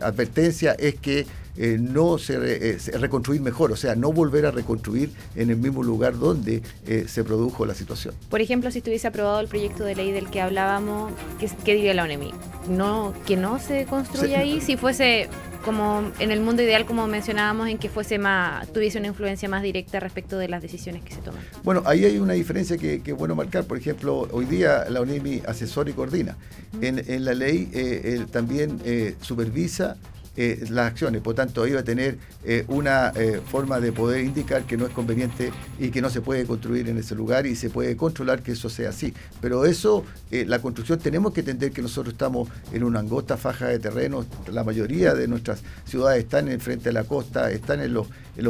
advertencias 0.00 0.76
es 0.78 0.94
que 0.96 1.26
eh, 1.56 1.76
no 1.80 2.18
se, 2.18 2.34
eh, 2.36 2.78
se- 2.78 2.92
reconstruir 2.98 3.40
mejor, 3.40 3.72
o 3.72 3.76
sea, 3.76 3.94
no 3.94 4.12
volver 4.12 4.46
a 4.46 4.50
reconstruir 4.50 5.10
en 5.36 5.50
el 5.50 5.56
mismo 5.56 5.82
lugar 5.82 6.18
donde 6.18 6.62
eh, 6.86 7.04
se 7.08 7.24
produjo 7.24 7.66
la 7.66 7.74
situación. 7.74 8.14
Por 8.30 8.40
ejemplo, 8.40 8.70
si 8.70 8.78
estuviese 8.78 9.06
aprobado 9.08 9.40
el 9.40 9.48
proyecto 9.48 9.84
de 9.84 9.94
ley 9.94 10.12
del 10.12 10.30
que 10.30 10.40
hablábamos, 10.40 11.12
¿qué, 11.38 11.50
qué 11.64 11.74
diría 11.74 11.94
la 11.94 12.04
ONEMI? 12.04 12.32
No, 12.68 13.12
que 13.26 13.36
no 13.36 13.58
se 13.58 13.84
construya 13.86 14.22
Sí. 14.22 14.34
ahí, 14.34 14.60
si 14.60 14.76
fuese 14.76 15.28
como 15.64 16.10
en 16.18 16.32
el 16.32 16.40
mundo 16.40 16.60
ideal, 16.62 16.86
como 16.86 17.06
mencionábamos, 17.06 17.68
en 17.68 17.78
que 17.78 17.88
fuese 17.88 18.18
más, 18.18 18.66
tuviese 18.72 18.98
una 18.98 19.06
influencia 19.08 19.48
más 19.48 19.62
directa 19.62 20.00
respecto 20.00 20.36
de 20.36 20.48
las 20.48 20.60
decisiones 20.60 21.04
que 21.04 21.14
se 21.14 21.20
toman. 21.20 21.40
Bueno, 21.62 21.82
ahí 21.86 22.04
hay 22.04 22.18
una 22.18 22.32
diferencia 22.32 22.76
que, 22.76 23.00
que 23.00 23.12
es 23.12 23.16
bueno 23.16 23.36
marcar. 23.36 23.64
Por 23.64 23.78
ejemplo, 23.78 24.28
hoy 24.32 24.44
día 24.46 24.86
la 24.90 25.00
ONEMI 25.00 25.42
asesora 25.46 25.88
y 25.90 25.92
coordina. 25.92 26.36
En, 26.80 26.98
en 27.08 27.24
la 27.24 27.34
ley 27.34 27.68
eh, 27.72 28.14
él 28.16 28.26
también 28.26 28.80
eh, 28.84 29.14
supervisa 29.20 29.96
eh, 30.34 30.64
las 30.70 30.86
acciones. 30.86 31.20
Por 31.20 31.34
tanto, 31.34 31.62
ahí 31.62 31.72
va 31.72 31.80
a 31.80 31.84
tener 31.84 32.16
eh, 32.42 32.64
una 32.68 33.12
eh, 33.16 33.42
forma 33.46 33.80
de 33.80 33.92
poder 33.92 34.24
indicar 34.24 34.64
que 34.64 34.78
no 34.78 34.86
es 34.86 34.92
conveniente 34.94 35.52
y 35.78 35.90
que 35.90 36.00
no 36.00 36.08
se 36.08 36.22
puede 36.22 36.46
construir 36.46 36.88
en 36.88 36.96
ese 36.96 37.14
lugar 37.14 37.46
y 37.46 37.54
se 37.54 37.68
puede 37.68 37.98
controlar 37.98 38.42
que 38.42 38.52
eso 38.52 38.70
sea 38.70 38.88
así. 38.88 39.12
Pero 39.42 39.66
eso, 39.66 40.06
la 40.30 40.62
construcción, 40.62 40.98
tenemos 41.00 41.34
que 41.34 41.40
entender 41.40 41.70
que 41.72 41.82
nosotros 41.82 42.14
estamos 42.14 42.48
en 42.72 42.82
una 42.82 43.00
angosta 43.00 43.36
faja 43.36 43.66
de 43.66 43.78
terreno. 43.78 44.24
La 44.50 44.64
mayoría 44.64 45.12
de 45.12 45.28
nuestras 45.28 45.60
ciudades 45.84 46.24
están 46.24 46.48
en 46.48 46.60
frente 46.60 46.88
a 46.88 46.92
la 46.92 47.04
costa, 47.04 47.50
están 47.50 47.82
en 47.82 47.92
los, 47.92 48.06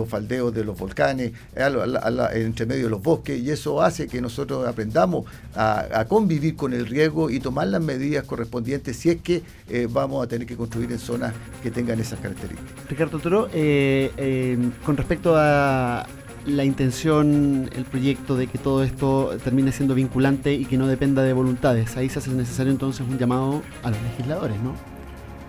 faldeos 0.09 0.55
de 0.55 0.63
los 0.63 0.79
volcanes, 0.79 1.33
entre 1.57 2.67
medio 2.67 2.85
de 2.85 2.91
los 2.91 3.03
bosques, 3.03 3.41
y 3.41 3.51
eso 3.51 3.83
hace 3.83 4.07
que 4.07 4.21
nosotros 4.21 4.69
aprendamos 4.69 5.27
a, 5.57 6.05
convivir 6.09 6.55
con 6.55 6.75
el 6.75 6.87
riesgo 6.87 7.29
y 7.29 7.41
tomar 7.41 7.67
las 7.67 7.83
medidas 7.83 8.25
correspondientes 8.25 8.97
si 8.97 9.11
es 9.11 9.21
que 9.21 9.43
vamos 9.91 10.25
a 10.25 10.29
tener 10.29 10.47
que 10.47 10.57
construir 10.57 10.93
en 10.93 11.01
zonas 11.01 11.35
que 11.63 11.72
tengan 11.73 11.99
esas 12.01 12.21
características. 12.21 12.89
Ricardo 12.89 13.19
Toro, 13.19 13.49
eh, 13.53 14.13
eh, 14.17 14.59
con 14.85 14.97
respecto 14.97 15.35
a 15.37 16.07
la 16.47 16.65
intención, 16.65 17.71
el 17.75 17.85
proyecto 17.85 18.37
de 18.37 18.47
que 18.47 18.59
todo 18.59 18.83
esto 18.83 19.37
termine 19.43 19.73
siendo 19.73 19.95
vinculante 19.95 20.53
y 20.53 20.65
que 20.65 20.77
no 20.77 20.87
dependa 20.87 21.23
de 21.23 21.33
voluntades, 21.33 21.97
ahí 21.97 22.09
se 22.09 22.19
hace 22.19 22.31
necesario 22.31 22.73
entonces 22.73 23.07
un 23.09 23.19
llamado 23.19 23.63
a 23.83 23.91
los 23.91 24.03
legisladores, 24.03 24.61
¿no? 24.61 24.75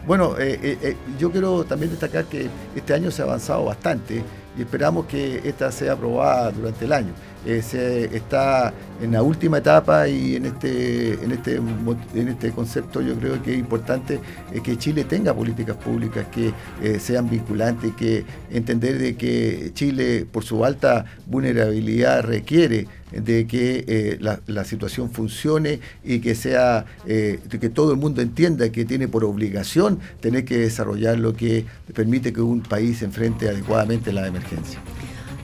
Bueno, 0.06 0.36
eh, 0.38 0.98
yo 1.18 1.32
quiero 1.32 1.64
también 1.64 1.92
destacar 1.92 2.26
que 2.26 2.50
este 2.76 2.94
año 2.94 3.10
se 3.10 3.22
ha 3.22 3.26
avanzado 3.26 3.66
bastante 3.66 4.22
y 4.58 4.62
esperamos 4.62 5.06
que 5.06 5.42
esta 5.46 5.72
sea 5.72 5.94
aprobada 5.94 6.52
durante 6.52 6.86
el 6.86 6.94
año. 6.94 7.14
Eh, 7.46 7.62
se 7.62 8.16
está 8.16 8.74
en 9.02 9.12
la 9.12 9.22
última 9.22 9.58
etapa 9.58 10.08
y 10.08 10.36
en 10.38 10.46
este, 10.46 11.14
en 11.14 11.32
este, 11.32 11.56
en 11.56 12.28
este 12.30 12.52
concepto 12.52 13.02
yo 13.02 13.16
creo 13.16 13.42
que 13.44 13.54
es 13.54 13.60
importante 13.60 14.20
eh, 14.54 14.62
que 14.64 14.78
Chile 14.78 15.04
tenga 15.04 15.34
políticas 15.34 15.76
públicas 15.76 16.28
que 16.32 16.54
eh, 16.82 17.00
sean 17.00 17.30
vinculantes, 17.30 17.94
que 17.96 18.24
entender 18.50 18.98
de 18.98 19.16
que 19.16 19.72
Chile 19.74 20.26
por 20.32 20.46
su 20.46 20.64
alta 20.64 21.06
vulnerabilidad 21.26 22.24
requiere 22.24 22.88
de 23.12 23.46
que 23.46 23.84
eh, 23.88 24.18
la, 24.20 24.64
situación 24.64 25.12
funcione 25.12 25.82
y 26.04 26.20
que 26.20 26.36
sea 26.36 26.86
que 27.06 27.70
todo 27.72 27.92
el 27.92 27.98
mundo 27.98 28.22
entienda 28.22 28.70
que 28.70 28.86
tiene 28.86 29.08
por 29.10 29.26
obligación 29.26 30.00
tener 30.22 30.46
que 30.46 30.58
desarrollar 30.58 31.20
lo 31.20 31.36
que 31.36 31.66
permite 31.94 32.32
que 32.32 32.42
un 32.42 32.62
país 32.62 33.02
enfrente 33.04 33.50
adecuadamente 33.50 34.14
la 34.14 34.26
emergencia. 34.26 34.80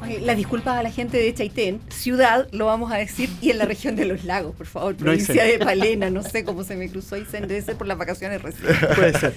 Oye, 0.09 0.21
Las 0.21 0.37
disculpas 0.37 0.77
a 0.77 0.83
la 0.83 0.89
gente 0.91 1.17
de 1.17 1.31
Chaitén, 1.33 1.79
ciudad, 1.89 2.47
lo 2.51 2.65
vamos 2.65 2.91
a 2.91 2.97
decir, 2.97 3.29
y 3.41 3.51
en 3.51 3.59
la 3.59 3.65
región 3.65 3.95
de 3.95 4.05
los 4.05 4.23
lagos, 4.23 4.55
por 4.55 4.65
favor, 4.65 4.95
provincia 4.95 5.43
de 5.43 5.59
Palena, 5.59 6.09
no 6.09 6.23
sé 6.23 6.43
cómo 6.43 6.63
se 6.63 6.75
me 6.75 6.89
cruzó 6.89 7.15
Aysén, 7.15 7.47
debe 7.47 7.61
ser 7.61 7.75
por 7.75 7.85
las 7.85 7.97
vacaciones 7.97 8.41
recién. 8.41 8.75
Puede 8.95 9.19
ser. 9.19 9.33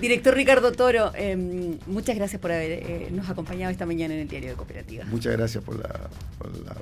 Director 0.00 0.34
Ricardo 0.34 0.72
Toro, 0.72 1.12
eh, 1.14 1.36
muchas 1.86 2.16
gracias 2.16 2.40
por 2.40 2.50
habernos 2.50 3.28
acompañado 3.28 3.70
esta 3.70 3.86
mañana 3.86 4.14
en 4.14 4.20
el 4.20 4.28
Diario 4.28 4.50
de 4.50 4.56
Cooperativa. 4.56 5.04
Muchas 5.04 5.32
gracias 5.32 5.62
por 5.62 5.78
la, 5.78 5.88
por 6.38 6.50
la 6.64 6.76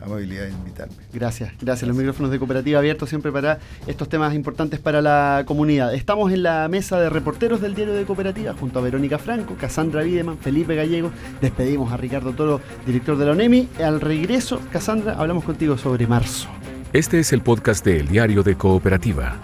amabilidad 0.00 0.44
de 0.44 0.52
invitarme. 0.52 0.94
Gracias, 1.12 1.52
gracias. 1.60 1.86
Los 1.86 1.96
micrófonos 1.96 2.30
de 2.30 2.38
Cooperativa 2.38 2.78
abiertos 2.78 3.08
siempre 3.08 3.32
para 3.32 3.58
estos 3.86 4.08
temas 4.08 4.34
importantes 4.34 4.80
para 4.80 5.02
la 5.02 5.44
comunidad. 5.46 5.94
Estamos 5.94 6.32
en 6.32 6.42
la 6.42 6.68
mesa 6.68 7.00
de 7.00 7.10
reporteros 7.10 7.60
del 7.60 7.74
Diario 7.74 7.94
de 7.94 8.04
Cooperativa 8.04 8.54
junto 8.54 8.78
a 8.78 8.82
Verónica 8.82 9.18
Franco, 9.18 9.54
Casandra 9.54 10.02
Wiedemann, 10.02 10.38
Felipe 10.38 10.74
Gallego. 10.74 11.10
Despedimos 11.40 11.92
a 11.92 11.96
Ricardo 11.96 12.32
Toro, 12.32 12.60
director 12.86 13.16
de 13.18 13.26
la 13.26 13.32
ONEMI. 13.32 13.68
Al 13.82 14.00
regreso, 14.00 14.60
Casandra, 14.72 15.14
hablamos 15.18 15.44
contigo 15.44 15.76
sobre 15.76 16.06
marzo. 16.06 16.48
Este 16.92 17.18
es 17.18 17.32
el 17.32 17.42
podcast 17.42 17.84
de 17.84 18.00
El 18.00 18.08
Diario 18.08 18.42
de 18.42 18.54
Cooperativa. 18.56 19.36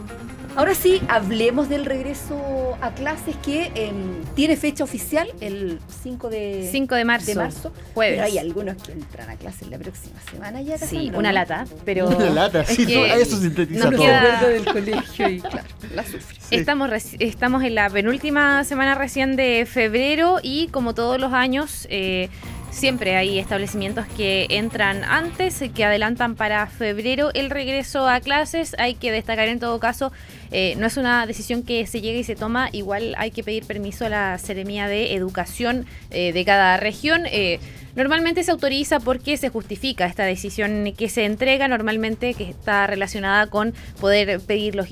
Ahora 0.55 0.75
sí, 0.75 1.01
hablemos 1.09 1.71
del 1.71 1.87
regreso 1.87 2.77
a 2.83 2.91
clases 2.91 3.35
que 3.43 3.73
eh, 3.75 3.91
tiene 4.35 4.57
fecha 4.59 4.85
oficial 4.85 5.27
el 5.41 5.81
5 6.03 6.29
de, 6.29 6.69
5 6.71 6.95
de 6.95 7.05
marzo, 7.07 7.27
de 7.27 7.35
marzo. 7.37 7.73
jueves. 7.95 8.17
Pero 8.19 8.27
hay 8.27 8.37
algunos 8.39 8.77
que 8.83 8.93
entran 8.93 9.31
a 9.31 9.37
clases 9.37 9.69
la 9.71 9.79
próxima 9.79 10.21
semana 10.31 10.61
ya. 10.61 10.77
Sí, 10.77 10.85
Cassandra, 10.97 11.19
una 11.19 11.29
¿no? 11.31 11.35
lata, 11.35 11.65
pero... 11.87 12.07
Una 12.09 12.29
lata, 12.29 12.61
es 12.63 12.69
sí, 12.69 12.85
que 12.87 12.95
todo- 12.95 13.07
eso 13.07 13.37
sintetiza 13.39 13.85
No 13.85 13.91
nos 13.93 14.01
todo. 14.01 14.07
queda- 14.07 14.49
del 14.51 14.65
colegio 14.67 15.29
y 15.31 15.41
claro, 15.41 15.69
la 15.95 16.05
sufre. 16.05 16.37
Estamos, 16.51 16.91
estamos 17.19 17.65
en 17.65 17.75
la 17.75 17.89
penúltima 17.89 18.63
semana 18.65 18.95
recién 18.95 19.37
de 19.37 19.67
febrero 19.67 20.39
y 20.43 20.69
como 20.69 20.93
todos 20.95 21.19
los 21.19 21.33
años, 21.33 21.87
eh, 21.89 22.29
siempre 22.73 23.17
hay 23.17 23.39
establecimientos 23.39 24.07
que 24.17 24.47
entran 24.51 25.05
antes, 25.05 25.63
que 25.73 25.85
adelantan 25.85 26.35
para 26.35 26.67
febrero 26.67 27.31
el 27.35 27.51
regreso 27.51 28.09
a 28.09 28.21
clases. 28.21 28.75
Hay 28.79 28.95
que 28.95 29.13
destacar 29.13 29.47
en 29.49 29.61
todo 29.61 29.79
caso 29.79 30.11
eh, 30.53 30.75
no 30.77 30.87
es 30.87 30.99
una 30.99 31.27
decisión 31.27 31.63
que 31.63 31.87
se 31.87 32.03
llega 32.03 32.19
y 32.19 32.25
se 32.25 32.37
toma, 32.37 32.69
igual 32.73 33.15
hay 33.17 33.31
que 33.31 33.43
pedir 33.43 33.65
permiso 33.65 34.05
a 34.05 34.11
la 34.11 34.39
Seremía 34.39 34.87
de 34.87 35.15
Educación 35.15 35.87
eh, 36.11 36.33
de 36.35 36.45
cada 36.45 36.77
región. 36.77 37.23
Eh, 37.27 37.59
Normalmente 37.95 38.43
se 38.43 38.51
autoriza 38.51 39.01
porque 39.01 39.37
se 39.37 39.51
justifica 39.51 40.07
esta 40.07 40.25
decisión 40.25 40.93
que 40.97 41.09
se 41.09 41.25
entrega, 41.25 41.69
normalmente 41.69 42.33
que 42.33 42.49
está 42.49 42.87
relacionada 42.87 43.49
con 43.49 43.75
poder 44.01 44.41
pedir 44.41 44.75
los 44.75 44.89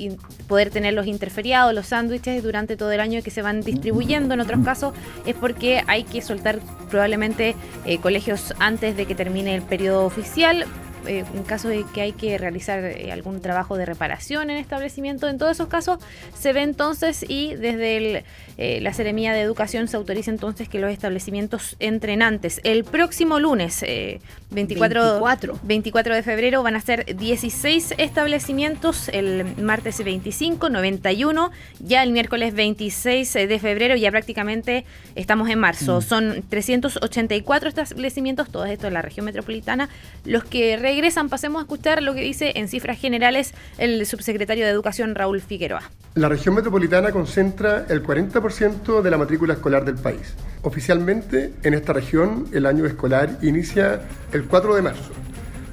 poder 0.46 0.70
tener 0.70 0.94
los 0.94 1.06
interferiados, 1.06 1.72
los 1.72 1.86
sándwiches 1.86 2.42
durante 2.42 2.76
todo 2.76 2.90
el 2.92 3.00
año 3.00 3.22
que 3.22 3.30
se 3.30 3.40
van 3.40 3.60
distribuyendo. 3.60 4.34
En 4.34 4.40
otros 4.40 4.64
casos 4.64 4.94
es 5.24 5.34
porque 5.34 5.82
hay 5.86 6.04
que 6.04 6.20
soltar 6.20 6.58
probablemente 6.90 7.54
eh, 7.86 7.98
colegios 7.98 8.52
antes 8.58 8.96
de 8.96 9.06
que 9.06 9.14
termine 9.14 9.54
el 9.54 9.62
periodo 9.62 10.04
oficial. 10.04 10.66
Eh, 11.06 11.24
en 11.34 11.42
caso 11.42 11.68
de 11.68 11.84
que 11.92 12.00
hay 12.00 12.12
que 12.12 12.38
realizar 12.38 12.84
eh, 12.84 13.12
algún 13.12 13.40
trabajo 13.40 13.76
de 13.76 13.86
reparación 13.86 14.50
en 14.50 14.56
establecimiento, 14.56 15.28
en 15.28 15.38
todos 15.38 15.52
esos 15.52 15.68
casos 15.68 15.98
se 16.38 16.52
ve 16.52 16.62
entonces 16.62 17.24
y 17.28 17.54
desde 17.54 17.96
el, 17.96 18.24
eh, 18.62 18.78
la 18.82 18.92
Seremía 18.92 19.32
de 19.32 19.40
Educación 19.40 19.88
se 19.88 19.96
autoriza 19.96 20.30
entonces 20.30 20.68
que 20.68 20.78
los 20.78 20.90
establecimientos 20.90 21.76
entren 21.78 22.20
antes. 22.20 22.60
El 22.62 22.84
próximo 22.84 23.40
lunes, 23.40 23.82
eh, 23.82 24.20
24, 24.50 25.02
24. 25.02 25.58
24 25.62 26.14
de 26.14 26.22
febrero, 26.22 26.62
van 26.62 26.76
a 26.76 26.80
ser 26.82 27.16
16 27.16 27.94
establecimientos, 27.96 29.08
el 29.08 29.56
martes 29.56 30.04
25, 30.04 30.68
91, 30.68 31.50
ya 31.78 32.02
el 32.02 32.12
miércoles 32.12 32.52
26 32.52 33.32
de 33.32 33.58
febrero, 33.58 33.96
ya 33.96 34.10
prácticamente 34.10 34.84
estamos 35.14 35.48
en 35.48 35.58
marzo. 35.58 36.02
Son 36.02 36.44
384 36.46 37.70
establecimientos, 37.70 38.50
todos 38.50 38.68
estos 38.68 38.88
en 38.88 38.94
la 38.94 39.00
región 39.00 39.24
metropolitana. 39.24 39.88
Los 40.26 40.44
que 40.44 40.76
regresan, 40.90 41.28
pasemos 41.28 41.60
a 41.60 41.62
escuchar 41.62 42.02
lo 42.02 42.14
que 42.14 42.20
dice 42.20 42.52
en 42.56 42.66
cifras 42.66 42.98
generales 42.98 43.54
el 43.78 44.04
subsecretario 44.06 44.64
de 44.64 44.72
Educación 44.72 45.14
Raúl 45.14 45.40
Figueroa. 45.40 45.82
La 46.14 46.28
región 46.28 46.56
metropolitana 46.56 47.12
concentra 47.12 47.86
el 47.88 48.02
40% 48.02 49.00
de 49.00 49.10
la 49.10 49.16
matrícula 49.16 49.54
escolar 49.54 49.84
del 49.84 49.94
país. 49.94 50.34
Oficialmente, 50.62 51.52
en 51.62 51.74
esta 51.74 51.92
región, 51.92 52.48
el 52.52 52.66
año 52.66 52.86
escolar 52.86 53.38
inicia 53.40 54.00
el 54.32 54.46
4 54.46 54.74
de 54.74 54.82
marzo, 54.82 55.12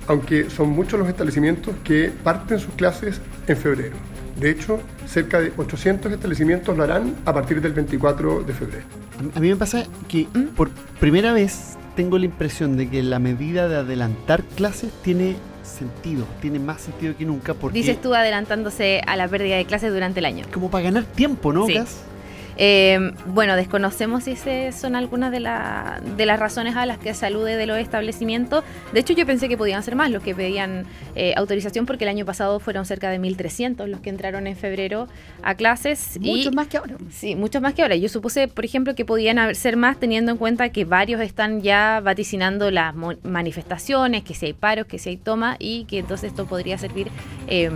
aunque 0.05 0.51
son 0.51 0.69
muchos 0.69 0.99
los 0.99 1.09
establecimientos 1.09 1.73
que 1.83 2.11
parten 2.23 2.59
sus 2.59 2.75
clases 2.75 3.19
en 3.47 3.57
febrero. 3.57 3.95
De 4.39 4.51
hecho, 4.51 4.79
cerca 5.07 5.39
de 5.39 5.51
800 5.57 6.11
establecimientos 6.11 6.77
lo 6.77 6.83
harán 6.83 7.15
a 7.25 7.33
partir 7.33 7.59
del 7.59 7.73
24 7.73 8.43
de 8.43 8.53
febrero. 8.53 8.85
A 9.33 9.39
mí 9.39 9.49
me 9.49 9.55
pasa 9.55 9.83
que 10.07 10.27
por 10.55 10.69
primera 10.99 11.33
vez 11.33 11.76
tengo 11.97 12.19
la 12.19 12.25
impresión 12.25 12.77
de 12.77 12.87
que 12.87 13.01
la 13.01 13.17
medida 13.17 13.67
de 13.67 13.77
adelantar 13.77 14.43
clases 14.43 14.91
tiene 15.01 15.35
sentido, 15.63 16.25
tiene 16.39 16.59
más 16.59 16.81
sentido 16.81 17.17
que 17.17 17.25
nunca 17.25 17.55
porque 17.55 17.79
Dices 17.79 17.99
tú 17.99 18.13
adelantándose 18.13 19.01
a 19.05 19.15
la 19.15 19.27
pérdida 19.27 19.57
de 19.57 19.65
clases 19.65 19.91
durante 19.91 20.19
el 20.19 20.25
año. 20.25 20.45
como 20.53 20.69
para 20.69 20.83
ganar 20.83 21.05
tiempo, 21.05 21.51
¿no? 21.51 21.65
Sí. 21.65 21.79
Eh, 22.57 23.11
bueno, 23.27 23.55
desconocemos 23.55 24.23
si 24.23 24.31
esas 24.31 24.79
son 24.79 24.95
algunas 24.95 25.31
de, 25.31 25.39
la- 25.39 26.01
de 26.17 26.25
las 26.25 26.39
razones 26.39 26.75
a 26.75 26.85
las 26.85 26.97
que 26.97 27.13
se 27.13 27.25
alude 27.25 27.55
de 27.55 27.65
los 27.67 27.77
establecimientos. 27.77 28.63
De 28.93 28.99
hecho, 28.99 29.13
yo 29.13 29.25
pensé 29.25 29.47
que 29.47 29.57
podían 29.57 29.83
ser 29.83 29.95
más 29.95 30.09
los 30.09 30.23
que 30.23 30.33
pedían 30.33 30.85
eh, 31.15 31.33
autorización 31.37 31.85
porque 31.85 32.03
el 32.05 32.09
año 32.09 32.25
pasado 32.25 32.59
fueron 32.59 32.85
cerca 32.85 33.09
de 33.11 33.19
1.300 33.19 33.85
los 33.87 33.99
que 33.99 34.09
entraron 34.09 34.47
en 34.47 34.55
febrero 34.55 35.07
a 35.43 35.55
clases. 35.55 36.17
Muchos 36.19 36.53
más 36.55 36.67
que 36.67 36.77
ahora. 36.77 36.95
Sí, 37.11 37.35
muchos 37.35 37.61
más 37.61 37.73
que 37.73 37.83
ahora. 37.83 37.95
Yo 37.95 38.09
supuse, 38.09 38.47
por 38.47 38.65
ejemplo, 38.65 38.95
que 38.95 39.05
podían 39.05 39.53
ser 39.55 39.77
más 39.77 39.97
teniendo 39.99 40.31
en 40.31 40.37
cuenta 40.37 40.69
que 40.69 40.83
varios 40.85 41.21
están 41.21 41.61
ya 41.61 41.99
vaticinando 42.03 42.71
las 42.71 42.93
manifestaciones, 43.23 44.23
que 44.23 44.33
si 44.33 44.47
hay 44.47 44.53
paros, 44.53 44.87
que 44.87 44.97
si 44.97 45.09
hay 45.09 45.17
toma 45.17 45.55
y 45.59 45.85
que 45.85 45.99
entonces 45.99 46.31
esto 46.31 46.45
podría 46.47 46.77
servir 46.77 47.07
eh, 47.47 47.69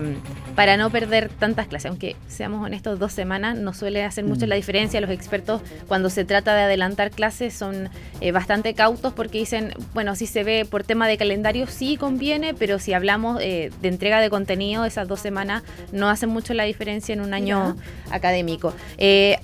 para 0.55 0.75
no 0.77 0.89
perder 0.89 1.29
tantas 1.29 1.67
clases. 1.67 1.89
Aunque 1.89 2.15
seamos 2.27 2.65
honestos, 2.65 2.97
dos 2.99 3.13
semanas 3.13 3.57
no 3.57 3.73
suele 3.73 4.03
hacer 4.03 4.23
mucho 4.25 4.45
Mm. 4.45 4.49
la 4.49 4.55
diferencia. 4.55 4.70
Los 4.71 5.09
expertos 5.09 5.61
cuando 5.89 6.09
se 6.09 6.23
trata 6.23 6.55
de 6.55 6.61
adelantar 6.61 7.11
clases 7.11 7.53
son 7.53 7.89
eh, 8.21 8.31
bastante 8.31 8.73
cautos 8.73 9.11
porque 9.11 9.39
dicen, 9.39 9.73
bueno, 9.93 10.15
si 10.15 10.27
se 10.27 10.45
ve 10.45 10.65
por 10.65 10.85
tema 10.85 11.09
de 11.09 11.17
calendario 11.17 11.67
sí 11.67 11.97
conviene, 11.97 12.53
pero 12.53 12.79
si 12.79 12.93
hablamos 12.93 13.41
eh, 13.41 13.69
de 13.81 13.87
entrega 13.89 14.21
de 14.21 14.29
contenido, 14.29 14.85
esas 14.85 15.09
dos 15.09 15.19
semanas 15.19 15.63
no 15.91 16.09
hacen 16.09 16.29
mucho 16.29 16.53
la 16.53 16.63
diferencia 16.63 17.11
en 17.11 17.19
un 17.19 17.33
año 17.33 17.75
académico. 18.11 18.73
Eh, 18.97 19.39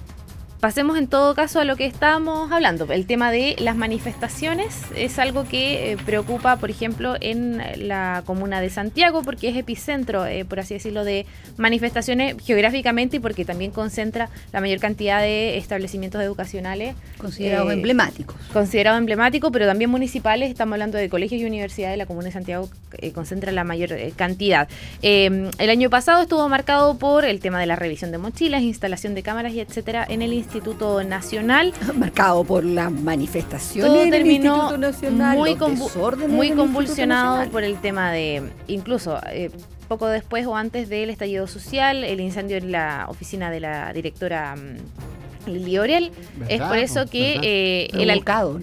Pasemos 0.60 0.98
en 0.98 1.08
todo 1.08 1.36
caso 1.36 1.60
a 1.60 1.66
lo 1.66 1.76
que 1.76 1.86
estábamos 1.86 2.52
hablando. 2.52 2.92
El 2.92 3.06
tema 3.06 3.32
de 3.32 3.56
las 3.60 3.76
manifestaciones 3.76 4.76
es 4.96 5.20
algo 5.20 5.48
que 5.48 5.92
eh, 5.92 5.98
preocupa, 6.04 6.56
por 6.56 6.72
ejemplo, 6.72 7.16
en 7.22 7.62
la 7.88 8.24
comuna 8.26 8.60
de 8.60 8.72
Santiago, 8.72 9.22
porque 9.22 9.50
es 9.50 9.56
epicentro, 9.56 10.26
eh, 10.26 10.46
por 10.46 10.60
así 10.60 10.74
decirlo, 10.74 11.04
de 11.04 11.28
manifestaciones 11.58 12.36
geográficamente 12.44 13.18
y 13.18 13.20
porque 13.20 13.46
también 13.46 13.70
concentra 13.70 14.30
la 14.52 14.60
mayor 14.60 14.80
cantidad 14.80 15.22
de 15.22 15.58
establecimientos 15.58 16.24
educacionales. 16.24 16.96
Considerados 17.20 17.70
eh, 17.70 17.74
emblemáticos. 17.74 18.36
Considerado 18.52 18.98
emblemático, 18.98 19.52
pero 19.52 19.68
también 19.68 19.92
municipales. 19.92 20.50
Estamos 20.50 20.74
hablando 20.74 20.98
de 20.98 21.08
colegios 21.08 21.40
y 21.40 21.46
universidades. 21.46 22.00
La 22.00 22.08
comuna 22.08 22.26
de 22.26 22.32
Santiago 22.32 22.68
eh, 23.00 23.12
concentra 23.12 23.52
la 23.52 23.64
mayor 23.64 23.92
eh, 23.92 24.14
cantidad. 24.16 24.70
Eh, 25.02 25.52
el 25.58 25.70
año 25.70 25.90
pasado 25.90 26.22
estuvo 26.22 26.48
marcado 26.50 26.98
por 26.98 27.26
el 27.26 27.42
tema 27.42 27.60
de 27.60 27.66
la 27.66 27.76
revisión 27.76 28.12
de 28.12 28.18
mochilas, 28.18 28.62
instalación 28.62 29.14
de 29.14 29.24
cámaras 29.24 29.54
y 29.54 29.60
etcétera 29.60 30.06
en 30.08 30.22
el 30.22 30.34
Instituto 30.48 31.04
Nacional. 31.04 31.74
Marcado 31.96 32.44
por 32.46 32.64
las 32.64 32.92
manifestaciones 32.92 33.92
Todo 33.92 34.02
en 34.02 34.08
el 34.08 34.12
terminó 34.24 34.56
Instituto 34.56 34.78
Nacional, 34.78 35.38
muy, 35.38 35.56
convu- 35.56 36.28
muy 36.28 36.52
convulsionado 36.52 37.50
por 37.52 37.64
el 37.64 37.78
tema 37.82 38.12
de, 38.12 38.42
incluso 38.68 39.20
eh, 39.32 39.52
poco 39.90 40.08
después 40.08 40.46
o 40.48 40.56
antes 40.56 40.88
del 40.90 41.10
estallido 41.10 41.48
social, 41.48 42.04
el 42.04 42.20
incendio 42.22 42.58
en 42.58 42.72
la 42.72 43.06
oficina 43.10 43.52
de 43.52 43.60
la 43.60 43.92
directora 43.94 44.56
mm, 44.56 45.50
Lili 45.50 45.78
Orel. 45.78 46.12
Es 46.48 46.62
por 46.62 46.78
eso 46.78 47.06
que 47.08 47.40
eh, 47.44 47.90
el 47.94 48.08
Provocado, 48.08 48.60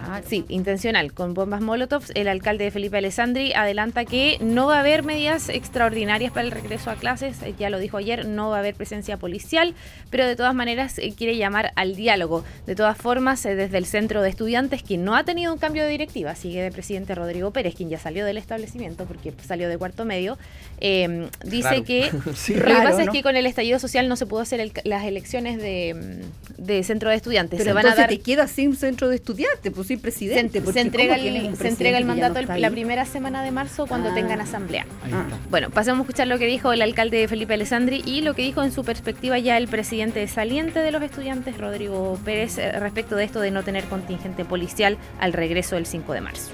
alcalde, 0.00 0.28
Sí, 0.28 0.44
intencional, 0.48 1.12
con 1.12 1.34
bombas 1.34 1.60
molotov. 1.60 2.02
El 2.14 2.28
alcalde 2.28 2.70
Felipe 2.70 2.98
Alessandri 2.98 3.52
adelanta 3.52 4.04
que 4.04 4.38
no 4.40 4.66
va 4.66 4.76
a 4.76 4.80
haber 4.80 5.02
medidas 5.02 5.48
extraordinarias 5.48 6.32
para 6.32 6.46
el 6.46 6.50
regreso 6.52 6.90
a 6.90 6.94
clases. 6.96 7.42
eh, 7.42 7.54
Ya 7.58 7.70
lo 7.70 7.78
dijo 7.78 7.96
ayer, 7.96 8.26
no 8.26 8.50
va 8.50 8.56
a 8.56 8.58
haber 8.60 8.74
presencia 8.74 9.16
policial, 9.16 9.74
pero 10.10 10.26
de 10.26 10.36
todas 10.36 10.54
maneras 10.54 10.98
eh, 10.98 11.12
quiere 11.16 11.36
llamar 11.36 11.72
al 11.76 11.96
diálogo. 11.96 12.44
De 12.66 12.74
todas 12.74 12.96
formas, 12.96 13.44
eh, 13.46 13.54
desde 13.54 13.78
el 13.78 13.86
centro 13.86 14.22
de 14.22 14.30
estudiantes, 14.30 14.82
que 14.82 14.96
no 14.98 15.16
ha 15.16 15.24
tenido 15.24 15.52
un 15.52 15.58
cambio 15.58 15.84
de 15.84 15.90
directiva, 15.90 16.34
sigue 16.34 16.62
de 16.62 16.70
presidente 16.70 17.14
Rodrigo 17.14 17.50
Pérez, 17.52 17.74
quien 17.74 17.88
ya 17.88 17.98
salió 17.98 18.24
del 18.24 18.36
establecimiento 18.38 19.04
porque 19.06 19.32
salió 19.46 19.68
de 19.68 19.78
cuarto 19.78 20.04
medio, 20.04 20.38
eh, 20.80 21.28
dice 21.44 21.68
Raro. 21.70 21.84
que 21.84 22.10
Sí, 22.34 22.54
lo 22.54 22.64
que 22.64 22.72
pasa 22.74 23.02
es 23.02 23.10
que 23.10 23.22
con 23.22 23.36
el 23.36 23.46
estallido 23.46 23.78
social 23.78 24.08
no 24.08 24.16
se 24.16 24.26
pudo 24.26 24.40
hacer 24.40 24.60
el- 24.60 24.72
las 24.84 25.04
elecciones 25.04 25.58
de, 25.58 26.22
mm, 26.58 26.62
de 26.62 26.82
centro 26.82 27.10
de 27.10 27.16
estudiantes. 27.16 27.58
Pero 27.58 27.70
se 27.70 27.74
van 27.74 27.86
a 27.86 27.88
entonces 27.90 27.98
dar 28.02 28.08
te 28.10 28.20
quedas 28.20 28.50
sin 28.50 28.76
centro 28.76 29.08
de 29.08 29.16
estudiantes, 29.16 29.72
pues 29.74 29.87
presidente. 29.96 30.60
se, 30.60 30.80
entrega 30.80 31.14
¿cómo 31.14 31.22
tienes 31.22 31.42
un 31.44 31.50
el, 31.52 31.56
se 31.56 31.68
entrega 31.68 31.98
el 31.98 32.06
no 32.06 32.12
mandato 32.14 32.38
el- 32.40 32.60
la 32.60 32.70
primera 32.70 33.04
semana 33.06 33.42
de 33.42 33.50
marzo 33.50 33.86
cuando 33.86 34.10
Ah. 34.10 34.14
tengan 34.14 34.40
asamblea. 34.40 34.86
Está. 35.04 35.26
Bueno, 35.50 35.70
pasemos 35.70 36.00
a 36.00 36.02
escuchar 36.02 36.26
lo 36.28 36.38
que 36.38 36.46
dijo 36.46 36.72
el 36.72 36.82
alcalde 36.82 37.26
Felipe 37.28 37.54
Alessandri 37.54 38.02
y 38.04 38.20
lo 38.20 38.34
que 38.34 38.42
dijo 38.42 38.62
en 38.62 38.72
su 38.72 38.84
perspectiva 38.84 39.38
ya 39.38 39.56
el 39.56 39.68
presidente 39.68 40.26
saliente 40.28 40.80
de 40.80 40.90
los 40.90 41.02
estudiantes, 41.02 41.56
Rodrigo 41.58 42.18
Pérez, 42.24 42.58
eh, 42.58 42.72
respecto 42.72 43.16
de 43.16 43.24
esto 43.24 43.40
de 43.40 43.50
no 43.50 43.62
tener 43.62 43.84
contingente 43.84 44.44
policial 44.44 44.98
al 45.20 45.32
regreso 45.32 45.76
del 45.76 45.86
5 45.86 46.12
de 46.12 46.20
marzo. 46.20 46.50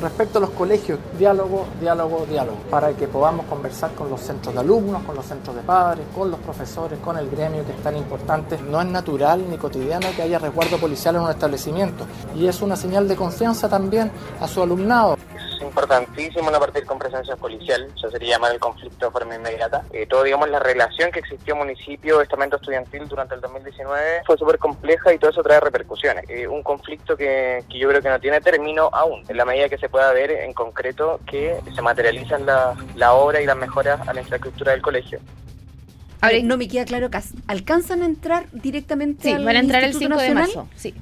Respecto 0.00 0.36
a 0.36 0.40
los 0.42 0.50
colegios, 0.50 0.98
diálogo, 1.18 1.64
diálogo, 1.80 2.26
diálogo, 2.28 2.58
para 2.70 2.92
que 2.92 3.08
podamos 3.08 3.46
conversar 3.46 3.92
con 3.94 4.10
los 4.10 4.20
centros 4.20 4.52
de 4.52 4.60
alumnos, 4.60 5.02
con 5.04 5.16
los 5.16 5.24
centros 5.24 5.56
de 5.56 5.62
padres, 5.62 6.04
con 6.14 6.30
los 6.30 6.38
profesores, 6.40 6.98
con 6.98 7.16
el 7.16 7.30
gremio 7.30 7.64
que 7.64 7.72
es 7.72 7.82
tan 7.82 7.96
importante. 7.96 8.58
No 8.58 8.78
es 8.82 8.86
natural 8.86 9.42
ni 9.48 9.56
cotidiano 9.56 10.08
que 10.14 10.20
haya 10.20 10.38
resguardo 10.38 10.76
policial 10.76 11.16
en 11.16 11.22
un 11.22 11.30
establecimiento 11.30 12.04
y 12.34 12.46
es 12.46 12.60
una 12.60 12.76
señal 12.76 13.08
de 13.08 13.16
confianza 13.16 13.70
también 13.70 14.10
a 14.38 14.46
su 14.46 14.62
alumnado. 14.62 15.16
Importantísimo 15.66 16.50
no 16.50 16.58
partir 16.58 16.84
con 16.86 16.98
presencia 16.98 17.36
policial, 17.36 17.88
eso 17.94 18.10
sería 18.10 18.36
llamar 18.36 18.52
el 18.52 18.60
conflicto 18.60 19.06
de 19.06 19.12
forma 19.12 19.34
inmediata. 19.34 19.82
Eh, 19.92 20.06
todo, 20.06 20.22
digamos, 20.22 20.48
la 20.48 20.58
relación 20.58 21.10
que 21.10 21.20
existió 21.20 21.56
municipio-estamento 21.56 22.56
estudiantil 22.56 23.08
durante 23.08 23.34
el 23.34 23.40
2019 23.40 24.22
fue 24.26 24.38
súper 24.38 24.58
compleja 24.58 25.12
y 25.12 25.18
todo 25.18 25.30
eso 25.30 25.42
trae 25.42 25.60
repercusiones. 25.60 26.24
Eh, 26.28 26.46
un 26.46 26.62
conflicto 26.62 27.16
que, 27.16 27.64
que 27.68 27.78
yo 27.78 27.88
creo 27.88 28.00
que 28.00 28.08
no 28.08 28.20
tiene 28.20 28.40
término 28.40 28.88
aún, 28.92 29.24
en 29.28 29.36
la 29.36 29.44
medida 29.44 29.68
que 29.68 29.78
se 29.78 29.88
pueda 29.88 30.12
ver 30.12 30.30
en 30.30 30.52
concreto 30.52 31.20
que 31.26 31.56
se 31.74 31.82
materializan 31.82 32.46
la, 32.46 32.74
la 32.94 33.12
obra 33.14 33.40
y 33.40 33.46
las 33.46 33.56
mejoras 33.56 34.06
a 34.06 34.12
la 34.14 34.20
infraestructura 34.20 34.72
del 34.72 34.82
colegio. 34.82 35.20
Ahora, 36.20 36.38
no 36.42 36.56
me 36.56 36.66
queda 36.68 36.84
claro, 36.84 37.10
¿alcanzan 37.46 38.02
a 38.02 38.06
entrar 38.06 38.46
directamente 38.52 39.24
Sí, 39.24 39.32
al 39.32 39.44
van 39.44 39.56
a 39.56 39.58
entrar 39.60 39.84
el 39.84 39.90
Instituto 39.90 40.18
5 40.18 40.22
de 40.22 40.34
Nacional? 40.34 40.66
marzo, 40.66 40.68
sí. 40.76 40.94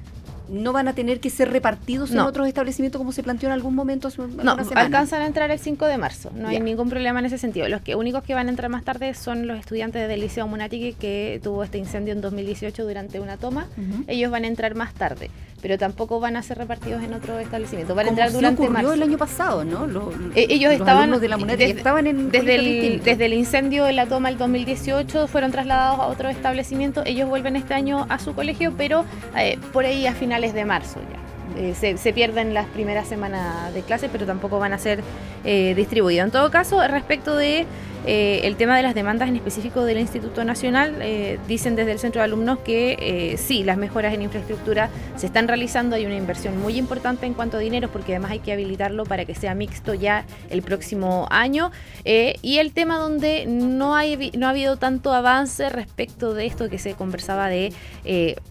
¿No 0.49 0.73
van 0.73 0.87
a 0.87 0.93
tener 0.93 1.19
que 1.19 1.29
ser 1.29 1.51
repartidos 1.51 2.11
en 2.11 2.19
otros 2.19 2.47
establecimientos 2.47 2.99
como 2.99 3.11
se 3.11 3.23
planteó 3.23 3.49
en 3.49 3.53
algún 3.53 3.75
momento 3.75 4.07
hace 4.09 4.21
No, 4.21 4.27
semana? 4.27 4.81
alcanzan 4.81 5.21
a 5.21 5.25
entrar 5.25 5.51
el 5.51 5.59
5 5.59 5.85
de 5.85 5.97
marzo. 5.97 6.31
No 6.35 6.47
hay 6.47 6.59
ningún 6.59 6.89
problema 6.89 7.19
en 7.19 7.25
ese 7.25 7.37
sentido. 7.37 7.67
Los 7.67 7.81
que 7.81 7.95
únicos 7.95 8.23
que 8.23 8.33
van 8.33 8.47
a 8.47 8.49
entrar 8.49 8.69
más 8.69 8.83
tarde 8.83 9.13
son 9.13 9.47
los 9.47 9.59
estudiantes 9.59 10.07
del 10.07 10.19
Liceo 10.21 10.47
Munatique 10.47 10.93
que 10.99 11.39
tuvo 11.43 11.63
este 11.63 11.77
incendio 11.77 12.13
en 12.13 12.21
2018 12.21 12.83
durante 12.83 13.19
una 13.19 13.37
toma. 13.37 13.67
Ellos 14.07 14.31
van 14.31 14.43
a 14.43 14.47
entrar 14.47 14.75
más 14.75 14.93
tarde. 14.93 15.29
Pero 15.65 15.79
tampoco 15.79 16.19
van 16.19 16.35
a 16.35 16.43
ser 16.43 16.59
repartidos 16.59 17.01
en 17.01 17.11
otro 17.11 17.39
establecimiento. 17.39 17.95
Van 17.95 18.05
a 18.05 18.09
entrar 18.09 18.31
durante 18.31 18.61
ocurrió 18.61 18.83
marzo. 18.83 18.93
el 18.93 19.01
año 19.01 19.17
pasado, 19.17 19.65
¿no? 19.65 19.87
Eh, 20.35 20.45
ellos 20.51 20.71
los 20.71 20.79
estaban 20.79 20.97
alumnos 21.05 21.21
de 21.21 21.27
la 21.27 21.37
moneda 21.37 21.57
desde, 21.57 21.75
estaban 21.75 22.05
en 22.05 22.29
desde 22.29 22.53
el, 22.53 23.01
desde 23.03 23.25
el 23.25 23.33
incendio 23.33 23.85
de 23.85 23.93
la 23.93 24.05
toma 24.05 24.29
el 24.29 24.37
2018 24.37 25.27
fueron 25.27 25.51
trasladados 25.51 25.99
a 26.01 26.05
otro 26.05 26.29
establecimiento. 26.29 27.01
Ellos 27.03 27.27
vuelven 27.27 27.55
este 27.55 27.73
año 27.73 28.05
a 28.09 28.19
su 28.19 28.35
colegio, 28.35 28.75
pero 28.77 29.05
eh, 29.35 29.57
por 29.73 29.85
ahí 29.85 30.05
a 30.05 30.13
finales 30.13 30.53
de 30.53 30.65
marzo 30.65 30.99
ya. 30.99 31.59
Eh, 31.59 31.73
se, 31.73 31.97
se 31.97 32.13
pierden 32.13 32.53
las 32.53 32.67
primeras 32.67 33.07
semanas 33.07 33.73
de 33.73 33.81
clase, 33.81 34.07
pero 34.07 34.27
tampoco 34.27 34.59
van 34.59 34.73
a 34.73 34.77
ser 34.77 35.01
distribuidos. 35.43 36.25
En 36.25 36.31
todo 36.31 36.51
caso, 36.51 36.87
respecto 36.87 37.35
de 37.35 37.65
eh, 38.05 38.41
el 38.43 38.55
tema 38.55 38.77
de 38.77 38.83
las 38.83 38.95
demandas 38.95 39.29
en 39.29 39.35
específico 39.35 39.83
del 39.83 39.99
Instituto 39.99 40.43
Nacional, 40.43 40.95
eh, 41.01 41.39
dicen 41.47 41.75
desde 41.75 41.91
el 41.91 41.99
centro 41.99 42.19
de 42.19 42.25
alumnos 42.25 42.59
que 42.59 42.97
eh, 42.99 43.37
sí, 43.37 43.63
las 43.63 43.77
mejoras 43.77 44.13
en 44.13 44.21
infraestructura 44.21 44.89
se 45.15 45.25
están 45.25 45.47
realizando, 45.47 45.95
hay 45.95 46.05
una 46.05 46.15
inversión 46.15 46.59
muy 46.59 46.77
importante 46.77 47.25
en 47.25 47.33
cuanto 47.33 47.57
a 47.57 47.59
dinero, 47.59 47.89
porque 47.91 48.13
además 48.13 48.31
hay 48.31 48.39
que 48.39 48.51
habilitarlo 48.51 49.05
para 49.05 49.25
que 49.25 49.35
sea 49.35 49.55
mixto 49.55 49.93
ya 49.93 50.25
el 50.49 50.61
próximo 50.61 51.27
año. 51.31 51.71
Eh, 52.03 52.35
y 52.41 52.57
el 52.59 52.73
tema 52.73 52.97
donde 52.97 53.45
no, 53.47 53.95
hay, 53.95 54.31
no 54.37 54.47
ha 54.47 54.51
habido 54.51 54.77
tanto 54.77 55.13
avance 55.13 55.69
respecto 55.69 56.33
de 56.33 56.45
esto 56.45 56.69
que 56.69 56.77
se 56.77 56.93
conversaba 56.93 57.49
de 57.49 57.73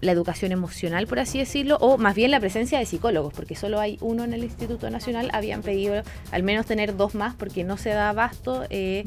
la 0.00 0.12
educación 0.12 0.50
emocional, 0.50 1.06
por 1.06 1.20
así 1.20 1.38
decirlo, 1.38 1.76
o 1.80 1.96
más 1.96 2.14
bien 2.14 2.30
la 2.30 2.40
presencia 2.40 2.78
de 2.78 2.86
psicólogos, 2.86 3.32
porque 3.32 3.54
solo 3.54 3.78
hay 3.78 3.98
uno 4.00 4.24
en 4.24 4.32
el 4.32 4.42
Instituto 4.42 4.90
Nacional, 4.90 5.30
habían 5.32 5.62
pedido 5.62 6.02
al 6.32 6.42
menos 6.42 6.66
tener 6.66 6.96
dos 6.96 7.14
más 7.14 7.34
porque 7.34 7.64
no 7.64 7.76
se 7.76 7.90
da 7.90 8.10
abasto 8.10 8.64
eh, 8.70 9.04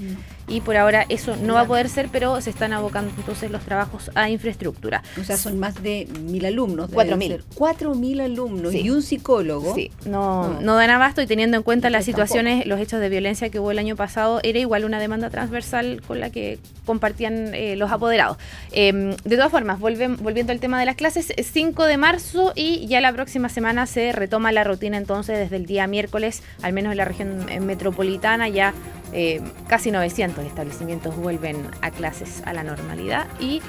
y 0.47 0.61
por 0.61 0.77
ahora 0.77 1.05
eso 1.09 1.35
no 1.35 1.55
va 1.55 1.61
a 1.61 1.65
poder 1.65 1.89
ser, 1.89 2.09
pero 2.11 2.39
se 2.41 2.49
están 2.49 2.71
abocando 2.73 3.11
entonces 3.17 3.51
los 3.51 3.61
trabajos 3.63 4.11
a 4.15 4.29
infraestructura. 4.29 5.03
O 5.19 5.23
sea, 5.23 5.35
son 5.37 5.59
más 5.59 5.81
de 5.83 6.07
mil 6.21 6.45
alumnos. 6.45 6.89
Cuatro 6.93 7.17
mil. 7.17 7.43
Cuatro 7.55 7.95
mil 7.95 8.21
alumnos 8.21 8.71
Sí. 8.71 8.81
y 8.81 8.89
un 8.89 9.01
psicólogo. 9.01 9.75
Sí, 9.75 9.91
no, 10.05 10.53
No. 10.53 10.61
no 10.61 10.75
dan 10.75 10.89
abasto 10.89 11.21
y 11.21 11.27
teniendo 11.27 11.57
en 11.57 11.63
cuenta 11.63 11.89
las 11.89 12.05
Tampoco. 12.05 12.25
situaciones, 12.27 12.65
los 12.65 12.79
hechos 12.79 12.99
de 13.01 13.09
violencia 13.09 13.49
que 13.49 13.59
hubo 13.59 13.71
el 13.71 13.79
año 13.79 13.95
pasado, 13.95 14.39
era 14.43 14.57
igual 14.59 14.85
una 14.85 14.99
demanda 14.99 15.29
transversal 15.29 16.01
con 16.07 16.19
la 16.19 16.29
que 16.29 16.59
compartían 16.85 17.53
eh, 17.53 17.75
los 17.75 17.91
apoderados. 17.91 18.37
Eh, 18.71 19.15
de 19.23 19.35
todas 19.35 19.51
formas, 19.51 19.79
volven- 19.79 20.17
volviendo 20.17 20.53
al 20.53 20.59
tema 20.59 20.79
de 20.79 20.85
las 20.85 20.95
clases, 20.95 21.33
es 21.35 21.47
5 21.51 21.83
de 21.85 21.97
marzo 21.97 22.53
y 22.55 22.87
ya 22.87 23.01
la 23.01 23.11
próxima 23.13 23.49
semana 23.49 23.85
se 23.85 24.11
retoma 24.13 24.51
la 24.51 24.63
rutina 24.63 24.97
entonces 24.97 25.37
desde 25.37 25.57
el 25.57 25.65
día 25.65 25.87
miércoles, 25.87 26.41
al 26.61 26.73
menos 26.73 26.91
en 26.91 26.97
la 26.97 27.05
región 27.05 27.45
eh, 27.49 27.59
metropolitana, 27.59 28.47
ya 28.49 28.73
eh, 29.13 29.41
casi 29.67 29.89
900 29.91 30.26
establecimientos 30.45 31.15
vuelven 31.15 31.57
a 31.81 31.91
clases 31.91 32.41
a 32.45 32.53
la 32.53 32.63
normalidad 32.63 33.27
y 33.39 33.61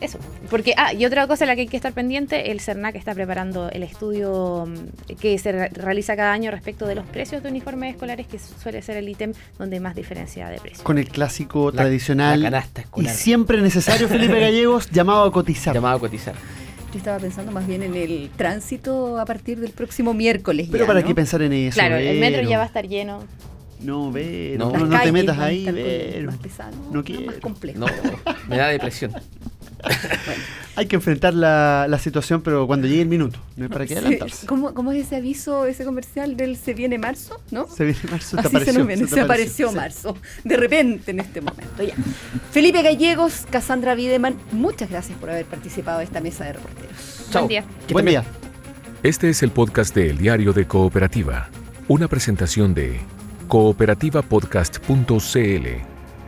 eso. 0.00 0.18
Porque, 0.50 0.74
ah, 0.76 0.92
y 0.92 1.04
otra 1.06 1.28
cosa 1.28 1.44
a 1.44 1.46
la 1.46 1.54
que 1.54 1.60
hay 1.62 1.68
que 1.68 1.76
estar 1.76 1.92
pendiente, 1.92 2.50
el 2.50 2.60
CERNAC 2.60 2.96
está 2.96 3.14
preparando 3.14 3.70
el 3.70 3.84
estudio 3.84 4.66
mm, 4.66 5.14
que 5.14 5.38
se 5.38 5.52
re- 5.52 5.68
realiza 5.68 6.16
cada 6.16 6.32
año 6.32 6.50
respecto 6.50 6.86
de 6.86 6.96
los 6.96 7.06
precios 7.06 7.40
de 7.44 7.48
uniformes 7.50 7.94
escolares, 7.94 8.26
que 8.26 8.38
suele 8.40 8.82
ser 8.82 8.96
el 8.96 9.08
ítem 9.08 9.32
donde 9.60 9.78
más 9.78 9.94
diferencia 9.94 10.48
de 10.48 10.58
precios. 10.58 10.82
Con 10.82 10.98
el 10.98 11.08
clásico 11.08 11.70
La- 11.70 11.82
tradicional 11.82 12.42
la 12.42 12.50
canasta 12.50 12.84
y 12.96 13.04
siempre 13.06 13.62
necesario, 13.62 14.08
Felipe 14.08 14.40
Gallegos, 14.40 14.90
llamado 14.90 15.22
a 15.22 15.32
cotizar. 15.32 15.72
Llamado 15.72 15.96
a 15.98 16.00
cotizar. 16.00 16.34
Yo 16.92 16.98
estaba 16.98 17.18
pensando 17.18 17.52
más 17.52 17.66
bien 17.66 17.82
en 17.84 17.94
el 17.94 18.28
tránsito 18.36 19.20
a 19.20 19.24
partir 19.24 19.60
del 19.60 19.70
próximo 19.70 20.12
miércoles. 20.14 20.66
Pero 20.70 20.82
ya, 20.84 20.88
para 20.88 21.00
¿no? 21.00 21.06
qué 21.06 21.14
pensar 21.14 21.40
en 21.42 21.52
eso. 21.52 21.74
Claro, 21.76 21.96
el 21.96 22.18
metro 22.18 22.42
ya 22.42 22.56
va 22.58 22.64
a 22.64 22.66
estar 22.66 22.86
lleno. 22.88 23.20
No, 23.84 24.12
Vero, 24.12 24.58
No. 24.66 24.72
no, 24.72 24.78
Las 24.86 24.88
no 24.90 25.00
te 25.02 25.12
metas 25.12 25.38
ahí, 25.38 25.64
Vero. 25.70 26.26
más 26.30 26.38
pesadas, 26.38 26.74
no, 26.76 26.82
No 26.86 26.92
no, 26.94 27.04
quiero. 27.04 27.26
más 27.26 27.36
complejo. 27.36 27.78
No, 27.80 27.86
me 28.48 28.56
da 28.56 28.68
depresión. 28.68 29.12
Hay 30.76 30.86
que 30.86 30.96
enfrentar 30.96 31.34
la, 31.34 31.86
la 31.88 31.98
situación, 31.98 32.40
pero 32.40 32.66
cuando 32.66 32.86
llegue 32.86 33.02
el 33.02 33.08
minuto, 33.08 33.38
no 33.56 33.64
hay 33.64 33.68
para 33.68 33.84
qué 33.84 33.94
Sí, 33.94 34.00
adelantarse. 34.00 34.46
¿Cómo, 34.46 34.72
cómo 34.72 34.92
es 34.92 35.04
ese 35.06 35.16
aviso, 35.16 35.66
ese 35.66 35.84
comercial 35.84 36.36
del 36.36 36.56
Se 36.56 36.72
viene 36.72 36.98
marzo? 36.98 37.40
¿No? 37.50 37.66
Se 37.68 37.84
viene 37.84 38.00
marzo, 38.10 38.36
te 38.36 38.40
Así 38.40 38.48
se 38.50 38.56
apareció, 38.56 38.78
nos 38.78 38.86
viene, 38.86 39.04
se 39.06 39.14
se 39.14 39.20
apareció. 39.20 39.68
apareció 39.68 39.72
marzo, 39.72 40.16
de 40.44 40.56
repente 40.56 41.10
en 41.10 41.20
este 41.20 41.40
momento. 41.42 41.82
Ya. 41.82 41.94
Felipe 42.52 42.80
Gallegos, 42.82 43.44
Cassandra 43.50 43.94
Wiedemann, 43.94 44.36
muchas 44.52 44.88
gracias 44.88 45.18
por 45.18 45.28
haber 45.30 45.44
participado 45.44 45.98
de 45.98 46.04
esta 46.04 46.20
mesa 46.20 46.44
de 46.44 46.54
reporteros. 46.54 47.26
Chao. 47.30 47.42
Buen 47.42 47.48
día. 47.48 47.64
Que 47.86 47.92
Buen 47.92 48.06
día. 48.06 48.24
Este 49.02 49.28
es 49.28 49.42
el 49.42 49.50
podcast 49.50 49.94
de 49.94 50.08
El 50.10 50.18
Diario 50.18 50.52
de 50.54 50.66
Cooperativa, 50.66 51.48
una 51.88 52.08
presentación 52.08 52.72
de 52.72 53.00
cooperativapodcast.cl. 53.52 55.66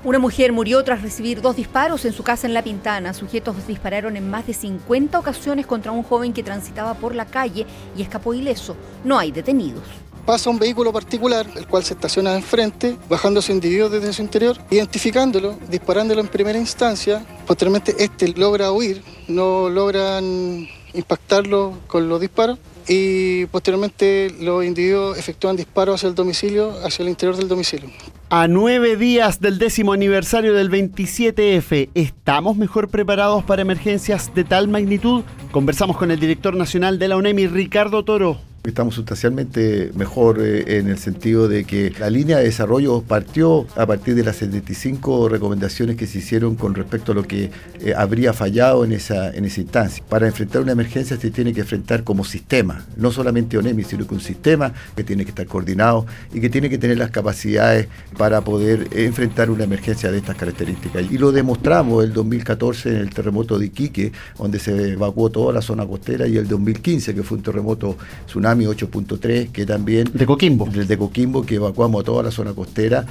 Una 0.04 0.18
mujer 0.18 0.52
murió 0.52 0.84
tras 0.84 1.00
recibir 1.00 1.40
dos 1.40 1.56
disparos 1.56 2.04
en 2.04 2.12
su 2.12 2.22
casa 2.22 2.46
en 2.46 2.52
La 2.52 2.62
Pintana. 2.62 3.14
Sujetos 3.14 3.66
dispararon 3.66 4.18
en 4.18 4.28
más 4.28 4.46
de 4.46 4.52
50 4.52 5.18
ocasiones 5.18 5.66
contra 5.66 5.90
un 5.90 6.02
joven 6.02 6.34
que 6.34 6.42
transitaba 6.42 6.92
por 6.92 7.14
la 7.14 7.24
calle 7.24 7.64
y 7.96 8.02
escapó 8.02 8.34
ileso. 8.34 8.76
No 9.04 9.18
hay 9.18 9.32
detenidos. 9.32 9.84
Pasa 10.26 10.50
un 10.50 10.58
vehículo 10.58 10.92
particular, 10.92 11.46
el 11.56 11.66
cual 11.66 11.82
se 11.82 11.94
estaciona 11.94 12.34
enfrente, 12.34 12.98
bajando 13.08 13.40
a 13.40 13.42
su 13.42 13.52
individuo 13.52 13.88
desde 13.88 14.12
su 14.12 14.20
interior, 14.20 14.58
identificándolo, 14.68 15.58
disparándolo 15.70 16.20
en 16.20 16.28
primera 16.28 16.58
instancia. 16.58 17.24
Posteriormente, 17.46 17.94
este 17.98 18.28
logra 18.36 18.70
huir, 18.70 19.02
no 19.28 19.70
logran 19.70 20.68
impactarlo 20.92 21.78
con 21.86 22.06
los 22.06 22.20
disparos. 22.20 22.58
Y 22.86 23.46
posteriormente 23.46 24.34
los 24.40 24.64
individuos 24.64 25.18
efectúan 25.18 25.56
disparos 25.56 25.96
hacia 25.96 26.08
el 26.08 26.14
domicilio, 26.14 26.72
hacia 26.84 27.02
el 27.02 27.08
interior 27.08 27.36
del 27.36 27.48
domicilio. 27.48 27.88
A 28.28 28.48
nueve 28.48 28.96
días 28.96 29.40
del 29.40 29.58
décimo 29.58 29.92
aniversario 29.92 30.54
del 30.54 30.70
27F, 30.70 31.88
¿estamos 31.94 32.56
mejor 32.56 32.88
preparados 32.88 33.44
para 33.44 33.62
emergencias 33.62 34.34
de 34.34 34.44
tal 34.44 34.68
magnitud? 34.68 35.22
Conversamos 35.50 35.96
con 35.96 36.10
el 36.10 36.20
director 36.20 36.56
nacional 36.56 36.98
de 36.98 37.08
la 37.08 37.16
UNEMI, 37.16 37.46
Ricardo 37.46 38.04
Toro. 38.04 38.40
Estamos 38.66 38.94
sustancialmente 38.94 39.90
mejor 39.94 40.40
eh, 40.40 40.78
en 40.78 40.88
el 40.88 40.96
sentido 40.96 41.48
de 41.48 41.64
que 41.64 41.92
la 41.98 42.08
línea 42.08 42.38
de 42.38 42.44
desarrollo 42.44 43.02
partió 43.02 43.66
a 43.76 43.84
partir 43.84 44.14
de 44.14 44.24
las 44.24 44.36
75 44.36 45.28
recomendaciones 45.28 45.96
que 45.96 46.06
se 46.06 46.20
hicieron 46.20 46.56
con 46.56 46.74
respecto 46.74 47.12
a 47.12 47.14
lo 47.14 47.24
que 47.24 47.50
eh, 47.80 47.92
habría 47.94 48.32
fallado 48.32 48.82
en 48.86 48.92
esa, 48.92 49.34
en 49.34 49.44
esa 49.44 49.60
instancia. 49.60 50.02
Para 50.08 50.28
enfrentar 50.28 50.62
una 50.62 50.72
emergencia 50.72 51.18
se 51.18 51.30
tiene 51.30 51.52
que 51.52 51.60
enfrentar 51.60 52.04
como 52.04 52.24
sistema, 52.24 52.86
no 52.96 53.12
solamente 53.12 53.58
ONEMI, 53.58 53.84
sino 53.84 54.06
que 54.06 54.14
un 54.14 54.22
sistema 54.22 54.72
que 54.96 55.04
tiene 55.04 55.24
que 55.24 55.32
estar 55.32 55.46
coordinado 55.46 56.06
y 56.32 56.40
que 56.40 56.48
tiene 56.48 56.70
que 56.70 56.78
tener 56.78 56.96
las 56.96 57.10
capacidades 57.10 57.88
para 58.16 58.40
poder 58.40 58.88
enfrentar 58.92 59.50
una 59.50 59.64
emergencia 59.64 60.10
de 60.10 60.16
estas 60.16 60.36
características. 60.36 61.04
Y 61.12 61.18
lo 61.18 61.32
demostramos 61.32 62.02
el 62.02 62.14
2014 62.14 62.88
en 62.88 62.96
el 62.96 63.10
terremoto 63.10 63.58
de 63.58 63.66
Iquique, 63.66 64.12
donde 64.38 64.58
se 64.58 64.92
evacuó 64.92 65.28
toda 65.28 65.52
la 65.52 65.60
zona 65.60 65.86
costera, 65.86 66.26
y 66.26 66.38
el 66.38 66.48
2015, 66.48 67.14
que 67.14 67.22
fue 67.22 67.36
un 67.36 67.44
terremoto 67.44 67.98
tsunami 68.26 68.53
8.3, 68.62 69.50
que 69.52 69.66
también... 69.66 70.08
De 70.14 70.24
Coquimbo. 70.26 70.66
El 70.72 70.86
de 70.86 70.96
Coquimbo, 70.98 71.44
que 71.44 71.56
evacuamos 71.56 72.02
a 72.02 72.04
toda 72.04 72.22
la 72.22 72.30
zona 72.30 72.52
costera. 72.52 73.04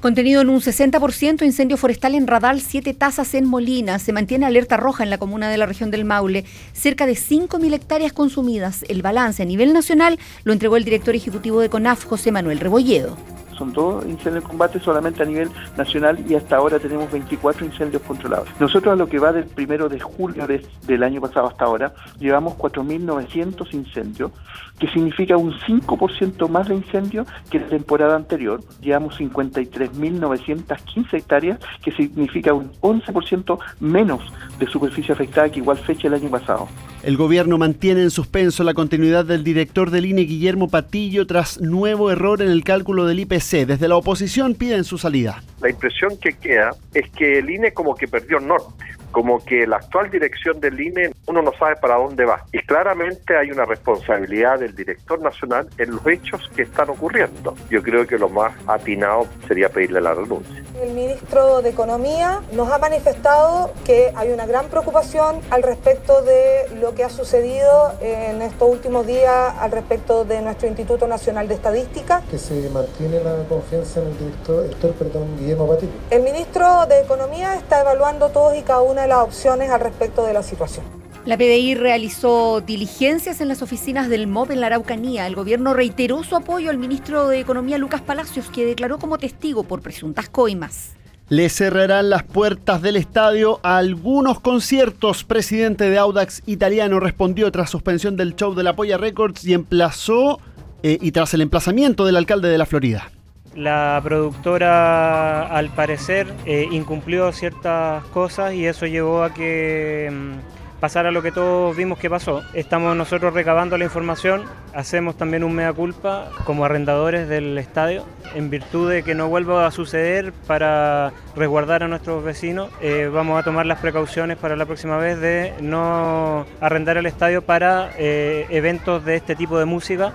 Contenido 0.00 0.40
en 0.42 0.48
un 0.48 0.60
60%, 0.60 1.44
incendio 1.44 1.76
forestal 1.76 2.14
en 2.14 2.28
Radal, 2.28 2.60
7 2.60 2.94
tasas 2.94 3.34
en 3.34 3.46
Molina. 3.46 3.98
Se 3.98 4.12
mantiene 4.12 4.46
alerta 4.46 4.76
roja 4.76 5.02
en 5.02 5.10
la 5.10 5.18
comuna 5.18 5.48
de 5.50 5.58
la 5.58 5.66
región 5.66 5.90
del 5.90 6.04
Maule. 6.04 6.44
Cerca 6.72 7.04
de 7.04 7.14
5.000 7.14 7.74
hectáreas 7.74 8.12
consumidas. 8.12 8.84
El 8.88 9.02
balance 9.02 9.42
a 9.42 9.46
nivel 9.46 9.72
nacional 9.72 10.20
lo 10.44 10.52
entregó 10.52 10.76
el 10.76 10.84
director 10.84 11.16
ejecutivo 11.16 11.60
de 11.60 11.68
CONAF, 11.68 12.04
José 12.04 12.30
Manuel 12.30 12.60
Rebolledo. 12.60 13.16
son 13.58 13.72
dos 13.72 14.04
incendios 14.06 14.44
en 14.44 14.48
combate 14.50 14.78
solamente 14.78 15.20
a 15.20 15.26
nivel 15.26 15.50
nacional 15.76 16.16
y 16.28 16.36
hasta 16.36 16.54
ahora 16.54 16.78
tenemos 16.78 17.10
24 17.10 17.66
incendios 17.66 18.00
controlados. 18.02 18.46
Nosotros 18.60 18.92
a 18.92 18.94
lo 18.94 19.08
que 19.08 19.18
va 19.18 19.32
del 19.32 19.46
primero 19.46 19.88
de 19.88 19.98
julio 19.98 20.46
de- 20.46 20.64
del 20.86 21.02
año 21.02 21.20
pasado 21.20 21.48
hasta 21.48 21.64
ahora, 21.64 21.92
llevamos 22.20 22.54
4.900 22.54 23.74
incendios, 23.74 24.30
que 24.78 24.88
significa 24.88 25.36
un 25.36 25.52
5% 25.52 26.48
más 26.48 26.68
de 26.68 26.76
incendios 26.76 27.26
que 27.50 27.58
la 27.58 27.66
temporada 27.66 28.16
anterior. 28.16 28.60
Llevamos 28.80 29.18
53.915 29.18 31.14
hectáreas, 31.14 31.58
que 31.82 31.92
significa 31.92 32.52
un 32.52 32.72
11% 32.80 33.58
menos 33.80 34.20
de 34.58 34.66
superficie 34.66 35.12
afectada 35.12 35.50
que 35.50 35.60
igual 35.60 35.78
fecha 35.78 36.08
el 36.08 36.14
año 36.14 36.30
pasado. 36.30 36.68
El 37.02 37.16
gobierno 37.16 37.58
mantiene 37.58 38.02
en 38.02 38.10
suspenso 38.10 38.64
la 38.64 38.74
continuidad 38.74 39.24
del 39.24 39.44
director 39.44 39.90
del 39.90 40.06
INE, 40.06 40.22
Guillermo 40.22 40.68
Patillo, 40.68 41.26
tras 41.26 41.60
nuevo 41.60 42.10
error 42.10 42.42
en 42.42 42.50
el 42.50 42.64
cálculo 42.64 43.06
del 43.06 43.20
IPC. 43.20 43.66
Desde 43.66 43.88
la 43.88 43.96
oposición 43.96 44.54
piden 44.54 44.84
su 44.84 44.98
salida. 44.98 45.42
La 45.60 45.70
impresión 45.70 46.16
que 46.20 46.32
queda 46.32 46.70
es 46.94 47.08
que 47.10 47.38
el 47.38 47.50
INE 47.50 47.72
como 47.72 47.94
que 47.94 48.08
perdió 48.08 48.38
el 48.38 48.48
norte, 48.48 48.84
como 49.18 49.44
que 49.44 49.66
la 49.66 49.78
actual 49.78 50.12
dirección 50.12 50.60
del 50.60 50.80
INE 50.80 51.10
uno 51.26 51.42
no 51.42 51.50
sabe 51.58 51.74
para 51.74 51.96
dónde 51.96 52.24
va. 52.24 52.44
Y 52.52 52.60
claramente 52.60 53.36
hay 53.36 53.50
una 53.50 53.64
responsabilidad 53.64 54.60
del 54.60 54.76
director 54.76 55.20
nacional 55.20 55.68
en 55.76 55.90
los 55.90 56.06
hechos 56.06 56.48
que 56.54 56.62
están 56.62 56.88
ocurriendo. 56.90 57.56
Yo 57.68 57.82
creo 57.82 58.06
que 58.06 58.16
lo 58.16 58.28
más 58.28 58.54
atinado 58.68 59.26
sería 59.48 59.70
pedirle 59.70 60.00
la 60.00 60.14
renuncia. 60.14 60.62
El 60.80 60.92
ministro 60.92 61.62
de 61.62 61.70
Economía 61.70 62.40
nos 62.52 62.70
ha 62.70 62.78
manifestado 62.78 63.72
que 63.84 64.12
hay 64.14 64.30
una 64.30 64.46
gran 64.46 64.66
preocupación 64.68 65.40
al 65.50 65.64
respecto 65.64 66.22
de 66.22 66.68
lo 66.80 66.94
que 66.94 67.02
ha 67.02 67.10
sucedido 67.10 67.94
en 68.00 68.40
estos 68.40 68.70
últimos 68.70 69.04
días 69.04 69.52
al 69.58 69.72
respecto 69.72 70.24
de 70.24 70.40
nuestro 70.42 70.68
Instituto 70.68 71.08
Nacional 71.08 71.48
de 71.48 71.54
Estadística. 71.54 72.22
Que 72.30 72.38
se 72.38 72.70
mantiene 72.70 73.18
la 73.24 73.42
confianza 73.48 73.98
en 74.00 74.06
el 74.06 74.18
director, 74.18 74.92
perdón, 74.92 75.36
Guillermo 75.40 75.66
Patillo. 75.66 75.90
El 76.10 76.22
ministro 76.22 76.86
de 76.86 77.00
Economía 77.00 77.56
está 77.56 77.80
evaluando 77.80 78.28
todas 78.28 78.56
y 78.56 78.62
cada 78.62 78.82
una 78.82 79.02
de 79.02 79.07
las 79.08 79.24
opciones 79.24 79.70
al 79.70 79.80
respecto 79.80 80.24
de 80.24 80.32
la 80.32 80.42
situación. 80.42 80.84
La 81.24 81.36
PDI 81.36 81.74
realizó 81.74 82.62
diligencias 82.62 83.40
en 83.40 83.48
las 83.48 83.60
oficinas 83.60 84.08
del 84.08 84.26
MOB 84.28 84.52
en 84.52 84.60
la 84.60 84.68
Araucanía. 84.68 85.26
El 85.26 85.34
gobierno 85.34 85.74
reiteró 85.74 86.22
su 86.24 86.36
apoyo 86.36 86.70
al 86.70 86.78
ministro 86.78 87.28
de 87.28 87.40
Economía 87.40 87.76
Lucas 87.76 88.00
Palacios, 88.00 88.48
que 88.48 88.64
declaró 88.64 88.98
como 88.98 89.18
testigo 89.18 89.62
por 89.64 89.82
presuntas 89.82 90.30
coimas. 90.30 90.92
Le 91.28 91.50
cerrarán 91.50 92.08
las 92.08 92.22
puertas 92.22 92.80
del 92.80 92.96
estadio 92.96 93.60
a 93.62 93.76
algunos 93.76 94.40
conciertos. 94.40 95.24
Presidente 95.24 95.90
de 95.90 95.98
Audax 95.98 96.42
italiano 96.46 96.98
respondió 97.00 97.52
tras 97.52 97.68
suspensión 97.68 98.16
del 98.16 98.34
show 98.34 98.54
de 98.54 98.62
la 98.62 98.74
Polla 98.74 98.96
Records 98.96 99.44
y 99.44 99.52
emplazó 99.52 100.40
eh, 100.82 100.96
y 100.98 101.12
tras 101.12 101.34
el 101.34 101.42
emplazamiento 101.42 102.06
del 102.06 102.16
alcalde 102.16 102.48
de 102.48 102.56
la 102.56 102.64
Florida. 102.64 103.10
La 103.58 104.00
productora, 104.04 105.48
al 105.48 105.70
parecer, 105.70 106.32
eh, 106.46 106.68
incumplió 106.70 107.32
ciertas 107.32 108.04
cosas 108.04 108.54
y 108.54 108.64
eso 108.66 108.86
llevó 108.86 109.24
a 109.24 109.34
que 109.34 110.08
mm, 110.12 110.78
pasara 110.78 111.10
lo 111.10 111.22
que 111.22 111.32
todos 111.32 111.76
vimos 111.76 111.98
que 111.98 112.08
pasó. 112.08 112.44
Estamos 112.54 112.94
nosotros 112.94 113.34
recabando 113.34 113.76
la 113.76 113.82
información, 113.82 114.44
hacemos 114.74 115.16
también 115.16 115.42
un 115.42 115.56
mea 115.56 115.72
culpa 115.72 116.30
como 116.44 116.64
arrendadores 116.64 117.28
del 117.28 117.58
estadio, 117.58 118.04
en 118.36 118.48
virtud 118.48 118.92
de 118.92 119.02
que 119.02 119.16
no 119.16 119.28
vuelva 119.28 119.66
a 119.66 119.72
suceder 119.72 120.32
para 120.46 121.12
resguardar 121.34 121.82
a 121.82 121.88
nuestros 121.88 122.22
vecinos. 122.22 122.70
eh, 122.80 123.10
vamos 123.12 123.40
a 123.40 123.42
tomar 123.42 123.66
las 123.66 123.80
precauciones 123.80 124.36
para 124.36 124.54
la 124.54 124.66
próxima 124.66 124.98
vez 124.98 125.18
de 125.18 125.52
no 125.60 126.46
arrendar 126.60 126.96
el 126.96 127.06
estadio 127.06 127.42
para 127.42 127.90
eh, 127.98 128.46
eventos 128.50 129.04
de 129.04 129.16
este 129.16 129.34
tipo 129.34 129.58
de 129.58 129.64
música. 129.64 130.12